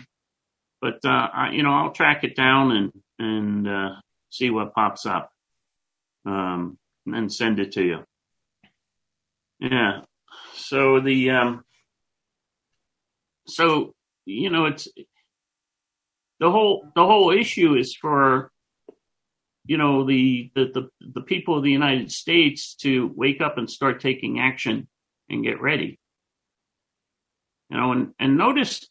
but 0.82 1.00
uh, 1.06 1.28
I, 1.34 1.52
you 1.52 1.64
know 1.64 1.74
I'll 1.74 1.92
track 1.92 2.24
it 2.24 2.36
down 2.36 2.72
and 2.72 2.92
and 3.20 3.68
uh, 3.68 3.90
see 4.30 4.50
what 4.50 4.74
pops 4.74 5.06
up. 5.06 5.32
Um, 6.26 6.78
and 7.16 7.32
send 7.32 7.60
it 7.60 7.74
to 7.74 7.84
you. 7.84 8.04
Yeah. 9.60 10.02
So 10.56 11.00
the 11.00 11.32
um, 11.32 11.64
so 13.48 13.94
you 14.26 14.50
know 14.50 14.66
it's 14.66 14.88
the 16.40 16.52
whole 16.52 16.92
the 16.96 17.06
whole 17.06 17.32
issue 17.32 17.76
is 17.76 17.96
for 17.96 18.52
you 19.70 19.78
know 19.78 20.06
the, 20.06 20.52
the 20.56 20.66
the 20.66 20.90
the 21.14 21.22
people 21.22 21.56
of 21.56 21.64
the 21.64 21.72
United 21.72 22.12
States 22.12 22.76
to 22.82 23.12
wake 23.16 23.42
up 23.42 23.58
and 23.58 23.70
start 23.70 24.02
taking 24.02 24.40
action 24.40 24.88
and 25.30 25.44
get 25.44 25.62
ready. 25.62 26.00
You 27.70 27.78
know, 27.78 27.92
and 27.92 28.14
and 28.20 28.38
notice 28.38 28.88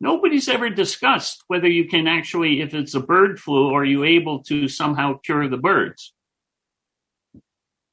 nobody's 0.00 0.48
ever 0.48 0.70
discussed 0.70 1.44
whether 1.48 1.68
you 1.68 1.88
can 1.88 2.06
actually, 2.06 2.62
if 2.62 2.74
it's 2.74 2.94
a 2.94 3.00
bird 3.00 3.38
flu, 3.38 3.74
are 3.74 3.84
you 3.84 4.04
able 4.04 4.42
to 4.44 4.66
somehow 4.66 5.18
cure 5.18 5.48
the 5.48 5.58
birds? 5.58 6.12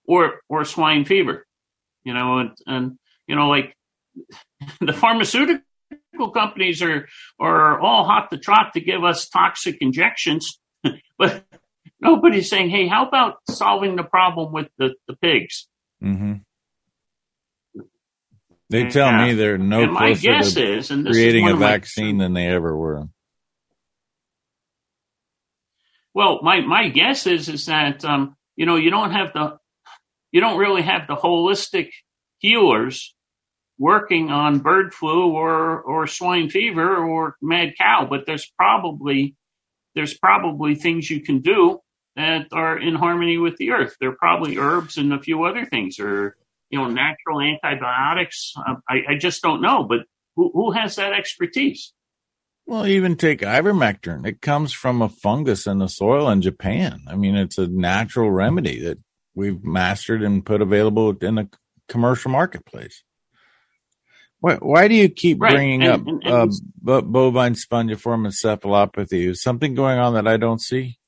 or 0.10 0.41
or 0.50 0.66
swine 0.66 1.06
fever. 1.06 1.45
You 2.04 2.14
know, 2.14 2.39
and, 2.39 2.52
and 2.66 3.00
you 3.28 3.36
know, 3.36 3.47
like 3.47 3.78
the 4.82 4.93
pharmaceutical 4.93 5.62
companies 6.34 6.82
are 6.82 7.08
are 7.39 7.80
all 7.80 8.06
hot 8.06 8.32
to 8.32 8.38
trot 8.38 8.74
to 8.74 8.82
give 8.82 9.04
us 9.04 9.30
toxic 9.30 9.78
injections, 9.80 10.60
but 11.18 11.45
nobody's 12.00 12.50
saying, 12.50 12.70
"Hey, 12.70 12.88
how 12.88 13.08
about 13.08 13.38
solving 13.50 13.95
the 13.95 14.04
problem 14.04 14.52
with 14.52 14.68
the 14.78 14.95
the 15.08 15.16
pigs?" 15.16 15.68
Mm-hmm. 16.04 16.34
They 18.70 18.88
tell 18.89 19.12
me 19.14 19.34
they're 19.34 19.58
no 19.58 19.82
and 19.82 19.97
closer 19.97 20.39
to 20.39 20.76
is, 20.76 20.88
creating 20.89 21.50
a 21.50 21.56
vaccine 21.56 22.18
my, 22.18 22.26
than 22.26 22.34
they 22.34 22.47
ever 22.47 22.76
were. 22.76 23.08
Well, 26.14 26.39
my 26.43 26.62
my 26.62 26.89
guess 26.89 27.26
is 27.26 27.50
is 27.50 27.66
that 27.66 28.06
um, 28.06 28.36
you 28.56 28.66
know 28.66 28.76
you 28.76 28.91
don't 28.91 29.12
have 29.12 29.34
the 29.34 29.58
you 30.32 30.41
don't 30.41 30.60
really 30.60 30.84
have 30.84 31.08
the 31.08 31.16
holistic 31.16 31.89
healers 32.38 33.16
working 33.80 34.30
on 34.30 34.60
bird 34.60 34.93
flu 34.93 35.32
or, 35.32 35.82
or 35.82 36.06
swine 36.06 36.50
fever 36.50 36.97
or 36.97 37.36
mad 37.41 37.74
cow, 37.78 38.06
but 38.08 38.26
there's 38.26 38.52
probably 38.58 39.36
there's 39.95 40.18
probably 40.18 40.76
things 40.76 41.10
you 41.10 41.22
can 41.22 41.39
do 41.39 41.80
that 42.16 42.47
are 42.51 42.78
in 42.78 42.95
harmony 42.95 43.38
with 43.38 43.57
the 43.57 43.72
earth. 43.72 43.95
They're 43.99 44.16
probably 44.16 44.57
herbs 44.57 44.97
and 44.97 45.14
a 45.14 45.20
few 45.20 45.43
other 45.43 45.66
things, 45.66 45.99
or 45.99 46.36
you 46.70 46.78
know, 46.80 46.88
natural 46.89 47.41
antibiotics. 47.41 48.53
Um, 48.68 48.82
I, 48.88 49.01
I 49.10 49.18
just 49.18 49.41
don't 49.41 49.62
know, 49.62 49.84
but 49.84 50.01
who, 50.36 50.51
who 50.53 50.72
has 50.72 50.97
that 50.97 51.14
expertise? 51.14 51.93
Well, 52.68 52.86
even 52.86 53.16
take 53.16 53.41
ivermectin. 53.41 54.28
It 54.28 54.41
comes 54.41 54.72
from 54.74 55.01
a 55.01 55.10
fungus 55.10 55.66
in 55.66 55.80
the 55.80 55.88
soil 55.88 56.30
in 56.30 56.43
Japan. 56.43 57.01
I 57.07 57.16
mean, 57.16 57.36
it's 57.36 57.57
a 57.57 57.66
natural 57.68 58.30
remedy 58.30 58.82
that 58.84 58.99
we've 59.34 59.64
mastered 59.64 60.22
and 60.22 60.45
put 60.45 60.62
available 60.62 61.10
in 61.22 61.36
the 61.36 61.49
commercial 61.88 62.30
marketplace. 62.30 63.01
Why, 64.41 64.55
why 64.57 64.88
do 64.88 64.93
you 64.93 65.10
keep 65.10 65.41
Right, 65.41 65.53
bringing 65.55 65.82
and- 65.82 65.91
up 65.93 66.07
and- 66.07 66.28
uh, 66.28 66.41
and- 66.43 66.53
bo- 66.80 67.01
bovine 67.01 67.55
spongiform 67.55 68.28
encephalopathy? 68.28 69.28
Is 69.28 69.41
something 69.41 69.74
going 69.74 69.97
on 69.97 70.14
that 70.14 70.28
I 70.28 70.38
don't 70.38 70.62
see? 70.62 70.99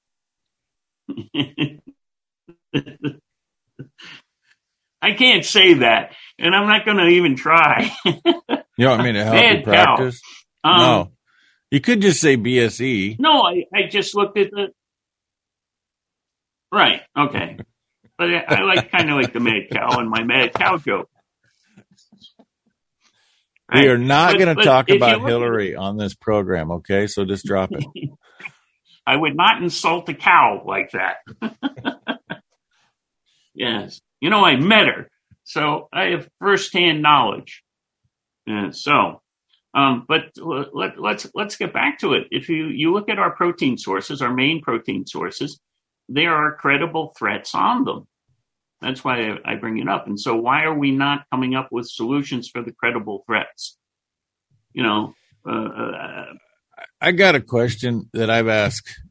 I 5.01 5.13
can't 5.13 5.43
say 5.43 5.75
that, 5.75 6.13
and 6.37 6.55
I'm 6.55 6.67
not 6.67 6.85
going 6.85 6.97
to 6.97 7.07
even 7.07 7.35
try. 7.35 7.91
You 8.77 8.87
want 8.87 9.03
me 9.03 9.13
to 9.13 9.23
help 9.23 9.35
you 9.35 9.41
Mad 9.41 9.63
practice? 9.63 10.21
Um, 10.63 10.77
no. 10.77 11.11
You 11.71 11.81
could 11.81 12.01
just 12.01 12.19
say. 12.19 12.37
BSE. 12.37 13.19
No, 13.19 13.41
I, 13.41 13.65
I 13.73 13.87
just 13.89 14.15
looked 14.15 14.37
at 14.37 14.51
the. 14.51 14.67
Right. 16.71 17.01
Okay. 17.17 17.57
But 18.17 18.29
I, 18.29 18.43
I 18.47 18.61
like 18.63 18.91
kind 18.91 19.09
of 19.09 19.15
like 19.15 19.33
the 19.33 19.39
mad 19.39 19.69
cow 19.71 19.99
and 19.99 20.09
my 20.09 20.23
mad 20.23 20.53
cow 20.53 20.77
joke. 20.77 21.09
We 23.73 23.87
are 23.87 23.97
not 23.97 24.37
going 24.37 24.55
to 24.55 24.63
talk 24.63 24.89
about 24.89 25.21
Hillary 25.21 25.75
on 25.75 25.97
this 25.97 26.13
program, 26.13 26.71
okay? 26.71 27.07
So 27.07 27.23
just 27.23 27.45
drop 27.45 27.71
it. 27.71 27.85
I 29.05 29.15
would 29.15 29.35
not 29.35 29.61
insult 29.61 30.09
a 30.09 30.13
cow 30.13 30.63
like 30.65 30.91
that. 30.91 31.17
yes. 33.53 34.01
You 34.19 34.29
know, 34.29 34.45
I 34.45 34.55
met 34.55 34.87
her, 34.87 35.09
so 35.43 35.89
I 35.91 36.11
have 36.11 36.29
firsthand 36.39 37.01
knowledge. 37.01 37.63
And 38.47 38.75
so, 38.75 39.21
um, 39.73 40.05
but 40.07 40.25
let, 40.37 40.99
let's 40.99 41.27
let's 41.33 41.55
get 41.57 41.73
back 41.73 41.99
to 41.99 42.13
it. 42.13 42.27
If 42.31 42.49
you 42.49 42.67
you 42.67 42.93
look 42.93 43.09
at 43.09 43.19
our 43.19 43.35
protein 43.35 43.77
sources, 43.77 44.21
our 44.21 44.33
main 44.33 44.61
protein 44.61 45.05
sources, 45.07 45.59
there 46.09 46.35
are 46.35 46.55
credible 46.57 47.13
threats 47.17 47.55
on 47.55 47.85
them. 47.85 48.07
That's 48.81 49.03
why 49.03 49.31
I, 49.31 49.53
I 49.53 49.55
bring 49.55 49.79
it 49.79 49.87
up. 49.87 50.07
And 50.07 50.19
so, 50.19 50.35
why 50.35 50.63
are 50.63 50.77
we 50.77 50.91
not 50.91 51.25
coming 51.31 51.55
up 51.55 51.69
with 51.71 51.87
solutions 51.87 52.49
for 52.49 52.61
the 52.63 52.73
credible 52.73 53.23
threats? 53.27 53.77
You 54.73 54.83
know, 54.83 55.13
uh, 55.47 55.51
uh, 55.51 56.25
I 57.03 57.11
got 57.11 57.33
a 57.33 57.41
question 57.41 58.09
that 58.13 58.29
I've 58.29 58.47
asked 58.47 59.01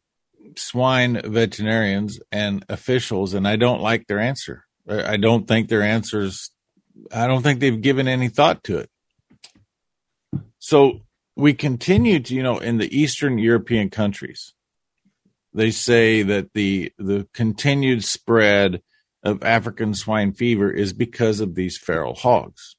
swine 0.57 1.20
veterinarians 1.24 2.20
and 2.30 2.64
officials, 2.68 3.34
and 3.34 3.49
I 3.49 3.57
don't 3.57 3.82
like 3.82 4.07
their 4.07 4.20
answer. 4.20 4.64
I 4.88 5.16
don't 5.16 5.49
think 5.49 5.68
their 5.68 5.82
answers, 5.82 6.51
I 7.12 7.26
don't 7.26 7.43
think 7.43 7.59
they've 7.59 7.80
given 7.80 8.07
any 8.07 8.28
thought 8.28 8.62
to 8.64 8.78
it. 8.78 8.91
So 10.61 11.01
we 11.36 11.53
continue 11.53 12.20
to, 12.20 12.34
you 12.34 12.45
know, 12.45 12.59
in 12.59 12.78
the 12.78 12.97
Eastern 12.97 13.38
European 13.38 13.91
countries, 13.91 14.55
they 15.53 15.72
say 15.72 16.22
that 16.22 16.53
the, 16.55 16.93
the 16.97 17.26
continued 17.34 18.05
spread 18.05 18.82
of 19.24 19.43
African 19.43 19.95
swine 19.95 20.32
fever 20.32 20.70
is 20.70 20.93
because 20.93 21.41
of 21.41 21.57
these 21.57 21.76
feral 21.76 22.14
hogs. 22.14 22.76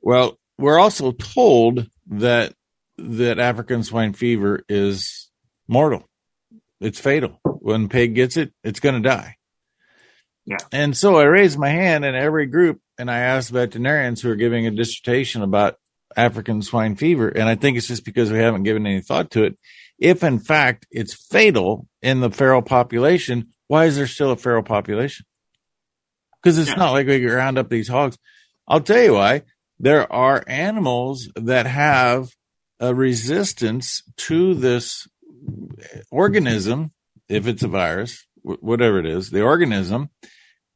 Well, 0.00 0.38
we're 0.58 0.78
also 0.78 1.12
told 1.12 1.88
that 2.06 2.54
that 3.02 3.38
African 3.38 3.82
swine 3.84 4.12
fever 4.12 4.64
is 4.68 5.30
mortal. 5.68 6.08
It's 6.80 7.00
fatal. 7.00 7.40
When 7.44 7.88
pig 7.88 8.14
gets 8.14 8.36
it, 8.36 8.52
it's 8.64 8.80
going 8.80 9.00
to 9.02 9.08
die. 9.08 9.36
Yeah. 10.44 10.56
And 10.72 10.96
so 10.96 11.16
I 11.16 11.24
raised 11.24 11.58
my 11.58 11.68
hand 11.68 12.04
in 12.04 12.14
every 12.14 12.46
group 12.46 12.80
and 12.98 13.10
I 13.10 13.18
asked 13.20 13.50
veterinarians 13.50 14.20
who 14.20 14.30
are 14.30 14.36
giving 14.36 14.66
a 14.66 14.70
dissertation 14.72 15.42
about 15.42 15.76
African 16.16 16.62
swine 16.62 16.96
fever. 16.96 17.28
And 17.28 17.48
I 17.48 17.54
think 17.54 17.76
it's 17.76 17.86
just 17.86 18.04
because 18.04 18.32
we 18.32 18.38
haven't 18.38 18.64
given 18.64 18.86
any 18.86 19.00
thought 19.00 19.30
to 19.32 19.44
it. 19.44 19.56
If 19.98 20.24
in 20.24 20.40
fact 20.40 20.86
it's 20.90 21.14
fatal 21.14 21.86
in 22.02 22.20
the 22.20 22.30
feral 22.30 22.62
population, 22.62 23.48
why 23.68 23.84
is 23.84 23.96
there 23.96 24.08
still 24.08 24.32
a 24.32 24.36
feral 24.36 24.64
population? 24.64 25.24
Because 26.42 26.58
it's 26.58 26.70
Yeah. 26.70 26.74
not 26.76 26.90
like 26.92 27.06
we 27.06 27.20
can 27.20 27.30
round 27.30 27.56
up 27.58 27.68
these 27.68 27.88
hogs. 27.88 28.18
I'll 28.66 28.80
tell 28.80 29.02
you 29.02 29.14
why. 29.14 29.42
There 29.78 30.12
are 30.12 30.42
animals 30.48 31.28
that 31.36 31.66
have 31.66 32.30
a 32.80 32.94
resistance 32.94 34.02
to 34.16 34.54
this 34.54 35.06
organism, 36.10 36.92
if 37.28 37.46
it's 37.46 37.62
a 37.62 37.68
virus, 37.68 38.26
whatever 38.42 38.98
it 38.98 39.06
is, 39.06 39.30
the 39.30 39.42
organism, 39.42 40.10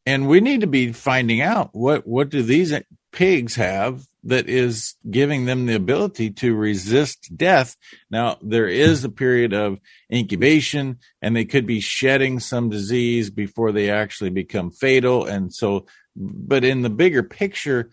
and 0.04 0.28
we 0.28 0.40
need 0.40 0.60
to 0.60 0.66
be 0.66 0.92
finding 0.92 1.40
out 1.40 1.70
what 1.72 2.06
what 2.06 2.28
do 2.28 2.42
these 2.42 2.72
pigs 3.12 3.56
have 3.56 4.06
that 4.24 4.48
is 4.48 4.94
giving 5.08 5.46
them 5.46 5.66
the 5.66 5.74
ability 5.74 6.30
to 6.30 6.54
resist 6.54 7.30
death. 7.36 7.76
Now 8.10 8.38
there 8.42 8.68
is 8.68 9.04
a 9.04 9.08
period 9.08 9.52
of 9.52 9.78
incubation, 10.12 10.98
and 11.22 11.34
they 11.34 11.44
could 11.44 11.66
be 11.66 11.80
shedding 11.80 12.40
some 12.40 12.68
disease 12.70 13.30
before 13.30 13.72
they 13.72 13.90
actually 13.90 14.30
become 14.30 14.70
fatal, 14.70 15.24
and 15.26 15.52
so. 15.52 15.86
But 16.18 16.64
in 16.64 16.80
the 16.80 16.88
bigger 16.88 17.22
picture, 17.22 17.90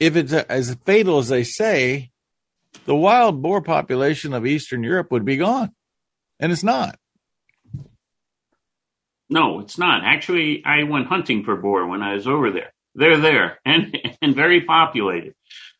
if 0.00 0.16
it's 0.16 0.32
as 0.32 0.76
fatal 0.84 1.18
as 1.18 1.28
they 1.28 1.44
say, 1.44 2.10
the 2.86 2.94
wild 2.94 3.42
boar 3.42 3.62
population 3.62 4.32
of 4.34 4.46
Eastern 4.46 4.82
Europe 4.82 5.10
would 5.10 5.24
be 5.24 5.36
gone. 5.36 5.72
And 6.40 6.52
it's 6.52 6.64
not. 6.64 6.98
No, 9.30 9.60
it's 9.60 9.78
not. 9.78 10.04
Actually, 10.04 10.62
I 10.64 10.82
went 10.82 11.06
hunting 11.06 11.44
for 11.44 11.56
boar 11.56 11.86
when 11.86 12.02
I 12.02 12.14
was 12.14 12.26
over 12.26 12.50
there. 12.50 12.72
They're 12.94 13.18
there 13.18 13.58
and 13.64 13.96
and 14.20 14.34
very 14.34 14.62
populated. 14.62 15.34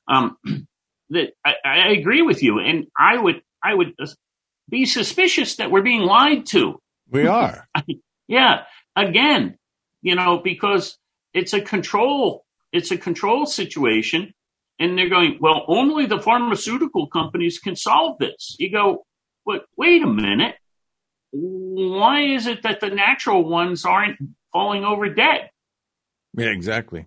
Um, 0.08 0.36
that 1.10 1.32
I, 1.44 1.54
I 1.64 1.88
agree 1.90 2.22
with 2.22 2.42
you, 2.42 2.58
and 2.58 2.86
I 2.98 3.16
would 3.18 3.42
I 3.62 3.74
would 3.74 3.94
be 4.68 4.86
suspicious 4.86 5.56
that 5.56 5.70
we're 5.70 5.82
being 5.82 6.02
lied 6.02 6.46
to. 6.46 6.80
We 7.10 7.26
are. 7.26 7.68
Yeah, 8.26 8.62
again, 8.96 9.58
you 10.00 10.14
know, 10.14 10.38
because 10.38 10.96
it's 11.34 11.52
a 11.52 11.60
control 11.60 12.44
it's 12.74 12.90
a 12.90 12.96
control 12.96 13.46
situation, 13.46 14.34
and 14.78 14.98
they're 14.98 15.08
going 15.08 15.38
well. 15.40 15.64
Only 15.68 16.06
the 16.06 16.20
pharmaceutical 16.20 17.06
companies 17.06 17.58
can 17.58 17.76
solve 17.76 18.18
this. 18.18 18.56
You 18.58 18.70
go, 18.70 19.06
but 19.44 19.66
wait 19.76 20.02
a 20.02 20.06
minute 20.06 20.56
why 21.34 22.20
is 22.20 22.46
it 22.46 22.62
that 22.62 22.80
the 22.80 22.90
natural 22.90 23.44
ones 23.44 23.84
aren't 23.84 24.18
falling 24.52 24.84
over 24.84 25.08
dead? 25.08 25.50
yeah, 26.36 26.46
exactly. 26.46 27.06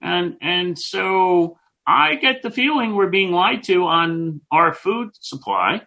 And 0.00 0.36
and 0.40 0.78
so 0.78 1.58
I 1.86 2.14
get 2.16 2.42
the 2.42 2.50
feeling 2.50 2.94
we're 2.94 3.08
being 3.08 3.32
lied 3.32 3.64
to 3.64 3.84
on 3.84 4.40
our 4.50 4.72
food 4.72 5.10
supply, 5.20 5.82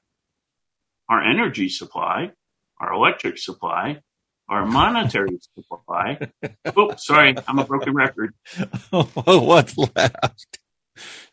our 1.09 1.21
energy 1.21 1.69
supply, 1.69 2.31
our 2.79 2.93
electric 2.93 3.37
supply, 3.37 4.01
our 4.49 4.65
monetary 4.65 5.39
supply. 5.41 6.19
Oh, 6.75 6.93
sorry, 6.95 7.35
I'm 7.47 7.59
a 7.59 7.65
broken 7.65 7.93
record. 7.93 8.33
What's 8.91 9.77
left? 9.77 10.59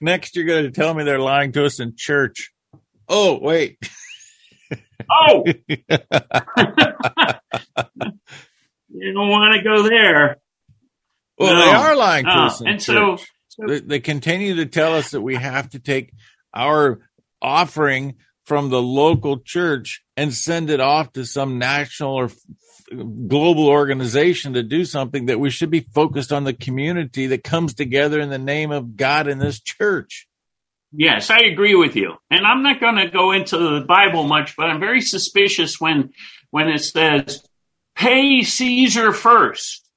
Next, 0.00 0.36
you're 0.36 0.44
going 0.46 0.64
to 0.64 0.70
tell 0.70 0.94
me 0.94 1.04
they're 1.04 1.18
lying 1.20 1.52
to 1.52 1.64
us 1.64 1.80
in 1.80 1.94
church. 1.96 2.50
Oh, 3.08 3.38
wait. 3.40 3.78
Oh, 5.10 5.44
you 8.88 9.12
don't 9.12 9.28
want 9.28 9.54
to 9.56 9.62
go 9.62 9.82
there. 9.82 10.38
Well, 11.38 11.54
No. 11.54 11.60
they 11.64 11.70
are 11.72 11.96
lying 11.96 12.24
to 12.24 12.30
Uh, 12.30 12.46
us 12.46 12.60
in 12.60 12.66
and 12.68 12.82
so, 12.82 13.16
church. 13.16 13.28
They, 13.66 13.80
they 13.80 14.00
continue 14.00 14.56
to 14.56 14.66
tell 14.66 14.94
us 14.94 15.10
that 15.12 15.20
we 15.20 15.36
have 15.36 15.70
to 15.70 15.78
take 15.78 16.12
our 16.54 17.00
offering 17.42 18.16
from 18.46 18.70
the 18.70 18.80
local 18.82 19.38
church 19.40 20.02
and 20.18 20.34
send 20.34 20.68
it 20.68 20.80
off 20.80 21.12
to 21.12 21.24
some 21.24 21.58
national 21.58 22.12
or 22.12 22.24
f- 22.24 22.34
global 23.28 23.68
organization 23.68 24.54
to 24.54 24.64
do 24.64 24.84
something 24.84 25.26
that 25.26 25.38
we 25.38 25.48
should 25.48 25.70
be 25.70 25.86
focused 25.94 26.32
on 26.32 26.42
the 26.42 26.52
community 26.52 27.28
that 27.28 27.44
comes 27.44 27.72
together 27.74 28.18
in 28.18 28.28
the 28.28 28.38
name 28.38 28.72
of 28.72 28.96
God 28.96 29.28
in 29.28 29.38
this 29.38 29.60
church. 29.60 30.26
Yes, 30.92 31.30
I 31.30 31.40
agree 31.40 31.76
with 31.76 31.94
you. 31.94 32.14
And 32.32 32.44
I'm 32.44 32.64
not 32.64 32.80
going 32.80 32.96
to 32.96 33.08
go 33.10 33.30
into 33.30 33.56
the 33.58 33.84
Bible 33.86 34.24
much, 34.24 34.56
but 34.56 34.66
I'm 34.66 34.80
very 34.80 35.00
suspicious 35.02 35.80
when 35.80 36.10
when 36.50 36.68
it 36.68 36.78
says 36.80 37.44
pay 37.94 38.42
Caesar 38.42 39.12
first. 39.12 39.88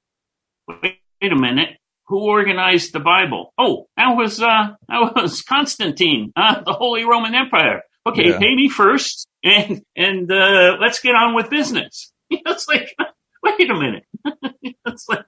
Wait, 0.68 0.98
a 1.22 1.34
minute. 1.34 1.70
Who 2.08 2.20
organized 2.28 2.92
the 2.92 3.00
Bible? 3.00 3.54
Oh, 3.58 3.88
that 3.96 4.10
was 4.16 4.40
uh 4.40 4.74
that 4.88 5.14
was 5.16 5.42
Constantine, 5.48 6.32
uh, 6.36 6.60
the 6.60 6.74
Holy 6.74 7.04
Roman 7.04 7.34
Empire. 7.34 7.82
Okay, 8.06 8.28
Yeah. 8.28 8.38
pay 8.38 8.54
me 8.54 8.68
first 8.68 9.26
and 9.44 9.82
and 9.96 10.30
uh 10.32 10.76
let's 10.80 11.00
get 11.00 11.14
on 11.14 11.34
with 11.34 11.50
business. 11.50 12.12
it's 12.30 12.68
like 12.68 12.94
wait 13.42 13.70
a 13.70 13.74
minute. 13.74 14.04
it's 14.86 15.08
like 15.08 15.26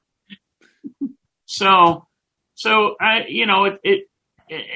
so 1.47 2.07
so 2.55 2.97
I 3.01 3.25
you 3.29 3.47
know 3.47 3.65
it, 3.67 3.81
it, 3.85 4.09
it 4.49 4.67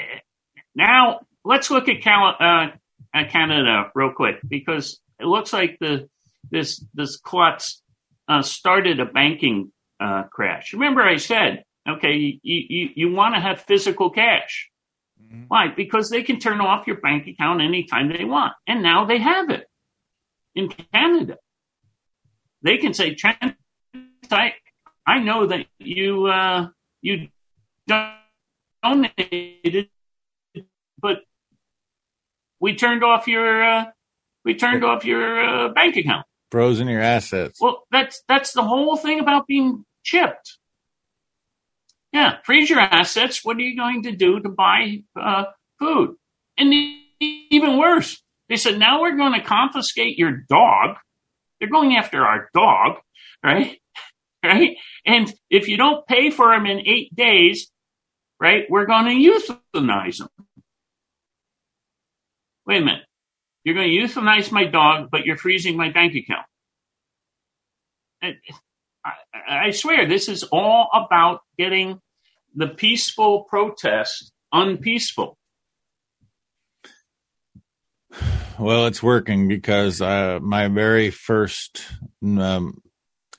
now 0.74 1.20
let's 1.44 1.70
look 1.70 1.88
at 1.88 2.02
Cal- 2.02 2.36
uh, 2.40 2.68
Canada 3.30 3.90
real 3.94 4.12
quick 4.12 4.36
because 4.48 5.00
it 5.20 5.26
looks 5.26 5.52
like 5.52 5.78
the 5.80 6.08
this 6.50 6.84
this 6.94 7.16
klutz 7.18 7.82
uh, 8.28 8.42
started 8.42 9.00
a 9.00 9.06
banking 9.06 9.72
uh, 10.00 10.24
crash. 10.24 10.72
Remember, 10.72 11.02
I 11.02 11.16
said, 11.16 11.64
okay, 11.88 12.14
you 12.14 12.38
you, 12.42 12.88
you 12.94 13.12
want 13.12 13.34
to 13.34 13.40
have 13.40 13.62
physical 13.62 14.10
cash. 14.10 14.70
Mm-hmm. 15.28 15.44
Why? 15.48 15.68
Because 15.68 16.10
they 16.10 16.22
can 16.22 16.38
turn 16.38 16.60
off 16.60 16.86
your 16.86 16.96
bank 16.96 17.26
account 17.26 17.60
anytime 17.60 18.08
they 18.08 18.24
want, 18.24 18.54
and 18.66 18.82
now 18.82 19.04
they 19.04 19.18
have 19.18 19.50
it 19.50 19.66
in 20.54 20.68
Canada. 20.68 21.36
They 22.62 22.78
can 22.78 22.94
say, 22.94 23.14
Trent, 23.14 23.54
I, 24.30 24.54
I 25.06 25.20
know 25.20 25.46
that 25.46 25.66
you 25.78 26.26
uh, 26.26 26.68
you 27.02 27.28
donated, 28.82 29.88
but 30.98 31.18
we 32.60 32.74
turned 32.74 33.04
off 33.04 33.28
your 33.28 33.62
uh, 33.62 33.84
we 34.44 34.54
turned 34.54 34.84
off 34.84 35.04
your 35.04 35.44
uh, 35.44 35.68
bank 35.68 35.96
account. 35.96 36.26
Frozen 36.50 36.88
your 36.88 37.02
assets. 37.02 37.60
Well, 37.60 37.84
that's 37.90 38.22
that's 38.28 38.52
the 38.52 38.62
whole 38.62 38.96
thing 38.96 39.20
about 39.20 39.46
being 39.46 39.84
chipped. 40.02 40.58
Yeah, 42.12 42.38
freeze 42.44 42.70
your 42.70 42.80
assets. 42.80 43.44
What 43.44 43.56
are 43.58 43.60
you 43.60 43.76
going 43.76 44.04
to 44.04 44.12
do 44.12 44.40
to 44.40 44.48
buy 44.48 45.02
uh, 45.20 45.44
food? 45.78 46.16
And 46.56 46.72
even 47.20 47.78
worse, 47.78 48.22
they 48.48 48.56
said 48.56 48.78
now 48.78 49.00
we're 49.02 49.16
going 49.16 49.34
to 49.34 49.46
confiscate 49.46 50.18
your 50.18 50.32
dog. 50.48 50.96
They're 51.60 51.68
going 51.68 51.96
after 51.96 52.24
our 52.24 52.48
dog, 52.54 52.98
right? 53.42 53.78
Right? 54.40 54.76
And 55.04 55.34
if 55.50 55.66
you 55.66 55.76
don't 55.76 56.06
pay 56.06 56.30
for 56.30 56.54
him 56.54 56.64
in 56.64 56.86
eight 56.86 57.14
days, 57.14 57.72
right, 58.40 58.66
we're 58.70 58.86
going 58.86 59.06
to 59.06 59.10
euthanize 59.10 60.20
him. 60.20 60.28
Wait 62.64 62.82
a 62.82 62.84
minute. 62.84 63.02
You're 63.64 63.74
going 63.74 63.90
to 63.90 63.96
euthanize 63.96 64.52
my 64.52 64.64
dog, 64.64 65.10
but 65.10 65.26
you're 65.26 65.36
freezing 65.36 65.76
my 65.76 65.90
bank 65.90 66.14
account. 66.14 66.46
I, 69.48 69.70
swear, 69.70 70.06
this 70.06 70.28
is 70.28 70.42
all 70.44 70.88
about 70.92 71.40
getting 71.58 72.00
the 72.54 72.68
peaceful 72.68 73.44
protest 73.44 74.32
unpeaceful. 74.52 75.38
Well, 78.58 78.86
it's 78.86 79.02
working 79.02 79.46
because 79.46 80.02
uh, 80.02 80.40
my 80.42 80.66
very 80.68 81.10
first 81.10 81.86
um, 82.22 82.82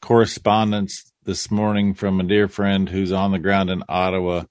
correspondence 0.01 1.11
this 1.25 1.51
morning 1.51 1.93
from 1.93 2.19
a 2.19 2.23
dear 2.23 2.47
friend 2.47 2.87
who's 2.87 3.11
on 3.11 3.31
the 3.31 3.39
ground 3.39 3.69
in 3.69 3.83
Ottawa. 3.89 4.43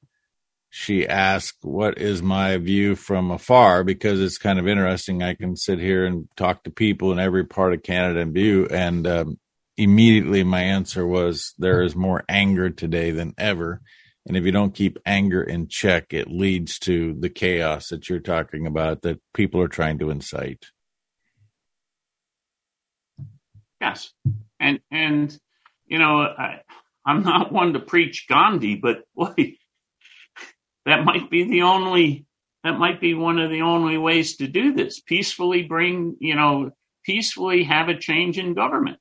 She 0.70 1.08
asked, 1.08 1.56
What 1.62 1.96
is 1.96 2.22
my 2.22 2.58
view 2.58 2.94
from 2.94 3.30
afar? 3.30 3.82
Because 3.82 4.20
it's 4.20 4.36
kind 4.36 4.58
of 4.58 4.68
interesting. 4.68 5.22
I 5.22 5.34
can 5.34 5.56
sit 5.56 5.78
here 5.78 6.04
and 6.04 6.28
talk 6.36 6.64
to 6.64 6.70
people 6.70 7.12
in 7.12 7.18
every 7.18 7.46
part 7.46 7.72
of 7.72 7.82
Canada 7.82 8.20
and 8.20 8.34
view. 8.34 8.66
And 8.66 9.06
um, 9.06 9.38
immediately 9.78 10.42
my 10.44 10.62
answer 10.62 11.06
was, 11.06 11.54
There 11.58 11.82
is 11.82 11.96
more 11.96 12.24
anger 12.28 12.68
today 12.68 13.12
than 13.12 13.34
ever. 13.38 13.80
And 14.26 14.36
if 14.36 14.44
you 14.44 14.52
don't 14.52 14.74
keep 14.74 14.98
anger 15.06 15.42
in 15.42 15.68
check, 15.68 16.12
it 16.12 16.28
leads 16.30 16.78
to 16.80 17.16
the 17.18 17.30
chaos 17.30 17.88
that 17.88 18.10
you're 18.10 18.18
talking 18.18 18.66
about 18.66 19.00
that 19.02 19.20
people 19.32 19.62
are 19.62 19.68
trying 19.68 20.00
to 20.00 20.10
incite. 20.10 20.66
Yes. 23.80 24.12
And, 24.60 24.80
and, 24.90 25.38
you 25.86 25.98
know, 25.98 26.20
I, 26.20 26.60
I'm 27.06 27.22
not 27.22 27.52
one 27.52 27.72
to 27.72 27.80
preach 27.80 28.26
Gandhi, 28.28 28.74
but 28.74 29.04
boy, 29.14 29.56
that 30.84 31.04
might 31.04 31.30
be 31.30 31.44
the 31.44 31.62
only, 31.62 32.26
that 32.64 32.78
might 32.78 33.00
be 33.00 33.14
one 33.14 33.38
of 33.38 33.50
the 33.50 33.62
only 33.62 33.96
ways 33.96 34.36
to 34.38 34.48
do 34.48 34.74
this. 34.74 35.00
Peacefully 35.00 35.62
bring, 35.62 36.16
you 36.20 36.34
know, 36.34 36.72
peacefully 37.04 37.62
have 37.64 37.88
a 37.88 37.96
change 37.96 38.36
in 38.36 38.52
government. 38.52 38.98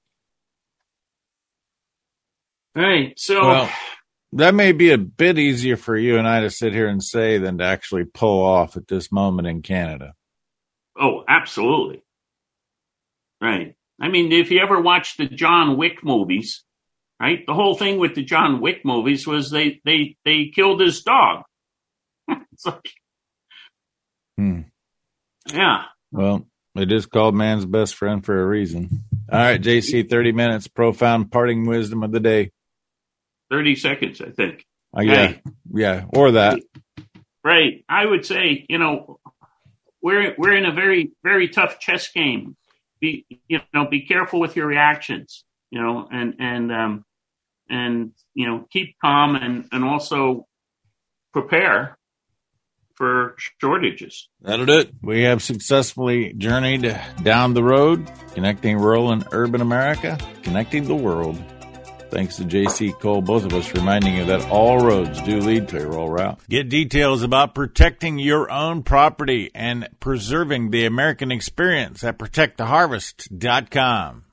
All 2.78 2.84
right. 2.84 3.18
So, 3.18 3.42
well, 3.42 3.70
that 4.34 4.54
may 4.54 4.72
be 4.72 4.92
a 4.92 5.00
bit 5.00 5.40
easier 5.40 5.78
for 5.78 5.98
you 5.98 6.18
and 6.20 6.28
I 6.28 6.42
to 6.42 6.52
sit 6.52 6.74
here 6.74 6.88
and 6.88 7.04
say 7.04 7.40
than 7.40 7.58
to 7.58 7.64
actually 7.64 8.04
pull 8.04 8.46
off 8.46 8.78
at 8.78 8.88
this 8.88 9.12
moment 9.12 9.48
in 9.48 9.64
Canada. 9.64 10.14
Oh, 11.00 11.24
absolutely. 11.28 12.04
Right. 13.42 13.76
I 14.00 14.10
mean, 14.10 14.32
if 14.32 14.52
you 14.52 14.60
ever 14.60 14.80
watch 14.80 15.18
the 15.18 15.26
John 15.26 15.76
Wick 15.76 16.04
movies, 16.04 16.64
right? 17.20 17.44
The 17.48 17.56
whole 17.56 17.76
thing 17.76 17.98
with 17.98 18.14
the 18.14 18.24
John 18.24 18.62
Wick 18.62 18.86
movies 18.86 19.26
was 19.26 19.50
they 19.50 19.82
they 19.84 20.18
they 20.24 20.52
killed 20.54 20.80
his 20.80 21.02
dog. 21.02 21.44
it's 22.28 22.66
like, 22.66 22.92
hmm. 24.38 24.62
yeah. 25.52 25.86
Well, 26.12 26.48
it 26.76 26.92
is 26.92 27.08
called 27.08 27.34
man's 27.34 27.66
best 27.66 27.96
friend 27.96 28.24
for 28.24 28.40
a 28.40 28.46
reason. 28.46 29.04
All 29.32 29.40
right, 29.40 29.62
JC, 29.62 30.08
thirty 30.08 30.32
minutes, 30.32 30.68
profound 30.68 31.32
parting 31.32 31.66
wisdom 31.66 32.04
of 32.04 32.12
the 32.12 32.20
day. 32.20 32.52
30 33.50 33.76
seconds, 33.76 34.22
I 34.22 34.32
think. 34.32 34.66
Uh, 34.98 35.02
yeah, 35.02 35.34
yeah, 35.74 36.06
or 36.10 36.32
that. 36.32 36.60
Right. 37.44 37.86
I 37.88 38.06
would 38.06 38.26
say, 38.26 38.66
you 38.68 38.78
know, 38.78 39.20
we're 40.02 40.36
we're 40.38 40.56
in 40.56 40.66
a 40.66 40.72
very 40.72 41.12
very 41.24 41.50
tough 41.50 41.80
chess 41.80 42.10
game. 42.12 42.56
Be 43.00 43.26
you 43.48 43.60
know, 43.74 43.86
be 43.86 44.06
careful 44.06 44.40
with 44.40 44.56
your 44.56 44.68
reactions. 44.68 45.44
You 45.70 45.82
know, 45.82 46.08
and 46.12 46.36
and 46.40 46.72
um 46.72 47.06
and 47.70 48.12
you 48.34 48.48
know, 48.48 48.66
keep 48.72 48.96
calm 49.04 49.36
and 49.36 49.68
and 49.72 49.84
also 49.84 50.46
prepare 51.34 51.98
for 52.96 53.36
shortages. 53.62 54.28
That'll 54.42 54.66
do 54.66 54.80
it. 54.80 54.92
We 55.04 55.24
have 55.24 55.44
successfully 55.44 56.34
journeyed 56.34 57.00
down 57.22 57.54
the 57.54 57.64
road, 57.64 58.10
connecting 58.34 58.78
rural 58.78 59.12
and 59.12 59.26
urban 59.32 59.62
America, 59.62 60.18
connecting 60.42 60.86
the 60.86 60.96
world. 60.96 61.42
Thanks 62.10 62.38
to 62.38 62.44
JC 62.44 62.98
Cole, 63.00 63.22
both 63.22 63.46
of 63.46 63.54
us 63.54 63.72
reminding 63.74 64.16
you 64.16 64.26
that 64.26 64.50
all 64.50 64.80
roads 64.80 65.22
do 65.22 65.40
lead 65.40 65.68
to 65.70 65.82
a 65.82 65.86
rural 65.86 66.10
route. 66.10 66.40
Get 66.50 66.68
details 66.70 67.24
about 67.24 67.56
protecting 67.56 68.20
your 68.20 68.52
own 68.52 68.84
property 68.84 69.50
and 69.54 69.88
preserving 70.00 70.72
the 70.72 70.86
American 70.86 71.32
experience 71.32 72.04
at 72.04 72.20
protecttheharvest.com. 72.20 74.24